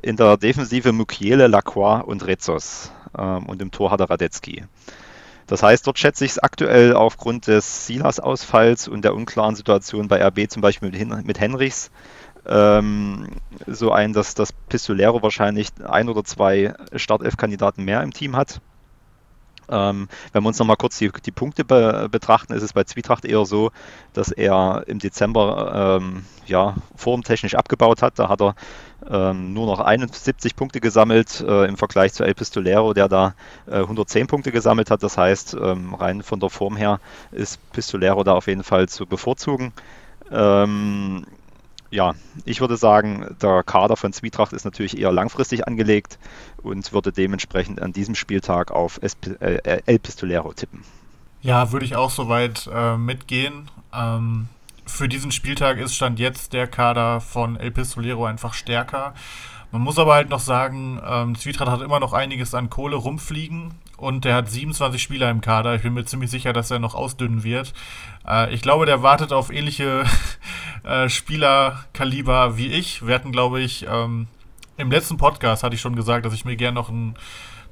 [0.01, 2.93] In der Defensive Mukiele, Lacroix und Rezos.
[3.19, 4.65] Ähm, und im Tor hat er Radetzky.
[5.49, 10.23] Das heißt, dort schätze ich es aktuell aufgrund des Silas-Ausfalls und der unklaren Situation bei
[10.25, 11.91] RB zum Beispiel mit, mit Henrichs
[12.49, 13.29] ähm,
[13.67, 18.61] so ein, dass das Pistolero wahrscheinlich ein oder zwei Startelf-Kandidaten mehr im Team hat.
[19.71, 23.27] Ähm, wenn wir uns nochmal kurz die, die Punkte be betrachten, ist es bei Zwietracht
[23.27, 23.71] eher so,
[24.15, 28.19] dass er im Dezember ähm, ja, formtechnisch abgebaut hat.
[28.19, 28.55] Da hat er
[29.11, 33.35] ähm, nur noch 71 Punkte gesammelt äh, im Vergleich zu El Pistolero, der da
[33.67, 35.03] äh, 110 Punkte gesammelt hat.
[35.03, 36.99] Das heißt, ähm, rein von der Form her
[37.31, 39.73] ist Pistolero da auf jeden Fall zu bevorzugen.
[40.31, 41.27] Ähm,
[41.91, 46.19] ja, ich würde sagen, der Kader von Zwietracht ist natürlich eher langfristig angelegt
[46.63, 50.83] und würde dementsprechend an diesem Spieltag auf äh, El Pistolero tippen.
[51.41, 53.71] Ja, würde ich auch soweit äh, mitgehen.
[53.95, 54.49] Ähm,
[54.85, 59.15] für diesen Spieltag ist Stand jetzt der Kader von El Pistolero einfach stärker.
[59.71, 63.75] Man muss aber halt noch sagen, ähm, Zwietracht hat immer noch einiges an Kohle rumfliegen
[63.99, 65.75] und der hat 27 Spieler im Kader.
[65.75, 67.75] Ich bin mir ziemlich sicher, dass er noch ausdünnen wird.
[68.27, 70.05] Äh, ich glaube, der wartet auf ähnliche
[70.85, 73.07] äh, Spielerkaliber wie ich.
[73.07, 74.29] Wir hatten, glaube ich, ähm,
[74.77, 77.17] im letzten Podcast hatte ich schon gesagt, dass ich mir gerne noch einen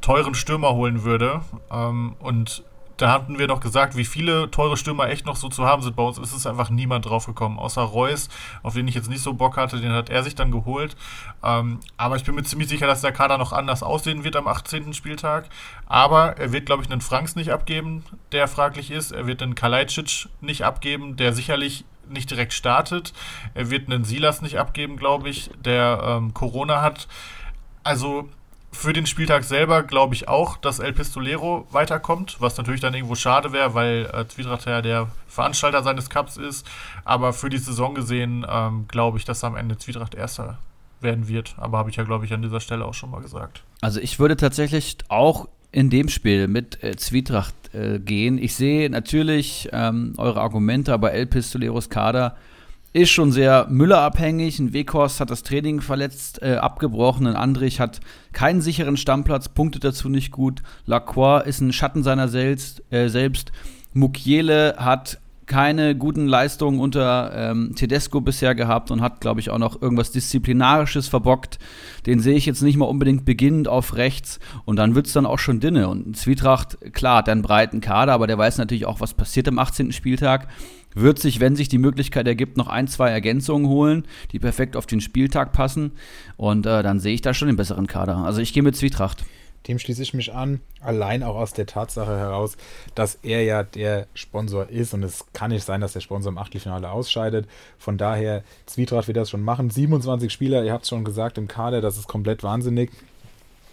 [0.00, 1.42] teuren Stürmer holen würde.
[1.70, 2.64] Ähm, und
[2.96, 5.96] da hatten wir noch gesagt, wie viele teure Stürmer echt noch so zu haben sind.
[5.96, 8.28] Bei uns ist es einfach niemand drauf gekommen, außer Reus,
[8.62, 10.96] auf den ich jetzt nicht so Bock hatte, den hat er sich dann geholt.
[11.42, 14.48] Ähm, aber ich bin mir ziemlich sicher, dass der Kader noch anders aussehen wird am
[14.48, 14.94] 18.
[14.94, 15.48] Spieltag.
[15.86, 19.12] Aber er wird, glaube ich, einen Franks nicht abgeben, der fraglich ist.
[19.12, 23.12] Er wird einen Kalajdzic nicht abgeben, der sicherlich nicht direkt startet.
[23.54, 27.08] Er wird einen Silas nicht abgeben, glaube ich, der ähm, Corona hat.
[27.82, 28.28] Also
[28.72, 33.14] für den Spieltag selber glaube ich auch, dass El Pistolero weiterkommt, was natürlich dann irgendwo
[33.14, 36.66] schade wäre, weil äh, Zwietracht ja der Veranstalter seines Cups ist.
[37.04, 40.58] Aber für die Saison gesehen ähm, glaube ich, dass am Ende Zwietracht Erster
[41.00, 41.54] werden wird.
[41.58, 43.62] Aber habe ich ja, glaube ich, an dieser Stelle auch schon mal gesagt.
[43.80, 48.38] Also ich würde tatsächlich auch in dem Spiel mit äh, Zwietracht äh, gehen.
[48.38, 52.36] Ich sehe natürlich ähm, eure Argumente, aber El Pistoleros Kader
[52.96, 54.58] ist schon sehr Müller-abhängig.
[54.58, 57.26] Ein Weghorst hat das Training verletzt, äh, abgebrochen.
[57.26, 58.00] Ein Andrich hat
[58.32, 60.62] keinen sicheren Stammplatz, punktet dazu nicht gut.
[60.86, 62.82] Lacroix ist ein Schatten seiner selbst.
[62.90, 63.52] Äh, selbst.
[63.92, 69.58] Mukiele hat keine guten Leistungen unter ähm, Tedesco bisher gehabt und hat, glaube ich, auch
[69.58, 71.58] noch irgendwas Disziplinarisches verbockt.
[72.06, 75.26] Den sehe ich jetzt nicht mal unbedingt beginnend auf rechts und dann wird es dann
[75.26, 75.88] auch schon Dinne.
[75.88, 79.58] Und Zwietracht, klar, hat einen breiten Kader, aber der weiß natürlich auch, was passiert am
[79.58, 79.92] 18.
[79.92, 80.48] Spieltag.
[80.96, 84.86] Wird sich, wenn sich die Möglichkeit ergibt, noch ein, zwei Ergänzungen holen, die perfekt auf
[84.86, 85.92] den Spieltag passen.
[86.38, 88.16] Und äh, dann sehe ich da schon den besseren Kader.
[88.16, 89.22] Also ich gehe mit Zwietracht.
[89.68, 92.56] Dem schließe ich mich an, allein auch aus der Tatsache heraus,
[92.94, 96.38] dass er ja der Sponsor ist und es kann nicht sein, dass der Sponsor im
[96.38, 97.46] Achtelfinale ausscheidet.
[97.76, 99.68] Von daher, Zwietracht wird das schon machen.
[99.68, 102.90] 27 Spieler, ihr habt es schon gesagt, im Kader, das ist komplett wahnsinnig.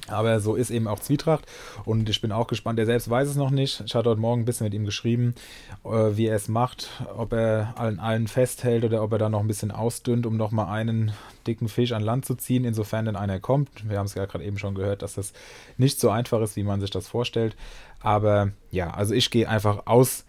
[0.09, 1.45] Aber so ist eben auch Zwietracht
[1.85, 2.77] und ich bin auch gespannt.
[2.77, 3.81] Er selbst weiß es noch nicht.
[3.85, 5.33] Ich hatte heute Morgen ein bisschen mit ihm geschrieben,
[5.85, 9.39] äh, wie er es macht, ob er allen allen festhält oder ob er da noch
[9.39, 11.13] ein bisschen ausdünnt, um nochmal einen
[11.47, 13.89] dicken Fisch an Land zu ziehen, insofern denn einer kommt.
[13.89, 15.31] Wir haben es ja gerade eben schon gehört, dass das
[15.77, 17.55] nicht so einfach ist, wie man sich das vorstellt.
[18.01, 20.25] Aber ja, also ich gehe einfach aus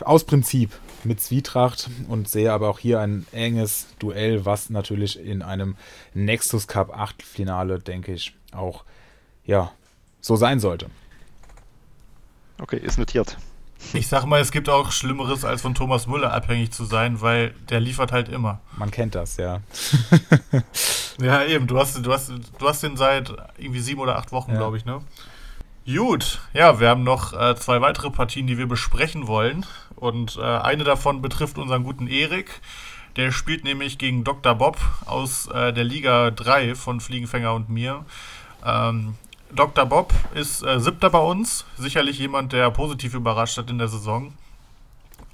[0.00, 0.72] aus Prinzip
[1.04, 5.76] mit Zwietracht und sehe aber auch hier ein enges Duell, was natürlich in einem
[6.14, 8.84] Nexus Cup Achtelfinale, denke ich, auch
[9.44, 9.72] ja,
[10.20, 10.90] so sein sollte.
[12.60, 13.36] Okay, ist notiert.
[13.92, 17.54] Ich sag mal, es gibt auch Schlimmeres, als von Thomas Müller abhängig zu sein, weil
[17.70, 18.60] der liefert halt immer.
[18.76, 19.60] Man kennt das, ja.
[21.20, 21.66] ja, eben.
[21.66, 24.58] Du hast, du, hast, du hast den seit irgendwie sieben oder acht Wochen, ja.
[24.58, 25.00] glaube ich, ne?
[25.86, 29.64] Gut, ja, wir haben noch äh, zwei weitere Partien, die wir besprechen wollen.
[29.94, 32.60] Und äh, eine davon betrifft unseren guten Erik.
[33.16, 34.54] Der spielt nämlich gegen Dr.
[34.54, 38.04] Bob aus äh, der Liga 3 von Fliegenfänger und mir.
[38.68, 39.14] Ähm,
[39.50, 39.86] Dr.
[39.86, 41.64] Bob ist äh, siebter bei uns.
[41.78, 44.34] Sicherlich jemand, der positiv überrascht hat in der Saison.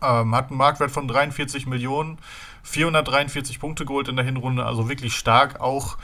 [0.01, 2.19] Ähm, hat einen Marktwert von 43 Millionen,
[2.63, 5.61] 443 Punkte geholt in der Hinrunde, also wirklich stark.
[5.61, 5.99] Auch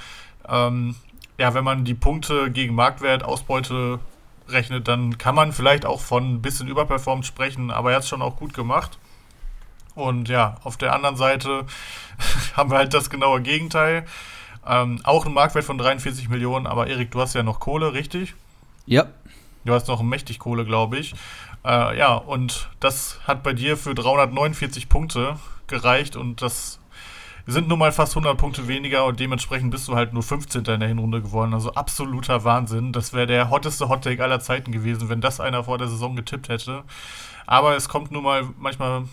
[0.49, 0.97] ähm,
[1.39, 4.01] ja, wenn man die Punkte gegen Marktwert, Ausbeute
[4.49, 8.09] rechnet, dann kann man vielleicht auch von ein bisschen überperformt sprechen, aber er hat es
[8.09, 8.99] schon auch gut gemacht.
[9.95, 11.67] Und ja, auf der anderen Seite
[12.57, 14.05] haben wir halt das genaue Gegenteil.
[14.67, 18.35] Ähm, auch ein Marktwert von 43 Millionen, aber Erik, du hast ja noch Kohle, richtig?
[18.87, 19.07] Ja.
[19.65, 21.15] Du hast noch mächtig Kohle, glaube ich.
[21.65, 26.81] Äh, ja, und das hat bei dir für 349 Punkte gereicht und das
[27.47, 30.65] sind nun mal fast 100 Punkte weniger und dementsprechend bist du halt nur 15.
[30.65, 31.55] in der Hinrunde geworden.
[31.55, 32.93] Also absoluter Wahnsinn.
[32.93, 36.49] Das wäre der hotteste Hottake aller Zeiten gewesen, wenn das einer vor der Saison getippt
[36.49, 36.85] hätte.
[37.47, 39.05] Aber es kommt nun mal manchmal,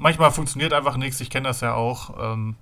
[0.00, 1.20] manchmal funktioniert einfach nichts.
[1.20, 2.32] Ich kenne das ja auch.
[2.32, 2.56] Ähm,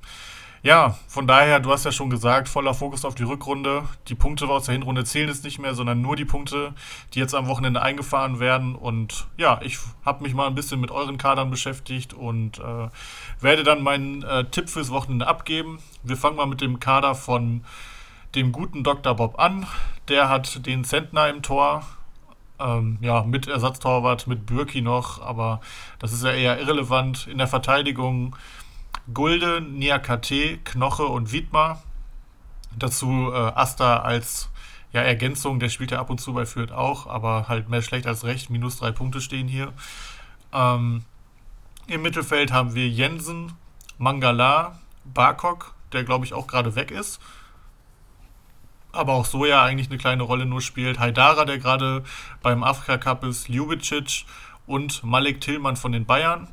[0.66, 3.84] ja, von daher, du hast ja schon gesagt, voller Fokus auf die Rückrunde.
[4.08, 6.74] Die Punkte aus der Hinrunde zählen jetzt nicht mehr, sondern nur die Punkte,
[7.14, 8.74] die jetzt am Wochenende eingefahren werden.
[8.74, 12.88] Und ja, ich habe mich mal ein bisschen mit euren Kadern beschäftigt und äh,
[13.40, 15.78] werde dann meinen äh, Tipp fürs Wochenende abgeben.
[16.02, 17.62] Wir fangen mal mit dem Kader von
[18.34, 19.14] dem guten Dr.
[19.14, 19.68] Bob an.
[20.08, 21.86] Der hat den Zentner im Tor.
[22.58, 25.60] Ähm, ja, mit Ersatztorwart, mit Bürki noch, aber
[26.00, 27.28] das ist ja eher irrelevant.
[27.28, 28.34] In der Verteidigung
[29.12, 31.82] Gulde, Niakate, Knoche und Wiedmar.
[32.78, 34.50] Dazu äh, Asta als
[34.92, 38.06] ja, Ergänzung, der spielt ja ab und zu bei Fürth auch, aber halt mehr schlecht
[38.06, 38.50] als recht.
[38.50, 39.72] Minus drei Punkte stehen hier.
[40.52, 41.04] Ähm,
[41.86, 43.52] Im Mittelfeld haben wir Jensen,
[43.98, 47.20] Mangala, Barkok, der glaube ich auch gerade weg ist.
[48.92, 50.98] Aber auch so ja eigentlich eine kleine Rolle nur spielt.
[50.98, 52.02] Haidara, der gerade
[52.42, 54.24] beim Afrika Cup ist, Ljubicic
[54.66, 56.48] und Malik Tillmann von den Bayern.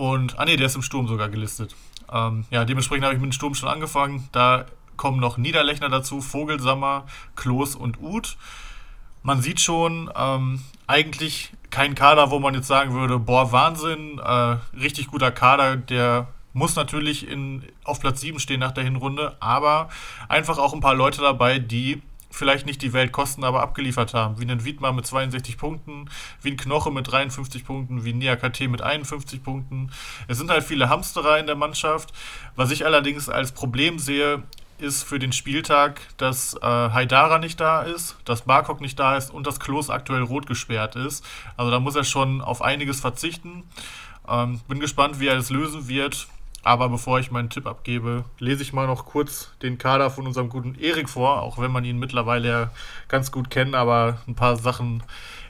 [0.00, 1.76] Und, ah ne, der ist im Sturm sogar gelistet.
[2.10, 4.26] Ähm, ja, dementsprechend habe ich mit dem Sturm schon angefangen.
[4.32, 4.64] Da
[4.96, 7.04] kommen noch Niederlechner dazu, Vogelsammer,
[7.36, 8.38] Klos und Uth.
[9.22, 14.56] Man sieht schon, ähm, eigentlich kein Kader, wo man jetzt sagen würde, boah, Wahnsinn, äh,
[14.74, 19.90] richtig guter Kader, der muss natürlich in, auf Platz 7 stehen nach der Hinrunde, aber
[20.30, 22.00] einfach auch ein paar Leute dabei, die
[22.30, 24.40] vielleicht nicht die Welt kosten, aber abgeliefert haben.
[24.40, 26.08] Wie ein Wiedmar mit 62 Punkten,
[26.42, 29.90] wie ein Knoche mit 53 Punkten, wie ein Niakate mit 51 Punkten.
[30.28, 32.12] Es sind halt viele Hamsterer in der Mannschaft.
[32.56, 34.42] Was ich allerdings als Problem sehe,
[34.78, 39.30] ist für den Spieltag, dass äh, Haidara nicht da ist, dass Barkok nicht da ist
[39.30, 41.24] und dass Klos aktuell rot gesperrt ist.
[41.56, 43.64] Also da muss er schon auf einiges verzichten.
[44.28, 46.28] Ähm, bin gespannt, wie er es lösen wird.
[46.62, 50.50] Aber bevor ich meinen Tipp abgebe, lese ich mal noch kurz den Kader von unserem
[50.50, 52.70] guten Erik vor, auch wenn man ihn mittlerweile ja
[53.08, 55.02] ganz gut kennt, aber ein paar Sachen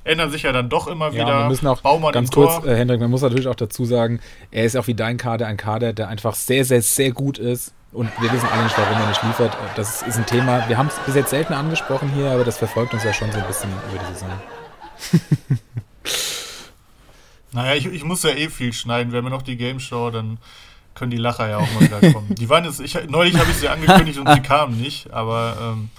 [0.05, 1.27] ändern sich ja dann doch immer wieder.
[1.27, 4.21] Ja, wir müssen auch Baumann ganz kurz, äh, Hendrik, man muss natürlich auch dazu sagen,
[4.51, 7.75] er ist auch wie dein Kader ein Kader, der einfach sehr, sehr, sehr gut ist.
[7.93, 9.57] Und wir wissen alle nicht, warum er nicht liefert.
[9.75, 12.95] Das ist ein Thema, wir haben es bis jetzt selten angesprochen hier, aber das verfolgt
[12.95, 15.59] uns ja schon so ein bisschen über die Saison.
[17.53, 19.13] naja, ich, ich muss ja eh viel schneiden.
[19.13, 20.39] Wenn wir noch die Game Show, dann
[20.95, 22.35] können die Lacher ja auch mal wieder kommen.
[22.35, 25.91] Die waren jetzt, ich, neulich habe ich sie angekündigt und sie kamen nicht, aber ähm,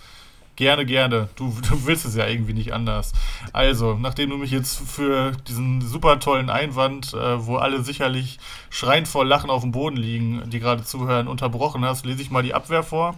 [0.55, 1.29] gerne, gerne.
[1.35, 3.13] Du, du willst es ja irgendwie nicht anders.
[3.51, 8.39] Also, nachdem du mich jetzt für diesen super tollen Einwand, äh, wo alle sicherlich
[8.69, 12.43] schreiend vor Lachen auf dem Boden liegen, die gerade zuhören, unterbrochen hast, lese ich mal
[12.43, 13.15] die Abwehr vor.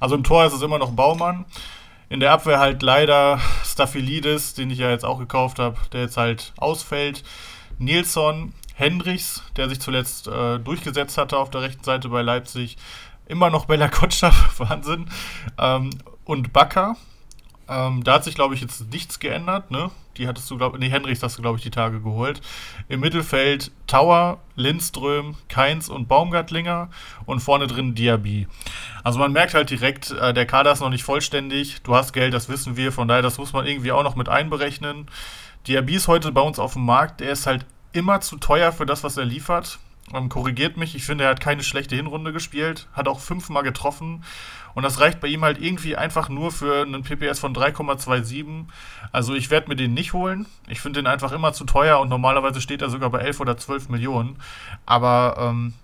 [0.00, 1.44] Also im Tor ist es immer noch Baumann.
[2.08, 6.16] In der Abwehr halt leider Staphylidis, den ich ja jetzt auch gekauft habe, der jetzt
[6.16, 7.22] halt ausfällt.
[7.78, 12.78] Nilsson, Hendricks, der sich zuletzt äh, durchgesetzt hatte auf der rechten Seite bei Leipzig.
[13.26, 15.06] Immer noch Bella Kotschaf, Wahnsinn.
[15.58, 15.90] Ähm,
[16.24, 16.96] und Bakker.
[17.68, 19.70] Ähm, da hat sich, glaube ich, jetzt nichts geändert.
[19.70, 19.90] Ne?
[20.16, 22.40] Die hattest du, glaube nee, Hendricks hast du, glaube ich, die Tage geholt.
[22.88, 26.88] Im Mittelfeld Tower, Lindström, Keins und Baumgartlinger
[27.26, 28.48] und vorne drin Diaby.
[29.04, 31.82] Also man merkt halt direkt, äh, der Kader ist noch nicht vollständig.
[31.82, 32.92] Du hast Geld, das wissen wir.
[32.92, 35.06] Von daher, das muss man irgendwie auch noch mit einberechnen.
[35.66, 37.20] Diaby ist heute bei uns auf dem Markt.
[37.20, 39.78] Der ist halt immer zu teuer für das, was er liefert.
[40.12, 44.24] Ähm, korrigiert mich, ich finde, er hat keine schlechte Hinrunde gespielt, hat auch fünfmal getroffen.
[44.74, 48.66] Und das reicht bei ihm halt irgendwie einfach nur für einen PPS von 3,27.
[49.12, 50.46] Also ich werde mir den nicht holen.
[50.68, 53.56] Ich finde den einfach immer zu teuer und normalerweise steht er sogar bei 11 oder
[53.56, 54.36] 12 Millionen.
[54.86, 55.74] Aber ähm,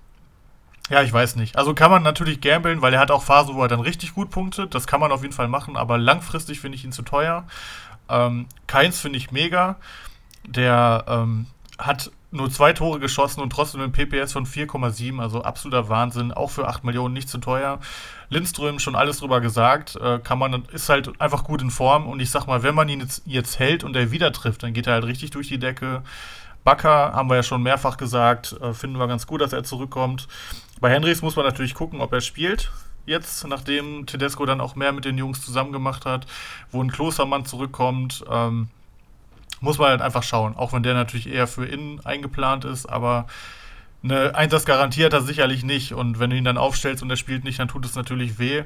[0.88, 1.56] ja, ich weiß nicht.
[1.56, 4.30] Also kann man natürlich gambeln, weil er hat auch Phasen, wo er dann richtig gut
[4.30, 4.74] punktet.
[4.74, 7.44] Das kann man auf jeden Fall machen, aber langfristig finde ich ihn zu teuer.
[8.08, 9.76] Ähm, Keins finde ich mega.
[10.44, 11.46] Der ähm,
[11.78, 16.32] hat nur zwei Tore geschossen und trotzdem ein PPS von 4,7, also absoluter Wahnsinn.
[16.32, 17.78] Auch für 8 Millionen nicht zu teuer.
[18.28, 22.20] Lindström schon alles drüber gesagt, äh, kann man, ist halt einfach gut in Form und
[22.20, 24.86] ich sag mal, wenn man ihn jetzt, jetzt hält und er wieder trifft, dann geht
[24.86, 26.02] er halt richtig durch die Decke.
[26.64, 30.26] Bakker haben wir ja schon mehrfach gesagt, äh, finden wir ganz gut, dass er zurückkommt.
[30.80, 32.72] Bei Henrys muss man natürlich gucken, ob er spielt.
[33.06, 36.26] Jetzt, nachdem Tedesco dann auch mehr mit den Jungs zusammen gemacht hat,
[36.72, 38.68] wo ein Klostermann zurückkommt, ähm,
[39.66, 40.56] muss man halt einfach schauen.
[40.56, 43.26] Auch wenn der natürlich eher für innen eingeplant ist, aber
[44.02, 45.92] eine Einsatzgarantie hat er sicherlich nicht.
[45.92, 48.62] Und wenn du ihn dann aufstellst und er spielt nicht, dann tut es natürlich weh.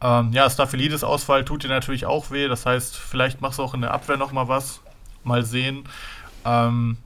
[0.00, 2.46] Ähm, ja, Staphylidis Ausfall tut dir natürlich auch weh.
[2.48, 4.80] Das heißt, vielleicht machst du auch in der Abwehr nochmal was.
[5.24, 5.84] Mal sehen.
[6.44, 6.96] Ähm,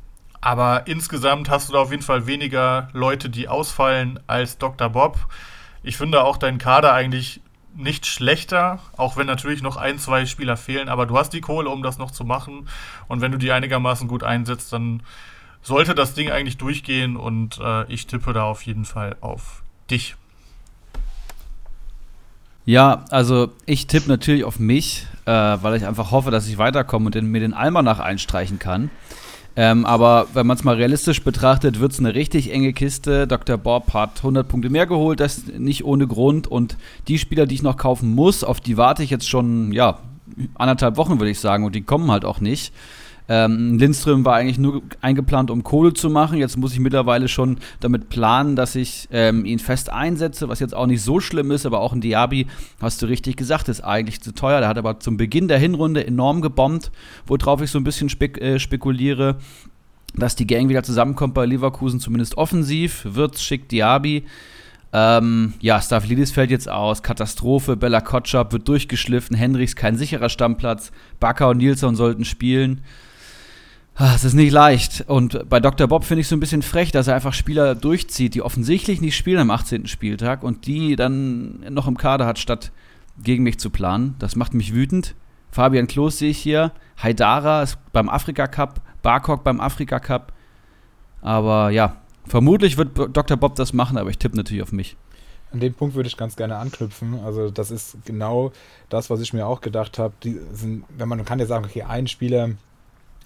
[0.41, 4.91] aber insgesamt hast du da auf jeden Fall weniger Leute, die ausfallen als Dr.
[4.91, 5.17] Bob.
[5.83, 7.41] Ich finde auch deinen Kader eigentlich
[7.77, 11.69] nicht schlechter, auch wenn natürlich noch ein, zwei Spieler fehlen, aber du hast die Kohle,
[11.71, 12.69] um das noch zu machen.
[13.09, 15.03] Und wenn du die einigermaßen gut einsetzt, dann
[15.63, 20.17] sollte das Ding eigentlich durchgehen und äh, ich tippe da auf jeden Fall auf dich.
[22.67, 27.07] Ja, also ich tippe natürlich auf mich, äh, weil ich einfach hoffe, dass ich weiterkomme
[27.07, 28.91] und den, mir den Almanach einstreichen kann.
[29.57, 33.27] Ähm, aber wenn man es mal realistisch betrachtet, wird es eine richtig enge Kiste.
[33.27, 33.57] Dr.
[33.57, 36.47] Bob hat 100 Punkte mehr geholt, das nicht ohne Grund.
[36.49, 36.77] Und
[37.07, 39.99] die Spieler, die ich noch kaufen muss, auf die warte ich jetzt schon, ja,
[40.55, 41.65] anderthalb Wochen, würde ich sagen.
[41.65, 42.73] Und die kommen halt auch nicht.
[43.27, 46.39] Ähm, Lindström war eigentlich nur eingeplant, um Kohle zu machen.
[46.39, 50.75] Jetzt muss ich mittlerweile schon damit planen, dass ich ähm, ihn fest einsetze, was jetzt
[50.75, 52.47] auch nicht so schlimm ist, aber auch ein Diaby,
[52.81, 54.61] hast du richtig gesagt, ist eigentlich zu teuer.
[54.61, 56.93] Der hat aber zum Beginn der Hinrunde enorm gebombt,
[57.27, 59.37] worauf ich so ein bisschen spek äh, spekuliere,
[60.15, 63.07] dass die Gang wieder zusammenkommt bei Leverkusen, zumindest offensiv.
[63.09, 64.25] Wirtz schickt Diaby.
[64.93, 67.03] Ähm, ja, Stavlidis fällt jetzt aus.
[67.03, 67.77] Katastrophe.
[67.77, 69.35] Bella Kotschap wird durchgeschliffen.
[69.35, 70.93] Henrichs kein sicherer Stammplatz.
[71.19, 72.83] Bakker und Nilsson sollten spielen.
[73.97, 75.05] Ah, es ist nicht leicht.
[75.07, 75.87] Und bei Dr.
[75.87, 79.17] Bob finde ich so ein bisschen frech, dass er einfach Spieler durchzieht, die offensichtlich nicht
[79.17, 79.87] spielen am 18.
[79.87, 82.73] Spieltag und die dann noch im Kader hat, statt
[83.23, 84.17] gegen mich zu planen.
[84.19, 85.15] Das macht mich wütend.
[85.53, 86.73] Fabian Klos sehe ich hier.
[87.01, 88.81] Haidara ist beim Afrika Cup.
[89.03, 90.33] Barkok beim Afrika Cup.
[91.23, 91.97] Aber ja,
[92.27, 93.37] vermutlich wird Dr.
[93.37, 94.97] Bob das machen, aber ich tippe natürlich auf mich.
[95.53, 97.21] An den Punkt würde ich ganz gerne anknüpfen.
[97.25, 98.51] Also, das ist genau
[98.89, 100.15] das, was ich mir auch gedacht habe.
[100.21, 102.51] wenn man kann ja sagen, okay, ein Spieler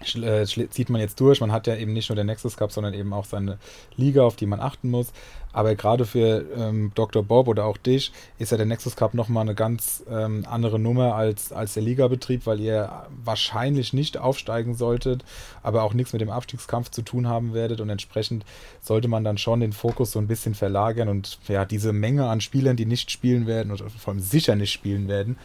[0.00, 1.40] äh, zieht man jetzt durch.
[1.40, 3.58] Man hat ja eben nicht nur den Nexus Cup, sondern eben auch seine
[3.96, 5.12] Liga, auf die man achten muss.
[5.52, 7.22] Aber gerade für ähm, Dr.
[7.22, 11.14] Bob oder auch dich ist ja der Nexus Cup nochmal eine ganz ähm, andere Nummer
[11.14, 15.24] als, als der Ligabetrieb, weil ihr wahrscheinlich nicht aufsteigen solltet,
[15.62, 17.80] aber auch nichts mit dem Abstiegskampf zu tun haben werdet.
[17.80, 18.44] Und entsprechend
[18.80, 22.40] sollte man dann schon den Fokus so ein bisschen verlagern und ja, diese Menge an
[22.40, 25.38] Spielern, die nicht spielen werden oder vor allem sicher nicht spielen werden,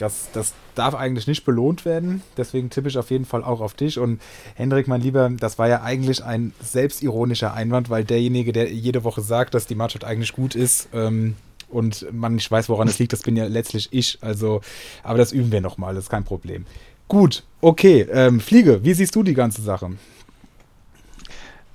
[0.00, 2.22] das, das darf eigentlich nicht belohnt werden.
[2.36, 3.98] Deswegen tippe ich auf jeden Fall auch auf dich.
[3.98, 4.20] Und
[4.54, 9.20] Hendrik, mein Lieber, das war ja eigentlich ein selbstironischer Einwand, weil derjenige, der jede Woche
[9.20, 11.36] sagt, dass die Mannschaft eigentlich gut ist ähm,
[11.68, 14.18] und man nicht weiß, woran es liegt, das bin ja letztlich ich.
[14.22, 14.62] Also,
[15.02, 16.64] aber das üben wir nochmal, das ist kein Problem.
[17.06, 18.06] Gut, okay.
[18.10, 19.90] Ähm, Fliege, wie siehst du die ganze Sache?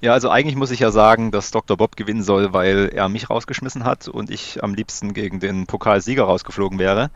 [0.05, 1.77] Ja, also eigentlich muss ich ja sagen, dass Dr.
[1.77, 6.25] Bob gewinnen soll, weil er mich rausgeschmissen hat und ich am liebsten gegen den Pokalsieger
[6.25, 7.09] rausgeflogen wäre.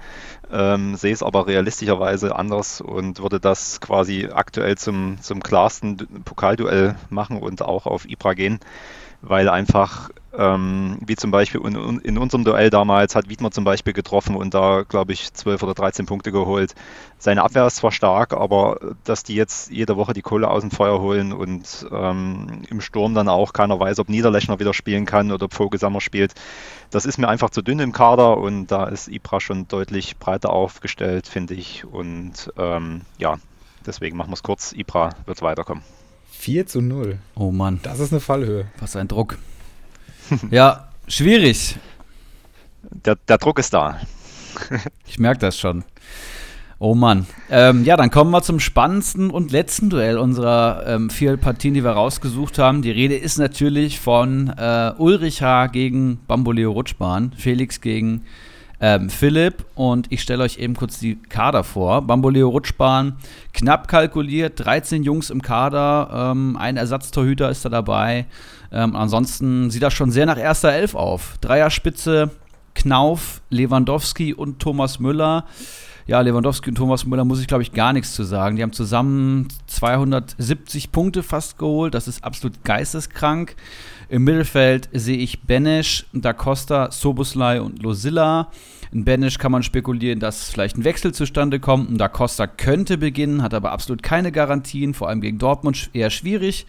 [0.52, 6.96] Ähm, sehe es aber realistischerweise anders und würde das quasi aktuell zum, zum klarsten Pokalduell
[7.12, 8.60] machen und auch auf Ibra gehen,
[9.22, 13.94] weil einfach ähm, wie zum Beispiel in, in, unserem Duell damals hat Wiedmer zum Beispiel
[13.94, 16.76] getroffen und da, glaube ich, 12 oder 13 Punkte geholt.
[17.18, 20.72] Seine Abwehr ist zwar stark, aber dass die jetzt jede Woche die Kohle aus dem
[20.72, 25.32] Feuer holen und ähm, im Sturm dann auch keiner weiß, ob Niederlechner wieder spielen kann
[25.32, 26.36] oder ob Vogelsammer spielt,
[26.92, 30.52] das ist mir einfach zu dünn im Kader und da ist Ibra schon deutlich breiter
[30.52, 31.86] aufgestellt, finde ich.
[31.86, 33.38] Und ähm, ja,
[33.86, 34.74] deswegen machen wir es kurz.
[34.74, 35.84] Ibra wird weiterkommen.
[36.32, 37.18] 4 zu 0.
[37.36, 37.80] Oh Mann.
[37.84, 38.68] Das ist eine Fallhöhe.
[38.80, 39.38] Was ein Druck.
[40.52, 41.78] ja, schwierig.
[43.06, 44.00] Der, der Druck ist da.
[45.06, 45.84] ich merke das schon.
[46.82, 47.26] Oh Mann.
[47.50, 51.84] Ähm, ja, dann kommen wir zum spannendsten und letzten Duell unserer ähm, vier Partien, die
[51.84, 52.82] wir rausgesucht haben.
[52.82, 55.68] Die Rede ist natürlich von äh, Ulrich H.
[55.68, 58.24] gegen Bamboleo Rutschbahn, Felix gegen
[58.80, 62.02] ähm, Philipp und ich stelle euch eben kurz die Kader vor.
[62.02, 63.18] Bamboleo Rutschbahn,
[63.54, 68.26] knapp kalkuliert, 13 Jungs im Kader, ähm, ein Ersatztorhüter ist da dabei.
[68.72, 71.38] Ähm, ansonsten sieht das schon sehr nach erster Elf auf.
[71.42, 72.32] Dreierspitze,
[72.76, 75.46] Knauf, Lewandowski und Thomas Müller.
[76.08, 78.56] Ja, Lewandowski und Thomas Müller muss ich, glaube ich, gar nichts zu sagen.
[78.56, 81.94] Die haben zusammen 270 Punkte fast geholt.
[81.94, 83.56] Das ist absolut geisteskrank.
[84.10, 88.50] Im Mittelfeld sehe ich Benesch, Da Costa, Soboslai und Losilla.
[88.92, 92.02] In Benesch kann man spekulieren, dass vielleicht ein Wechsel zustande kommt.
[92.02, 96.66] Da Costa könnte beginnen, hat aber absolut keine Garantien, vor allem gegen Dortmund eher schwierig.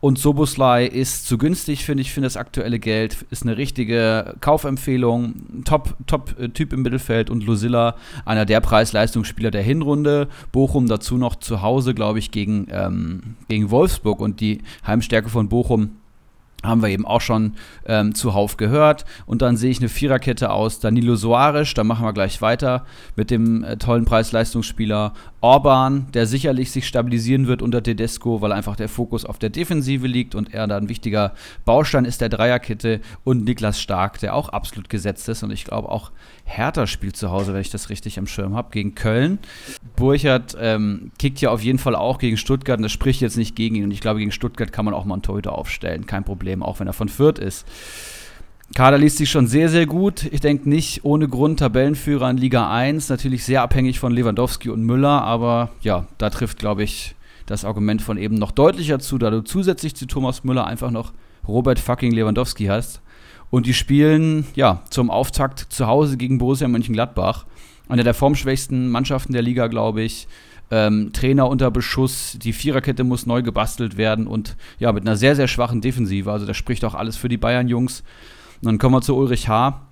[0.00, 3.26] Und Soboslai ist zu günstig, finde ich, für das aktuelle Geld.
[3.30, 5.64] Ist eine richtige Kaufempfehlung.
[5.64, 7.30] Top-Typ Top, äh, im Mittelfeld.
[7.30, 10.28] Und Lucilla, einer der Preis-Leistungsspieler der Hinrunde.
[10.52, 14.20] Bochum dazu noch zu Hause, glaube ich, gegen, ähm, gegen Wolfsburg.
[14.20, 15.90] Und die Heimstärke von Bochum
[16.68, 17.54] haben wir eben auch schon
[17.86, 19.04] ähm, zuhauf gehört.
[19.26, 22.84] Und dann sehe ich eine Viererkette aus Danilo Soares, da machen wir gleich weiter
[23.16, 28.74] mit dem äh, tollen Preis-Leistungsspieler Orban, der sicherlich sich stabilisieren wird unter Tedesco, weil einfach
[28.74, 31.32] der Fokus auf der Defensive liegt und er da ein wichtiger
[31.64, 33.00] Baustein ist der Dreierkette.
[33.24, 35.42] Und Niklas Stark, der auch absolut gesetzt ist.
[35.42, 36.10] Und ich glaube auch
[36.48, 39.38] Hertha spielt zu Hause, wenn ich das richtig am Schirm habe, gegen Köln.
[39.96, 43.54] Burchard ähm, kickt ja auf jeden Fall auch gegen Stuttgart und das spricht jetzt nicht
[43.54, 46.24] gegen ihn und ich glaube, gegen Stuttgart kann man auch mal einen Torhüter aufstellen, kein
[46.24, 47.66] Problem, auch wenn er von Fürth ist.
[48.74, 50.24] Kader liest sich schon sehr, sehr gut.
[50.30, 53.08] Ich denke nicht ohne Grund Tabellenführer in Liga 1.
[53.08, 57.14] Natürlich sehr abhängig von Lewandowski und Müller, aber ja, da trifft, glaube ich,
[57.46, 61.12] das Argument von eben noch deutlicher zu, da du zusätzlich zu Thomas Müller einfach noch
[61.46, 63.00] Robert fucking Lewandowski hast.
[63.50, 67.46] Und die spielen, ja, zum Auftakt zu Hause gegen Borussia Mönchengladbach.
[67.88, 70.28] Eine der formschwächsten Mannschaften der Liga, glaube ich.
[70.70, 75.34] Ähm, Trainer unter Beschuss, die Viererkette muss neu gebastelt werden und ja, mit einer sehr,
[75.34, 76.30] sehr schwachen Defensive.
[76.30, 78.02] Also das spricht auch alles für die Bayern-Jungs.
[78.60, 79.87] Dann kommen wir zu Ulrich H.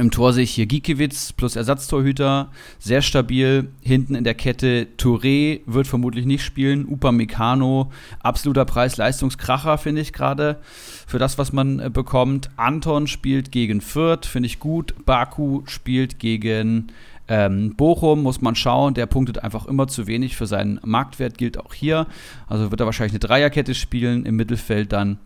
[0.00, 3.72] Im Tor sehe ich hier Gikiewicz plus Ersatztorhüter, sehr stabil.
[3.82, 6.86] Hinten in der Kette Touré wird vermutlich nicht spielen.
[6.86, 10.60] Upamecano, absoluter Preis-Leistungskracher, finde ich gerade,
[11.08, 12.48] für das, was man äh, bekommt.
[12.56, 14.94] Anton spielt gegen Fürth, finde ich gut.
[15.04, 16.92] Baku spielt gegen
[17.26, 18.94] ähm, Bochum, muss man schauen.
[18.94, 22.06] Der punktet einfach immer zu wenig für seinen Marktwert, gilt auch hier.
[22.46, 24.26] Also wird er wahrscheinlich eine Dreierkette spielen.
[24.26, 25.18] Im Mittelfeld dann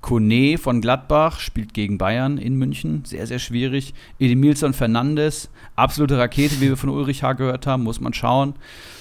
[0.00, 3.04] Kone von Gladbach spielt gegen Bayern in München.
[3.04, 3.94] Sehr, sehr schwierig.
[4.18, 7.34] Edemilson Fernandes, absolute Rakete, wie wir von Ulrich H.
[7.34, 8.54] gehört haben, muss man schauen.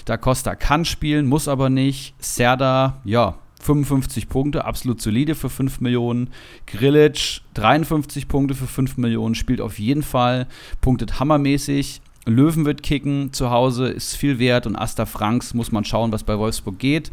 [0.05, 2.15] Da Costa kann spielen, muss aber nicht.
[2.19, 6.29] Serda, ja, 55 Punkte, absolut solide für 5 Millionen.
[6.65, 10.47] Grilic, 53 Punkte für 5 Millionen, spielt auf jeden Fall,
[10.81, 12.01] punktet hammermäßig.
[12.29, 16.23] Löwen wird kicken zu Hause, ist viel wert und Asta Franks muss man schauen, was
[16.23, 17.11] bei Wolfsburg geht.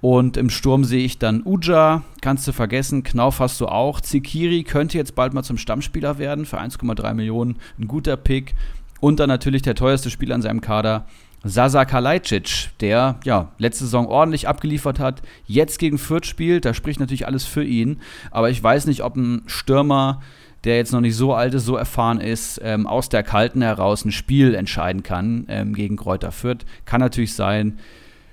[0.00, 4.00] Und im Sturm sehe ich dann Uja, kannst du vergessen, Knauf hast du auch.
[4.00, 8.54] Zikiri könnte jetzt bald mal zum Stammspieler werden für 1,3 Millionen, ein guter Pick.
[9.00, 11.06] Und dann natürlich der teuerste Spieler an seinem Kader,
[11.42, 17.00] Sasa Kalajdzic, der ja letzte Saison ordentlich abgeliefert hat, jetzt gegen Fürth spielt, da spricht
[17.00, 18.00] natürlich alles für ihn,
[18.30, 20.20] aber ich weiß nicht, ob ein Stürmer
[20.64, 24.04] der jetzt noch nicht so alt ist, so erfahren ist, ähm, aus der Kalten heraus
[24.04, 26.66] ein Spiel entscheiden kann ähm, gegen Kräuter Fürth.
[26.84, 27.78] Kann natürlich sein.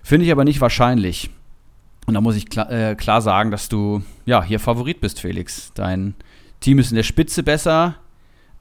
[0.03, 1.29] Finde ich aber nicht wahrscheinlich.
[2.05, 5.71] Und da muss ich klar, äh, klar sagen, dass du ja hier Favorit bist, Felix.
[5.73, 6.15] Dein
[6.59, 7.95] Team ist in der Spitze besser,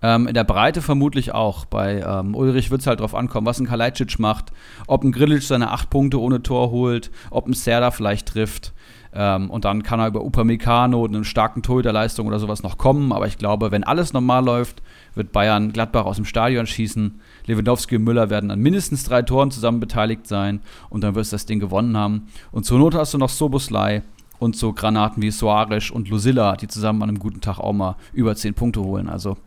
[0.02, 1.64] ähm, in der Breite vermutlich auch.
[1.64, 4.52] Bei ähm, Ulrich wird es halt drauf ankommen, was ein Kalajdzic macht,
[4.86, 8.72] ob ein Grillic seine acht Punkte ohne Tor holt, ob ein Serda vielleicht trifft.
[9.18, 13.12] Ähm, und dann kann er über Upamecano und eine starken Torhüterleistung oder sowas noch kommen.
[13.12, 14.82] Aber ich glaube, wenn alles normal läuft,
[15.14, 17.18] wird Bayern Gladbach aus dem Stadion schießen.
[17.47, 20.60] Lewandowski und Müller werden an mindestens drei Toren zusammen beteiligt sein.
[20.90, 22.28] Und dann wirst du das Ding gewonnen haben.
[22.52, 24.02] Und zur Not hast du noch Soboslai
[24.38, 27.97] und so Granaten wie Soares und Lucilla, die zusammen an einem guten Tag auch mal
[28.12, 29.09] über zehn Punkte holen.
[29.09, 29.38] Also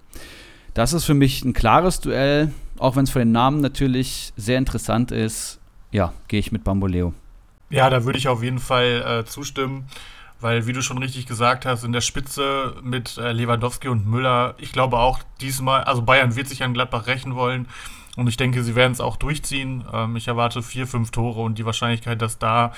[0.74, 4.58] das ist für mich ein klares Duell, auch wenn es von den Namen natürlich sehr
[4.58, 5.60] interessant ist.
[5.92, 7.14] Ja, gehe ich mit Bamboleo.
[7.70, 9.88] Ja, da würde ich auf jeden Fall äh, zustimmen,
[10.40, 14.56] weil, wie du schon richtig gesagt hast, in der Spitze mit äh, Lewandowski und Müller,
[14.58, 17.68] ich glaube auch diesmal, also Bayern wird sich an Gladbach rächen wollen
[18.16, 19.86] und ich denke, sie werden es auch durchziehen.
[19.94, 22.74] Ähm, ich erwarte vier, fünf Tore und die Wahrscheinlichkeit, dass da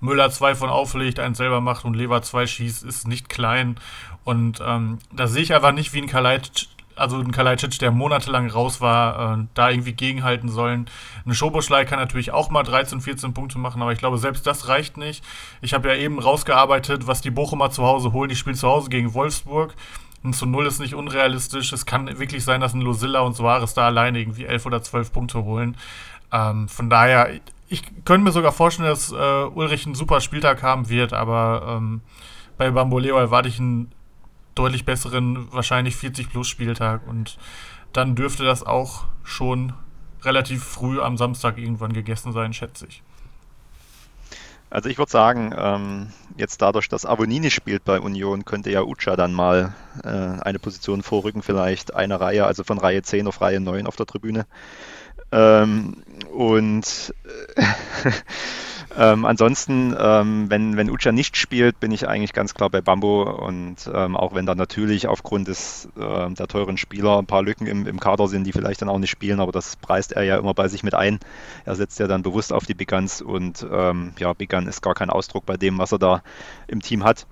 [0.00, 3.76] Müller zwei von auflegt, einen selber macht und Lever zwei schießt, ist nicht klein.
[4.24, 8.50] Und ähm, da sehe ich einfach nicht, wie ein Kalajdzic also ein Kalajdzic, der monatelang
[8.50, 10.86] raus war, äh, da irgendwie gegenhalten sollen.
[11.24, 14.68] Eine Schoboschlei kann natürlich auch mal 13, 14 Punkte machen, aber ich glaube, selbst das
[14.68, 15.22] reicht nicht.
[15.60, 18.28] Ich habe ja eben rausgearbeitet, was die Bochumer zu Hause holen.
[18.28, 19.74] Die spielen zu Hause gegen Wolfsburg.
[20.22, 21.72] Und zu Null ist nicht unrealistisch.
[21.72, 25.12] Es kann wirklich sein, dass ein Losilla und Soares da alleine irgendwie 11 oder 12
[25.12, 25.76] Punkte holen.
[26.32, 27.28] Ähm, von daher,
[27.68, 32.00] ich könnte mir sogar vorstellen, dass äh, Ulrich einen super Spieltag haben wird, aber ähm,
[32.56, 33.92] bei Bamboleo erwarte ich einen
[34.56, 37.38] deutlich besseren, wahrscheinlich 40 plus Spieltag und
[37.92, 39.72] dann dürfte das auch schon
[40.22, 43.02] relativ früh am Samstag irgendwann gegessen sein, schätze ich.
[44.68, 49.14] Also ich würde sagen, ähm, jetzt dadurch, dass Avonini spielt bei Union, könnte ja Ucha
[49.14, 53.60] dann mal äh, eine Position vorrücken, vielleicht eine Reihe, also von Reihe 10 auf Reihe
[53.60, 54.46] 9 auf der Tribüne.
[55.30, 56.02] Ähm,
[56.32, 57.14] und
[57.54, 57.62] äh,
[58.98, 63.22] ähm, ansonsten, ähm, wenn, wenn Ucha nicht spielt, bin ich eigentlich ganz klar bei Bambo.
[63.22, 67.66] Und ähm, auch wenn da natürlich aufgrund des, äh, der teuren Spieler ein paar Lücken
[67.66, 70.38] im, im Kader sind, die vielleicht dann auch nicht spielen, aber das preist er ja
[70.38, 71.18] immer bei sich mit ein.
[71.64, 74.82] Er setzt ja dann bewusst auf die Big Guns und ähm, ja, Big Gun ist
[74.82, 76.22] gar kein Ausdruck bei dem, was er da
[76.66, 77.26] im Team hat.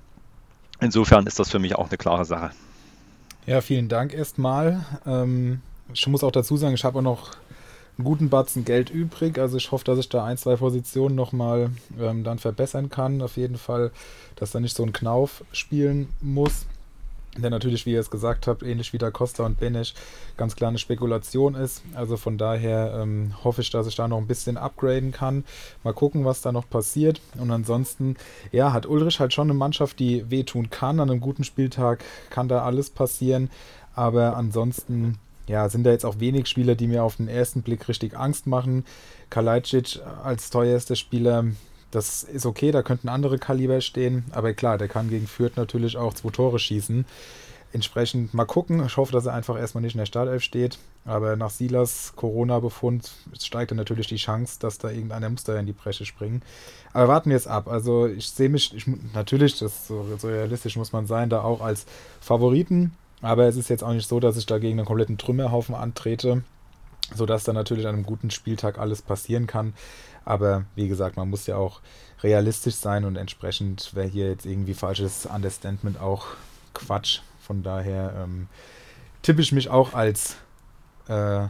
[0.81, 2.51] Insofern ist das für mich auch eine klare Sache.
[3.47, 4.85] Ja, vielen Dank erstmal.
[5.07, 5.61] Ähm,
[5.93, 7.31] ich muss auch dazu sagen, ich habe auch noch
[7.97, 9.39] einen guten Batzen Geld übrig.
[9.39, 13.23] Also ich hoffe, dass ich da ein, zwei Positionen nochmal ähm, dann verbessern kann.
[13.23, 13.93] Auf jeden Fall,
[14.37, 16.67] dass da nicht so ein Knauf spielen muss.
[17.37, 19.95] Der natürlich, wie ihr es gesagt habt, ähnlich wie der Costa und Benesch,
[20.37, 21.83] ganz klar eine Spekulation ist.
[21.95, 25.45] Also von daher ähm, hoffe ich, dass ich da noch ein bisschen upgraden kann.
[25.83, 27.21] Mal gucken, was da noch passiert.
[27.39, 28.17] Und ansonsten,
[28.53, 31.01] ja, hat Ulrich halt schon eine Mannschaft, die wehtun kann.
[31.01, 33.51] An einem guten Spieltag kann da alles passieren.
[33.97, 37.89] Aber ansonsten ja, sind da jetzt auch wenig Spieler, die mir auf den ersten Blick
[37.89, 38.85] richtig Angst machen.
[39.31, 41.45] Kalajdzic als teuerster Spieler,
[41.91, 45.97] das ist okay, da könnten andere Kaliber stehen, aber klar, der kann gegen Fürth natürlich
[45.97, 47.05] auch zwei Tore schießen.
[47.73, 48.87] Entsprechend mal gucken.
[48.87, 50.79] Ich hoffe, dass er einfach erstmal nicht in der Startelf steht.
[51.05, 53.13] Aber nach Silas Corona-Befund
[53.43, 56.43] steigt dann natürlich die Chance, dass da irgendeiner muss da in die Bresche springen.
[56.93, 57.67] Aber warten wir es ab.
[57.67, 61.61] Also ich sehe mich, ich, natürlich, das so, so realistisch muss man sein, da auch
[61.61, 61.85] als
[62.21, 62.93] Favoriten
[63.25, 66.43] aber es ist jetzt auch nicht so, dass ich da gegen einen kompletten Trümmerhaufen antrete,
[67.15, 69.75] sodass dann natürlich an einem guten Spieltag alles passieren kann.
[70.25, 71.81] Aber wie gesagt, man muss ja auch
[72.23, 76.27] realistisch sein und entsprechend wäre hier jetzt irgendwie falsches Understandment auch
[76.73, 77.21] Quatsch.
[77.41, 78.49] Von daher ähm,
[79.23, 80.37] tippe ich mich auch als,
[81.09, 81.47] äh,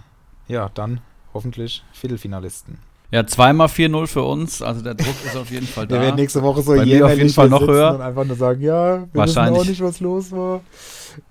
[0.49, 1.01] ja, dann
[1.33, 2.79] hoffentlich Viertelfinalisten.
[3.10, 5.94] Ja, zweimal 4-0 für uns, also der Druck ist auf jeden Fall da.
[5.97, 7.94] Wir werden nächste Woche so Bei mir auf jeden Fall noch höher.
[7.94, 9.55] Und einfach nur sagen, ja, wir Wahrscheinlich.
[9.60, 10.60] wissen auch nicht, was los war.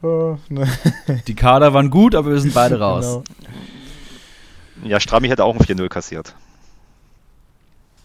[0.02, 0.66] Oh, ne.
[1.28, 3.06] Die Kader waren gut, aber wir sind beide raus.
[3.06, 3.24] Genau.
[4.86, 6.36] Ja, Strami hätte auch ein 4-0 kassiert.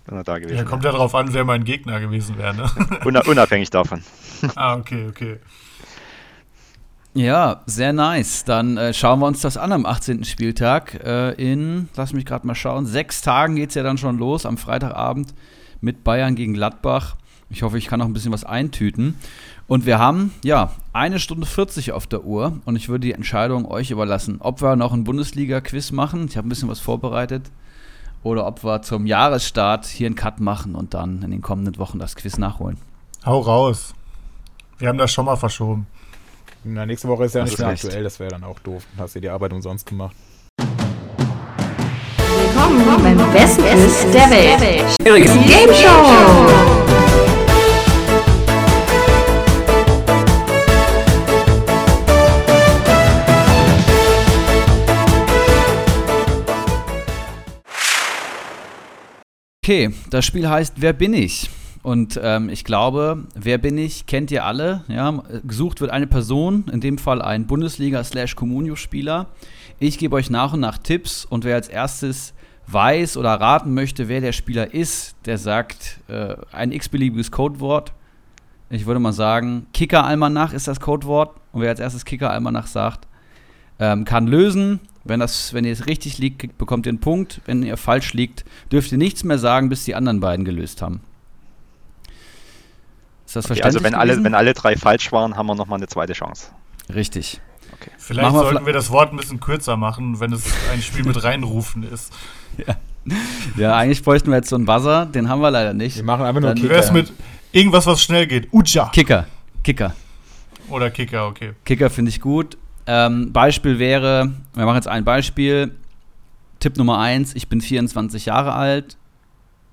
[0.07, 0.71] Wenn er da gewesen Ja, wäre.
[0.71, 2.71] kommt ja darauf an, wer mein Gegner gewesen wäre, ne?
[3.05, 4.03] Una- Unabhängig davon.
[4.57, 5.37] ah, okay, okay.
[7.19, 8.45] Ja, sehr nice.
[8.45, 10.23] Dann äh, schauen wir uns das an am 18.
[10.23, 11.03] Spieltag.
[11.05, 14.47] Äh, in, lass mich gerade mal schauen, sechs Tagen geht es ja dann schon los,
[14.47, 15.35] am Freitagabend
[15.81, 17.17] mit Bayern gegen Gladbach.
[17.51, 19.17] Ich hoffe, ich kann noch ein bisschen was eintüten.
[19.67, 23.69] Und wir haben, ja, eine Stunde 40 auf der Uhr und ich würde die Entscheidung
[23.69, 26.27] euch überlassen, ob wir noch ein Bundesliga-Quiz machen.
[26.29, 27.51] Ich habe ein bisschen was vorbereitet.
[28.23, 31.99] Oder ob wir zum Jahresstart hier einen Cut machen und dann in den kommenden Wochen
[31.99, 32.79] das Quiz nachholen.
[33.27, 33.93] Hau raus.
[34.79, 35.89] Wir haben das schon mal verschoben.
[36.65, 37.85] Na, nächste Woche ist ja Das nicht ist mehr recht.
[37.85, 38.83] aktuell, das wäre dann auch doof.
[38.95, 40.15] Dann hast du die Arbeit umsonst gemacht.
[42.19, 44.97] Willkommen beim besten Quiz der Welt.
[45.05, 47.09] Game Show.
[59.65, 61.51] Okay, das Spiel heißt Wer bin ich?
[61.89, 64.85] Und ähm, ich glaube, wer bin ich, kennt ihr alle.
[64.89, 65.23] Ja?
[65.43, 69.29] Gesucht wird eine Person, in dem Fall ein Bundesliga-Communio-Spieler.
[69.79, 72.35] Ich gebe euch nach und nach Tipps und wer als erstes
[72.67, 77.95] weiß oder raten möchte, wer der Spieler ist, der sagt äh, ein x-beliebiges Codewort.
[78.69, 81.37] Ich würde mal sagen, Kicker-Almanach ist das Codewort.
[81.53, 83.09] Und wer als erstes Kicker-Almanach sagt,
[83.79, 84.81] ähm, kann lösen.
[85.05, 87.41] Wenn, das, wenn ihr es richtig liegt, bekommt ihr einen Punkt.
[87.47, 91.01] Wenn ihr falsch liegt, dürft ihr nichts mehr sagen, bis die anderen beiden gelöst haben.
[93.29, 93.65] Ist das Okay, verständlich?
[93.65, 96.51] also wenn alle, wenn alle drei falsch waren, haben wir nochmal eine zweite Chance.
[96.95, 97.43] Richtig.
[97.99, 101.05] Vielleicht Machen wir sollten wir das Wort ein bisschen kürzer machen, wenn es ein Spiel
[101.05, 102.11] mit reinrufen ist.
[103.57, 105.97] Ja, eigentlich bräuchten wir jetzt so einen Buzzer, den haben wir leider nicht.
[105.97, 106.99] Wir machen einfach nur Dann- Wie wär's Kicker.
[106.99, 107.13] mit
[107.53, 108.49] irgendwas, was schnell geht?
[108.53, 108.89] Uja!
[108.93, 109.27] Kicker.
[109.63, 109.95] Kicker.
[110.71, 111.53] Oder Kicker, okay.
[111.67, 112.57] Kicker finde ich gut.
[112.87, 115.75] Ähm, Beispiel wäre, wir machen jetzt ein Beispiel.
[116.61, 118.97] Tipp Nummer 1, ich bin 24 Jahre alt.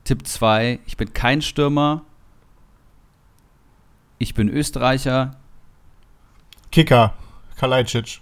[0.03, 2.03] Tipp 2, ich bin kein Stürmer.
[4.17, 5.35] Ich bin Österreicher.
[6.71, 7.13] Kicker.
[7.57, 8.21] Kalajdzic.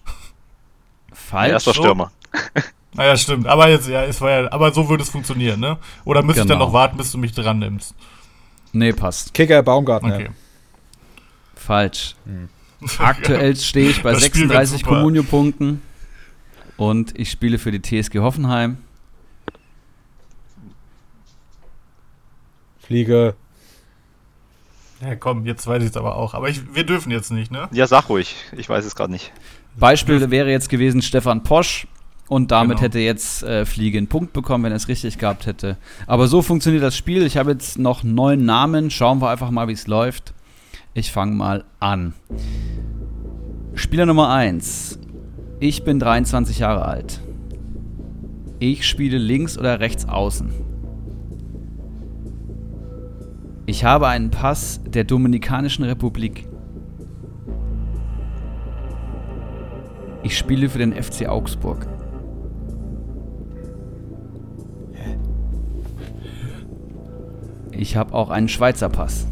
[1.11, 1.51] Falsch.
[1.53, 1.73] Erster.
[1.73, 2.11] Stürmer.
[2.95, 3.47] Naja, stimmt.
[3.47, 5.79] Aber jetzt, ja, es war ja, aber so würde es funktionieren, ne?
[6.05, 6.67] Oder müsste ich dann Genau.
[6.67, 7.95] noch warten, bis du mich dran nimmst?
[8.71, 9.33] Nee, passt.
[9.33, 10.13] Kicker Baumgartner.
[10.13, 10.29] Okay.
[11.55, 12.15] Falsch.
[12.99, 14.95] Aktuell stehe ich bei Das Spiel wird 36 super.
[14.97, 15.81] Communio-Punkten.
[16.77, 18.77] Und ich spiele für die TSG Hoffenheim.
[22.79, 23.35] Fliege.
[25.03, 26.33] Ja, komm, jetzt weiß ich es aber auch.
[26.33, 27.67] Aber ich, wir dürfen jetzt nicht, ne?
[27.71, 28.35] Ja, sag ruhig.
[28.55, 29.31] Ich weiß es gerade nicht.
[29.77, 31.87] Beispiel wäre jetzt gewesen Stefan Posch.
[32.29, 32.85] Und damit Genau.
[32.85, 35.77] hätte jetzt äh, Fliege einen Punkt bekommen, wenn er es richtig gehabt hätte.
[36.07, 37.23] Aber so funktioniert das Spiel.
[37.25, 38.89] Ich habe jetzt noch neun Namen.
[38.91, 40.33] Schauen wir einfach mal, wie es läuft.
[40.93, 42.13] Ich fange mal an.
[43.75, 44.99] Spieler Nummer 1.
[45.59, 47.19] Ich bin 23 Jahre alt.
[48.59, 50.51] Ich spiele links oder rechts außen.
[53.65, 56.47] Ich habe einen Pass der Dominikanischen Republik.
[60.21, 61.87] Ich spiele für den FC Augsburg.
[67.71, 69.27] Ich habe auch einen Schweizer Pass.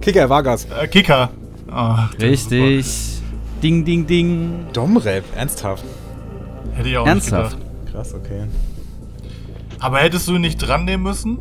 [0.00, 0.66] Kicker, Vargas.
[0.66, 1.30] Äh, Kicker.
[1.70, 3.22] Ah, ist Richtig.
[3.62, 4.66] Ding, ding, ding.
[4.72, 5.84] Domrep, ernsthaft.
[6.74, 7.56] Hätte ich auch Ernsthaft?
[7.56, 7.92] nicht gedacht.
[7.92, 8.44] Krass, okay.
[9.78, 11.38] Aber hättest du ihn nicht dran nehmen müssen?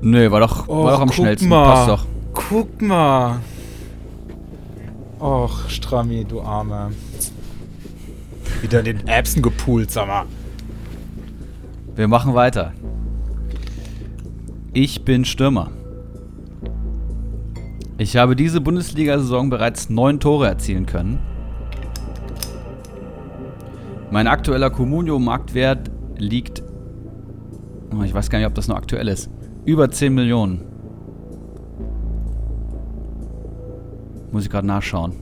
[0.00, 1.48] Nö, war doch, war doch am guck schnellsten.
[1.48, 1.74] mal.
[1.74, 2.06] Passt doch.
[2.32, 3.40] Guck mal.
[5.18, 6.90] Och, Strammi, du Arme.
[8.62, 10.24] Wieder in den Erbsen gepoolt, sag mal.
[11.94, 12.72] Wir machen weiter.
[14.74, 15.70] Ich bin Stürmer.
[17.98, 21.18] Ich habe diese Bundesliga-Saison bereits neun Tore erzielen können.
[24.10, 26.62] Mein aktueller Comunio-Marktwert liegt.
[27.98, 29.30] Oh, ich weiß gar nicht, ob das noch aktuell ist.
[29.66, 30.60] Über 10 Millionen.
[34.30, 35.12] Muss ich gerade nachschauen.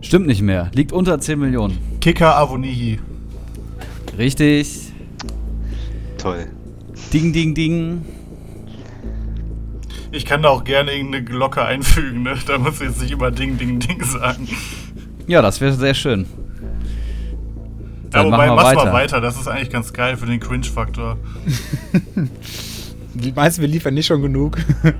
[0.00, 0.70] Stimmt nicht mehr.
[0.74, 1.78] Liegt unter 10 Millionen.
[2.00, 2.98] Kicker Avonihi.
[4.18, 4.92] Richtig.
[6.18, 6.46] Toll.
[7.12, 8.04] Ding, ding, ding.
[10.10, 12.36] Ich kann da auch gerne irgendeine Glocke einfügen, ne?
[12.46, 14.48] Da muss ich jetzt nicht immer Ding, Ding, Ding sagen.
[15.28, 16.26] Ja, das wäre sehr schön.
[18.14, 18.84] Ja, wobei, machen wir mach weiter.
[18.84, 19.20] mal weiter.
[19.20, 21.16] Das ist eigentlich ganz geil für den Cringe-Faktor.
[23.34, 24.58] Meinst du, wir liefern nicht schon genug?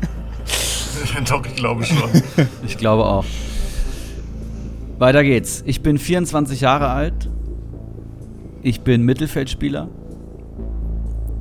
[1.28, 2.11] Doch, ich glaube schon.
[2.66, 3.24] Ich glaube auch.
[4.99, 5.62] Weiter geht's.
[5.66, 7.31] Ich bin 24 Jahre alt.
[8.62, 9.89] Ich bin Mittelfeldspieler.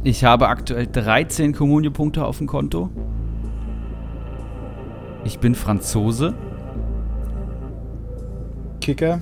[0.03, 2.89] Ich habe aktuell 13 Kommunio-Punkte auf dem Konto.
[5.23, 6.33] Ich bin Franzose.
[8.81, 9.21] Kicker.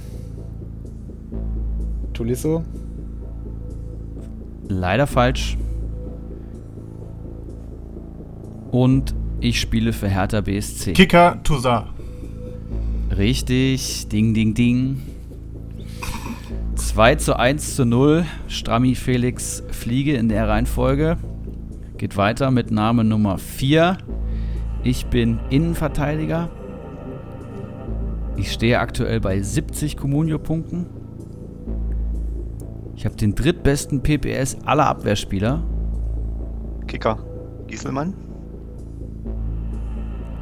[2.22, 2.64] Tulisso.
[4.68, 5.58] Leider falsch.
[8.70, 10.94] Und ich spiele für Hertha BSC.
[10.94, 11.88] Kicker Toussaint.
[13.18, 14.08] Richtig.
[14.10, 15.02] Ding, ding, ding.
[16.76, 18.24] 2 zu 1 zu 0.
[18.48, 21.18] Strammi Felix Fliege in der Reihenfolge.
[21.98, 23.98] Geht weiter mit Name Nummer 4.
[24.84, 26.52] Ich bin Innenverteidiger.
[28.38, 31.01] Ich stehe aktuell bei 70 Comunio-Punkten.
[33.02, 35.64] Ich habe den drittbesten PPS aller Abwehrspieler.
[36.86, 37.18] Kicker.
[37.66, 38.14] Gieselmann.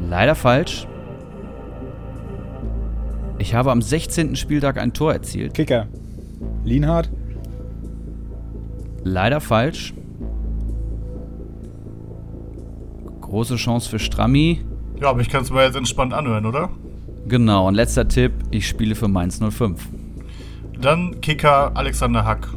[0.01, 0.85] Leider falsch.
[3.37, 4.35] Ich habe am 16.
[4.35, 5.53] Spieltag ein Tor erzielt.
[5.53, 5.87] Kicker.
[6.65, 7.09] Lienhardt.
[9.05, 9.93] Leider falsch.
[13.21, 14.65] Große Chance für Strammi.
[14.99, 16.71] Ja, aber ich kann es mir jetzt entspannt anhören, oder?
[17.25, 19.98] Genau, und letzter Tipp, ich spiele für Mainz 05.
[20.81, 22.47] Dann Kicker Alexander Hack.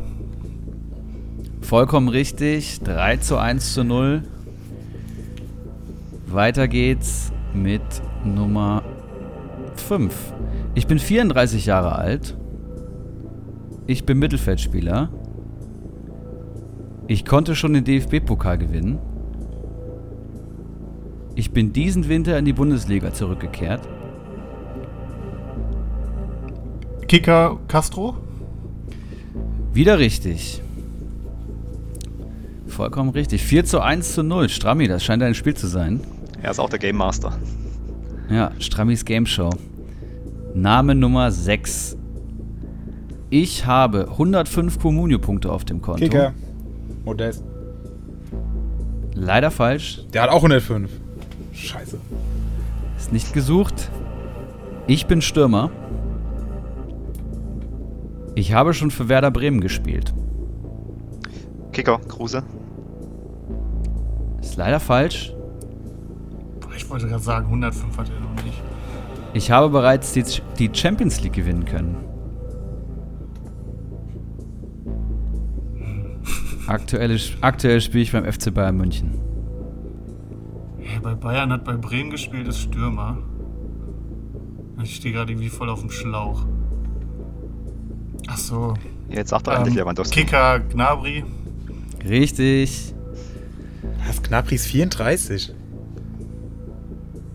[1.61, 4.23] Vollkommen richtig, 3 zu 1 zu 0.
[6.28, 7.82] Weiter geht's mit
[8.24, 8.85] Nummer
[9.74, 10.15] 5.
[10.77, 12.36] Ich bin 34 Jahre alt.
[13.89, 15.09] Ich bin Mittelfeldspieler.
[17.09, 18.99] Ich konnte schon den DFB-Pokal gewinnen.
[21.35, 23.81] Ich bin diesen Winter in die Bundesliga zurückgekehrt.
[27.12, 28.16] Kicker Castro.
[29.74, 30.62] Wieder richtig.
[32.66, 33.43] Vollkommen richtig.
[33.43, 34.48] 4 zu 1 zu 0.
[34.48, 36.01] Strammi, das scheint ein Spiel zu sein.
[36.40, 37.39] Er ist auch der Game Master.
[38.30, 39.51] Ja, Strammis Game Show.
[40.55, 41.98] Name Nummer 6.
[43.28, 46.02] Ich habe 105 Communio-Punkte auf dem Konto.
[46.02, 46.32] Kicker.
[47.05, 47.44] Modest.
[49.12, 50.06] Leider falsch.
[50.14, 50.90] Der hat auch 105.
[51.52, 51.98] Scheiße.
[52.97, 53.90] Ist nicht gesucht.
[54.86, 55.70] Ich bin Stürmer.
[58.34, 60.14] Ich habe schon für Werder Bremen gespielt.
[61.72, 61.98] Kicker.
[62.09, 62.42] Kruse.
[64.40, 65.34] Ist leider falsch.
[66.60, 68.62] Boah, Ich wollte gerade sagen, 105 hat er noch nicht.
[69.34, 70.24] Ich habe bereits die,
[70.59, 71.96] die Champions League gewinnen können.
[76.66, 79.18] Aktuell, aktuell spiele ich beim FC Bayern München.
[80.78, 83.18] Hey, bei Bayern hat bei Bremen gespielt, ist Stürmer.
[84.82, 86.44] Ich stehe gerade irgendwie voll auf dem Schlauch.
[88.32, 88.74] Ach so.
[89.10, 90.20] Jetzt sagt er endlich Ähm, Lewandowski.
[90.24, 91.24] Kicker Gnabry.
[92.09, 92.94] Richtig.
[94.06, 94.22] Was?
[94.22, 95.52] Knapris 34?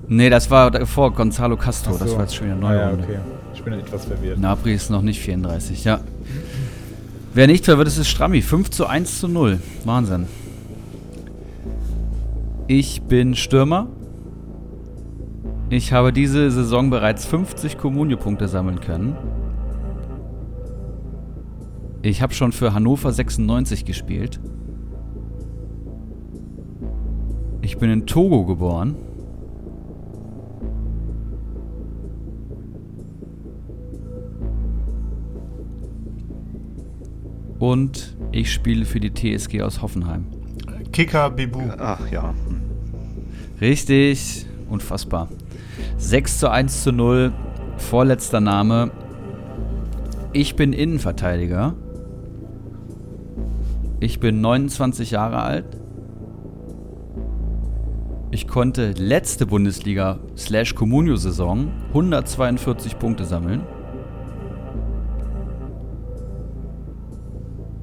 [0.08, 1.94] Nee, das war vor Gonzalo Castro.
[1.94, 2.00] So.
[2.00, 2.68] Das war jetzt schon wieder neu.
[2.70, 3.20] Ah, ja, okay.
[3.54, 4.38] Ich bin etwas verwirrt.
[4.38, 6.00] Gnabry ist noch nicht 34, ja.
[7.34, 8.42] Wer nicht verwirrt ist, ist Strammi.
[8.42, 9.60] 5 zu 1 zu 0.
[9.86, 10.26] Wahnsinn.
[12.68, 13.88] Ich bin Stürmer.
[15.70, 19.16] Ich habe diese Saison bereits 50 Kommunio-Punkte sammeln können.
[22.08, 24.40] Ich habe schon für Hannover 96 gespielt.
[27.62, 28.96] Ich bin in Togo geboren.
[37.60, 40.28] Und ich spiele für die TSG aus Hoffenheim.
[40.94, 41.60] Kicker Bebu.
[41.78, 42.34] Ach ja.
[43.60, 44.46] Richtig.
[44.70, 45.28] Unfassbar.
[45.98, 47.34] 6 zu 1 zu 0.
[47.76, 48.92] Vorletzter Name.
[50.32, 51.76] Ich bin Innenverteidiger.
[54.00, 55.66] Ich bin 29 Jahre alt.
[58.30, 63.64] Ich konnte letzte Bundesliga slash Comunio-Saison 142 Punkte sammeln.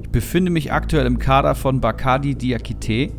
[0.02, 3.10] Ich befinde mich aktuell im Kader von Bakadi Diakite.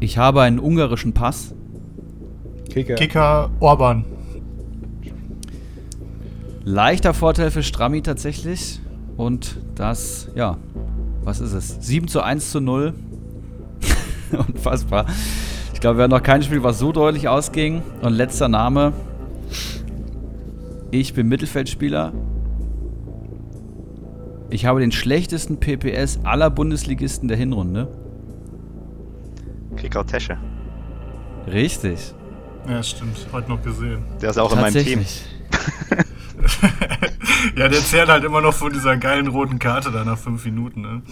[0.00, 1.54] Ich habe einen ungarischen Pass.
[2.68, 2.96] Kicker.
[2.96, 4.11] Kicker Orban.
[6.64, 8.80] Leichter Vorteil für Strammi tatsächlich.
[9.16, 10.56] Und das, ja,
[11.22, 11.76] was ist es?
[11.80, 12.94] 7 zu 1 zu 0.
[14.32, 15.06] Unfassbar.
[15.74, 17.82] Ich glaube, wir haben noch kein Spiel, was so deutlich ausging.
[18.02, 18.92] Und letzter Name.
[20.90, 22.12] Ich bin Mittelfeldspieler.
[24.50, 27.88] Ich habe den schlechtesten PPS aller Bundesligisten der Hinrunde.
[29.76, 30.36] Kicker Tesche.
[31.46, 32.12] Richtig.
[32.68, 33.26] Ja, stimmt.
[33.32, 34.04] Heute noch gesehen.
[34.20, 35.04] Der ist auch in meinem Team.
[37.56, 40.82] ja, der zehrt halt immer noch von dieser geilen roten Karte da nach fünf Minuten.
[40.82, 41.02] Ne?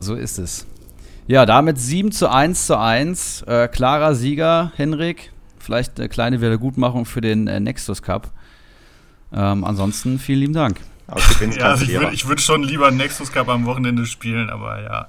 [0.00, 0.66] So ist es.
[1.26, 3.42] Ja, damit 7 zu 1 zu 1.
[3.42, 5.32] Äh, klarer Sieger, Henrik.
[5.58, 8.30] Vielleicht eine kleine Wiedergutmachung für den äh, Nexus Cup.
[9.32, 10.80] Ähm, ansonsten vielen lieben Dank.
[11.56, 15.08] ja, also ich würde würd schon lieber Nexus Cup am Wochenende spielen, aber ja,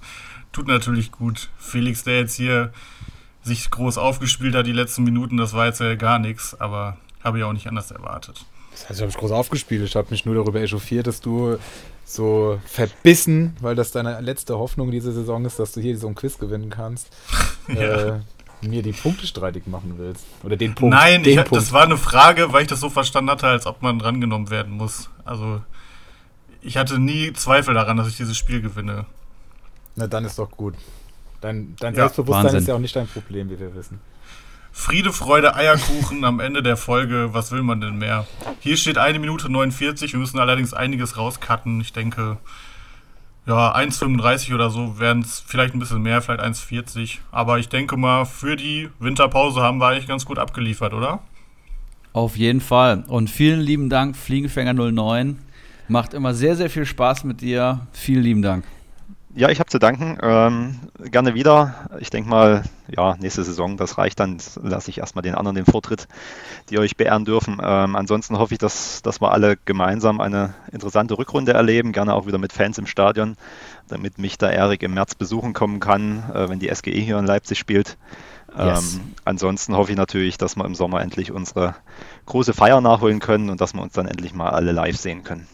[0.52, 1.50] tut natürlich gut.
[1.58, 2.72] Felix, der jetzt hier
[3.42, 7.40] sich groß aufgespielt hat die letzten Minuten, das war jetzt ja gar nichts, aber habe
[7.40, 8.46] ich auch nicht anders erwartet.
[8.82, 9.84] Das heißt, ich habe groß aufgespielt.
[9.84, 11.58] Ich habe mich nur darüber echauffiert, dass du
[12.06, 16.16] so verbissen, weil das deine letzte Hoffnung diese Saison ist, dass du hier so ein
[16.16, 17.10] Quiz gewinnen kannst,
[17.68, 18.16] ja.
[18.16, 18.20] äh,
[18.62, 20.26] mir die Punkte streitig machen willst.
[20.44, 20.96] Oder den Punkt.
[20.96, 21.56] Nein, den ich, Punkt.
[21.56, 24.74] das war eine Frage, weil ich das so verstanden hatte, als ob man drangenommen werden
[24.74, 25.10] muss.
[25.24, 25.62] Also,
[26.62, 29.06] ich hatte nie Zweifel daran, dass ich dieses Spiel gewinne.
[29.96, 30.76] Na, dann ist doch gut.
[31.42, 32.60] Dein, dein ja, Selbstbewusstsein Wahnsinn.
[32.60, 34.02] ist ja auch nicht dein Problem, wie wir wissen.
[34.80, 37.34] Friede, Freude, Eierkuchen am Ende der Folge.
[37.34, 38.26] Was will man denn mehr?
[38.62, 40.14] Hier steht eine Minute 49.
[40.14, 41.82] Wir müssen allerdings einiges rauscutten.
[41.82, 42.38] Ich denke,
[43.46, 47.18] ja, 1,35 oder so wären es vielleicht ein bisschen mehr, vielleicht 1,40.
[47.30, 51.20] Aber ich denke mal, für die Winterpause haben wir eigentlich ganz gut abgeliefert, oder?
[52.14, 53.04] Auf jeden Fall.
[53.08, 55.40] Und vielen lieben Dank, Fliegenfänger 09.
[55.90, 57.86] Macht immer sehr, sehr viel Spaß mit dir.
[57.92, 58.64] Vielen lieben Dank.
[59.36, 60.18] Ja, ich habe zu danken.
[60.24, 61.88] Ähm, gerne wieder.
[62.00, 64.40] Ich denke mal, ja, nächste Saison, das reicht dann.
[64.62, 66.08] Lasse ich erstmal den anderen den Vortritt,
[66.70, 67.60] die euch beehren dürfen.
[67.62, 71.92] Ähm, ansonsten hoffe ich, dass, dass wir alle gemeinsam eine interessante Rückrunde erleben.
[71.92, 73.38] Gerne auch wieder mit Fans im Stadion,
[73.88, 77.26] damit mich da Erik im März besuchen kommen kann, äh, wenn die SGE hier in
[77.28, 77.98] Leipzig spielt.
[78.58, 78.96] Yes.
[78.96, 81.76] Ähm, ansonsten hoffe ich natürlich, dass wir im Sommer endlich unsere
[82.26, 85.48] große Feier nachholen können und dass wir uns dann endlich mal alle live sehen können.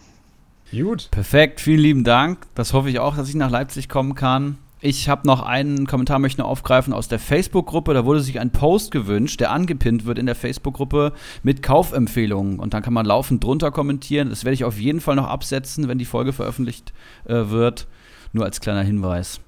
[0.71, 1.09] Gut.
[1.11, 2.47] Perfekt, vielen lieben Dank.
[2.55, 4.57] Das hoffe ich auch, dass ich nach Leipzig kommen kann.
[4.81, 7.93] Ich habe noch einen Kommentar, möchte noch aufgreifen aus der Facebook-Gruppe.
[7.93, 11.13] Da wurde sich ein Post gewünscht, der angepinnt wird in der Facebook-Gruppe
[11.43, 12.59] mit Kaufempfehlungen.
[12.59, 14.29] Und dann kann man laufend drunter kommentieren.
[14.29, 16.93] Das werde ich auf jeden Fall noch absetzen, wenn die Folge veröffentlicht
[17.25, 17.87] äh, wird.
[18.31, 19.39] Nur als kleiner Hinweis.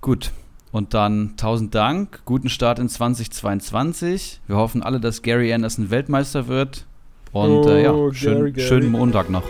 [0.00, 0.32] Gut.
[0.72, 2.22] Und dann tausend Dank.
[2.24, 4.40] Guten Start in 2022.
[4.46, 6.86] Wir hoffen alle, dass Gary Anderson Weltmeister wird.
[7.32, 8.66] Und äh, ja, oh, schön, Gary, Gary.
[8.66, 9.44] schönen Montag noch.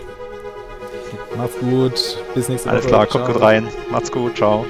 [1.37, 2.17] Macht's gut.
[2.35, 2.75] Bis nächste Woche.
[2.75, 3.67] Alles klar, kommt gut rein.
[3.91, 4.35] Macht's gut.
[4.37, 4.65] Ciao.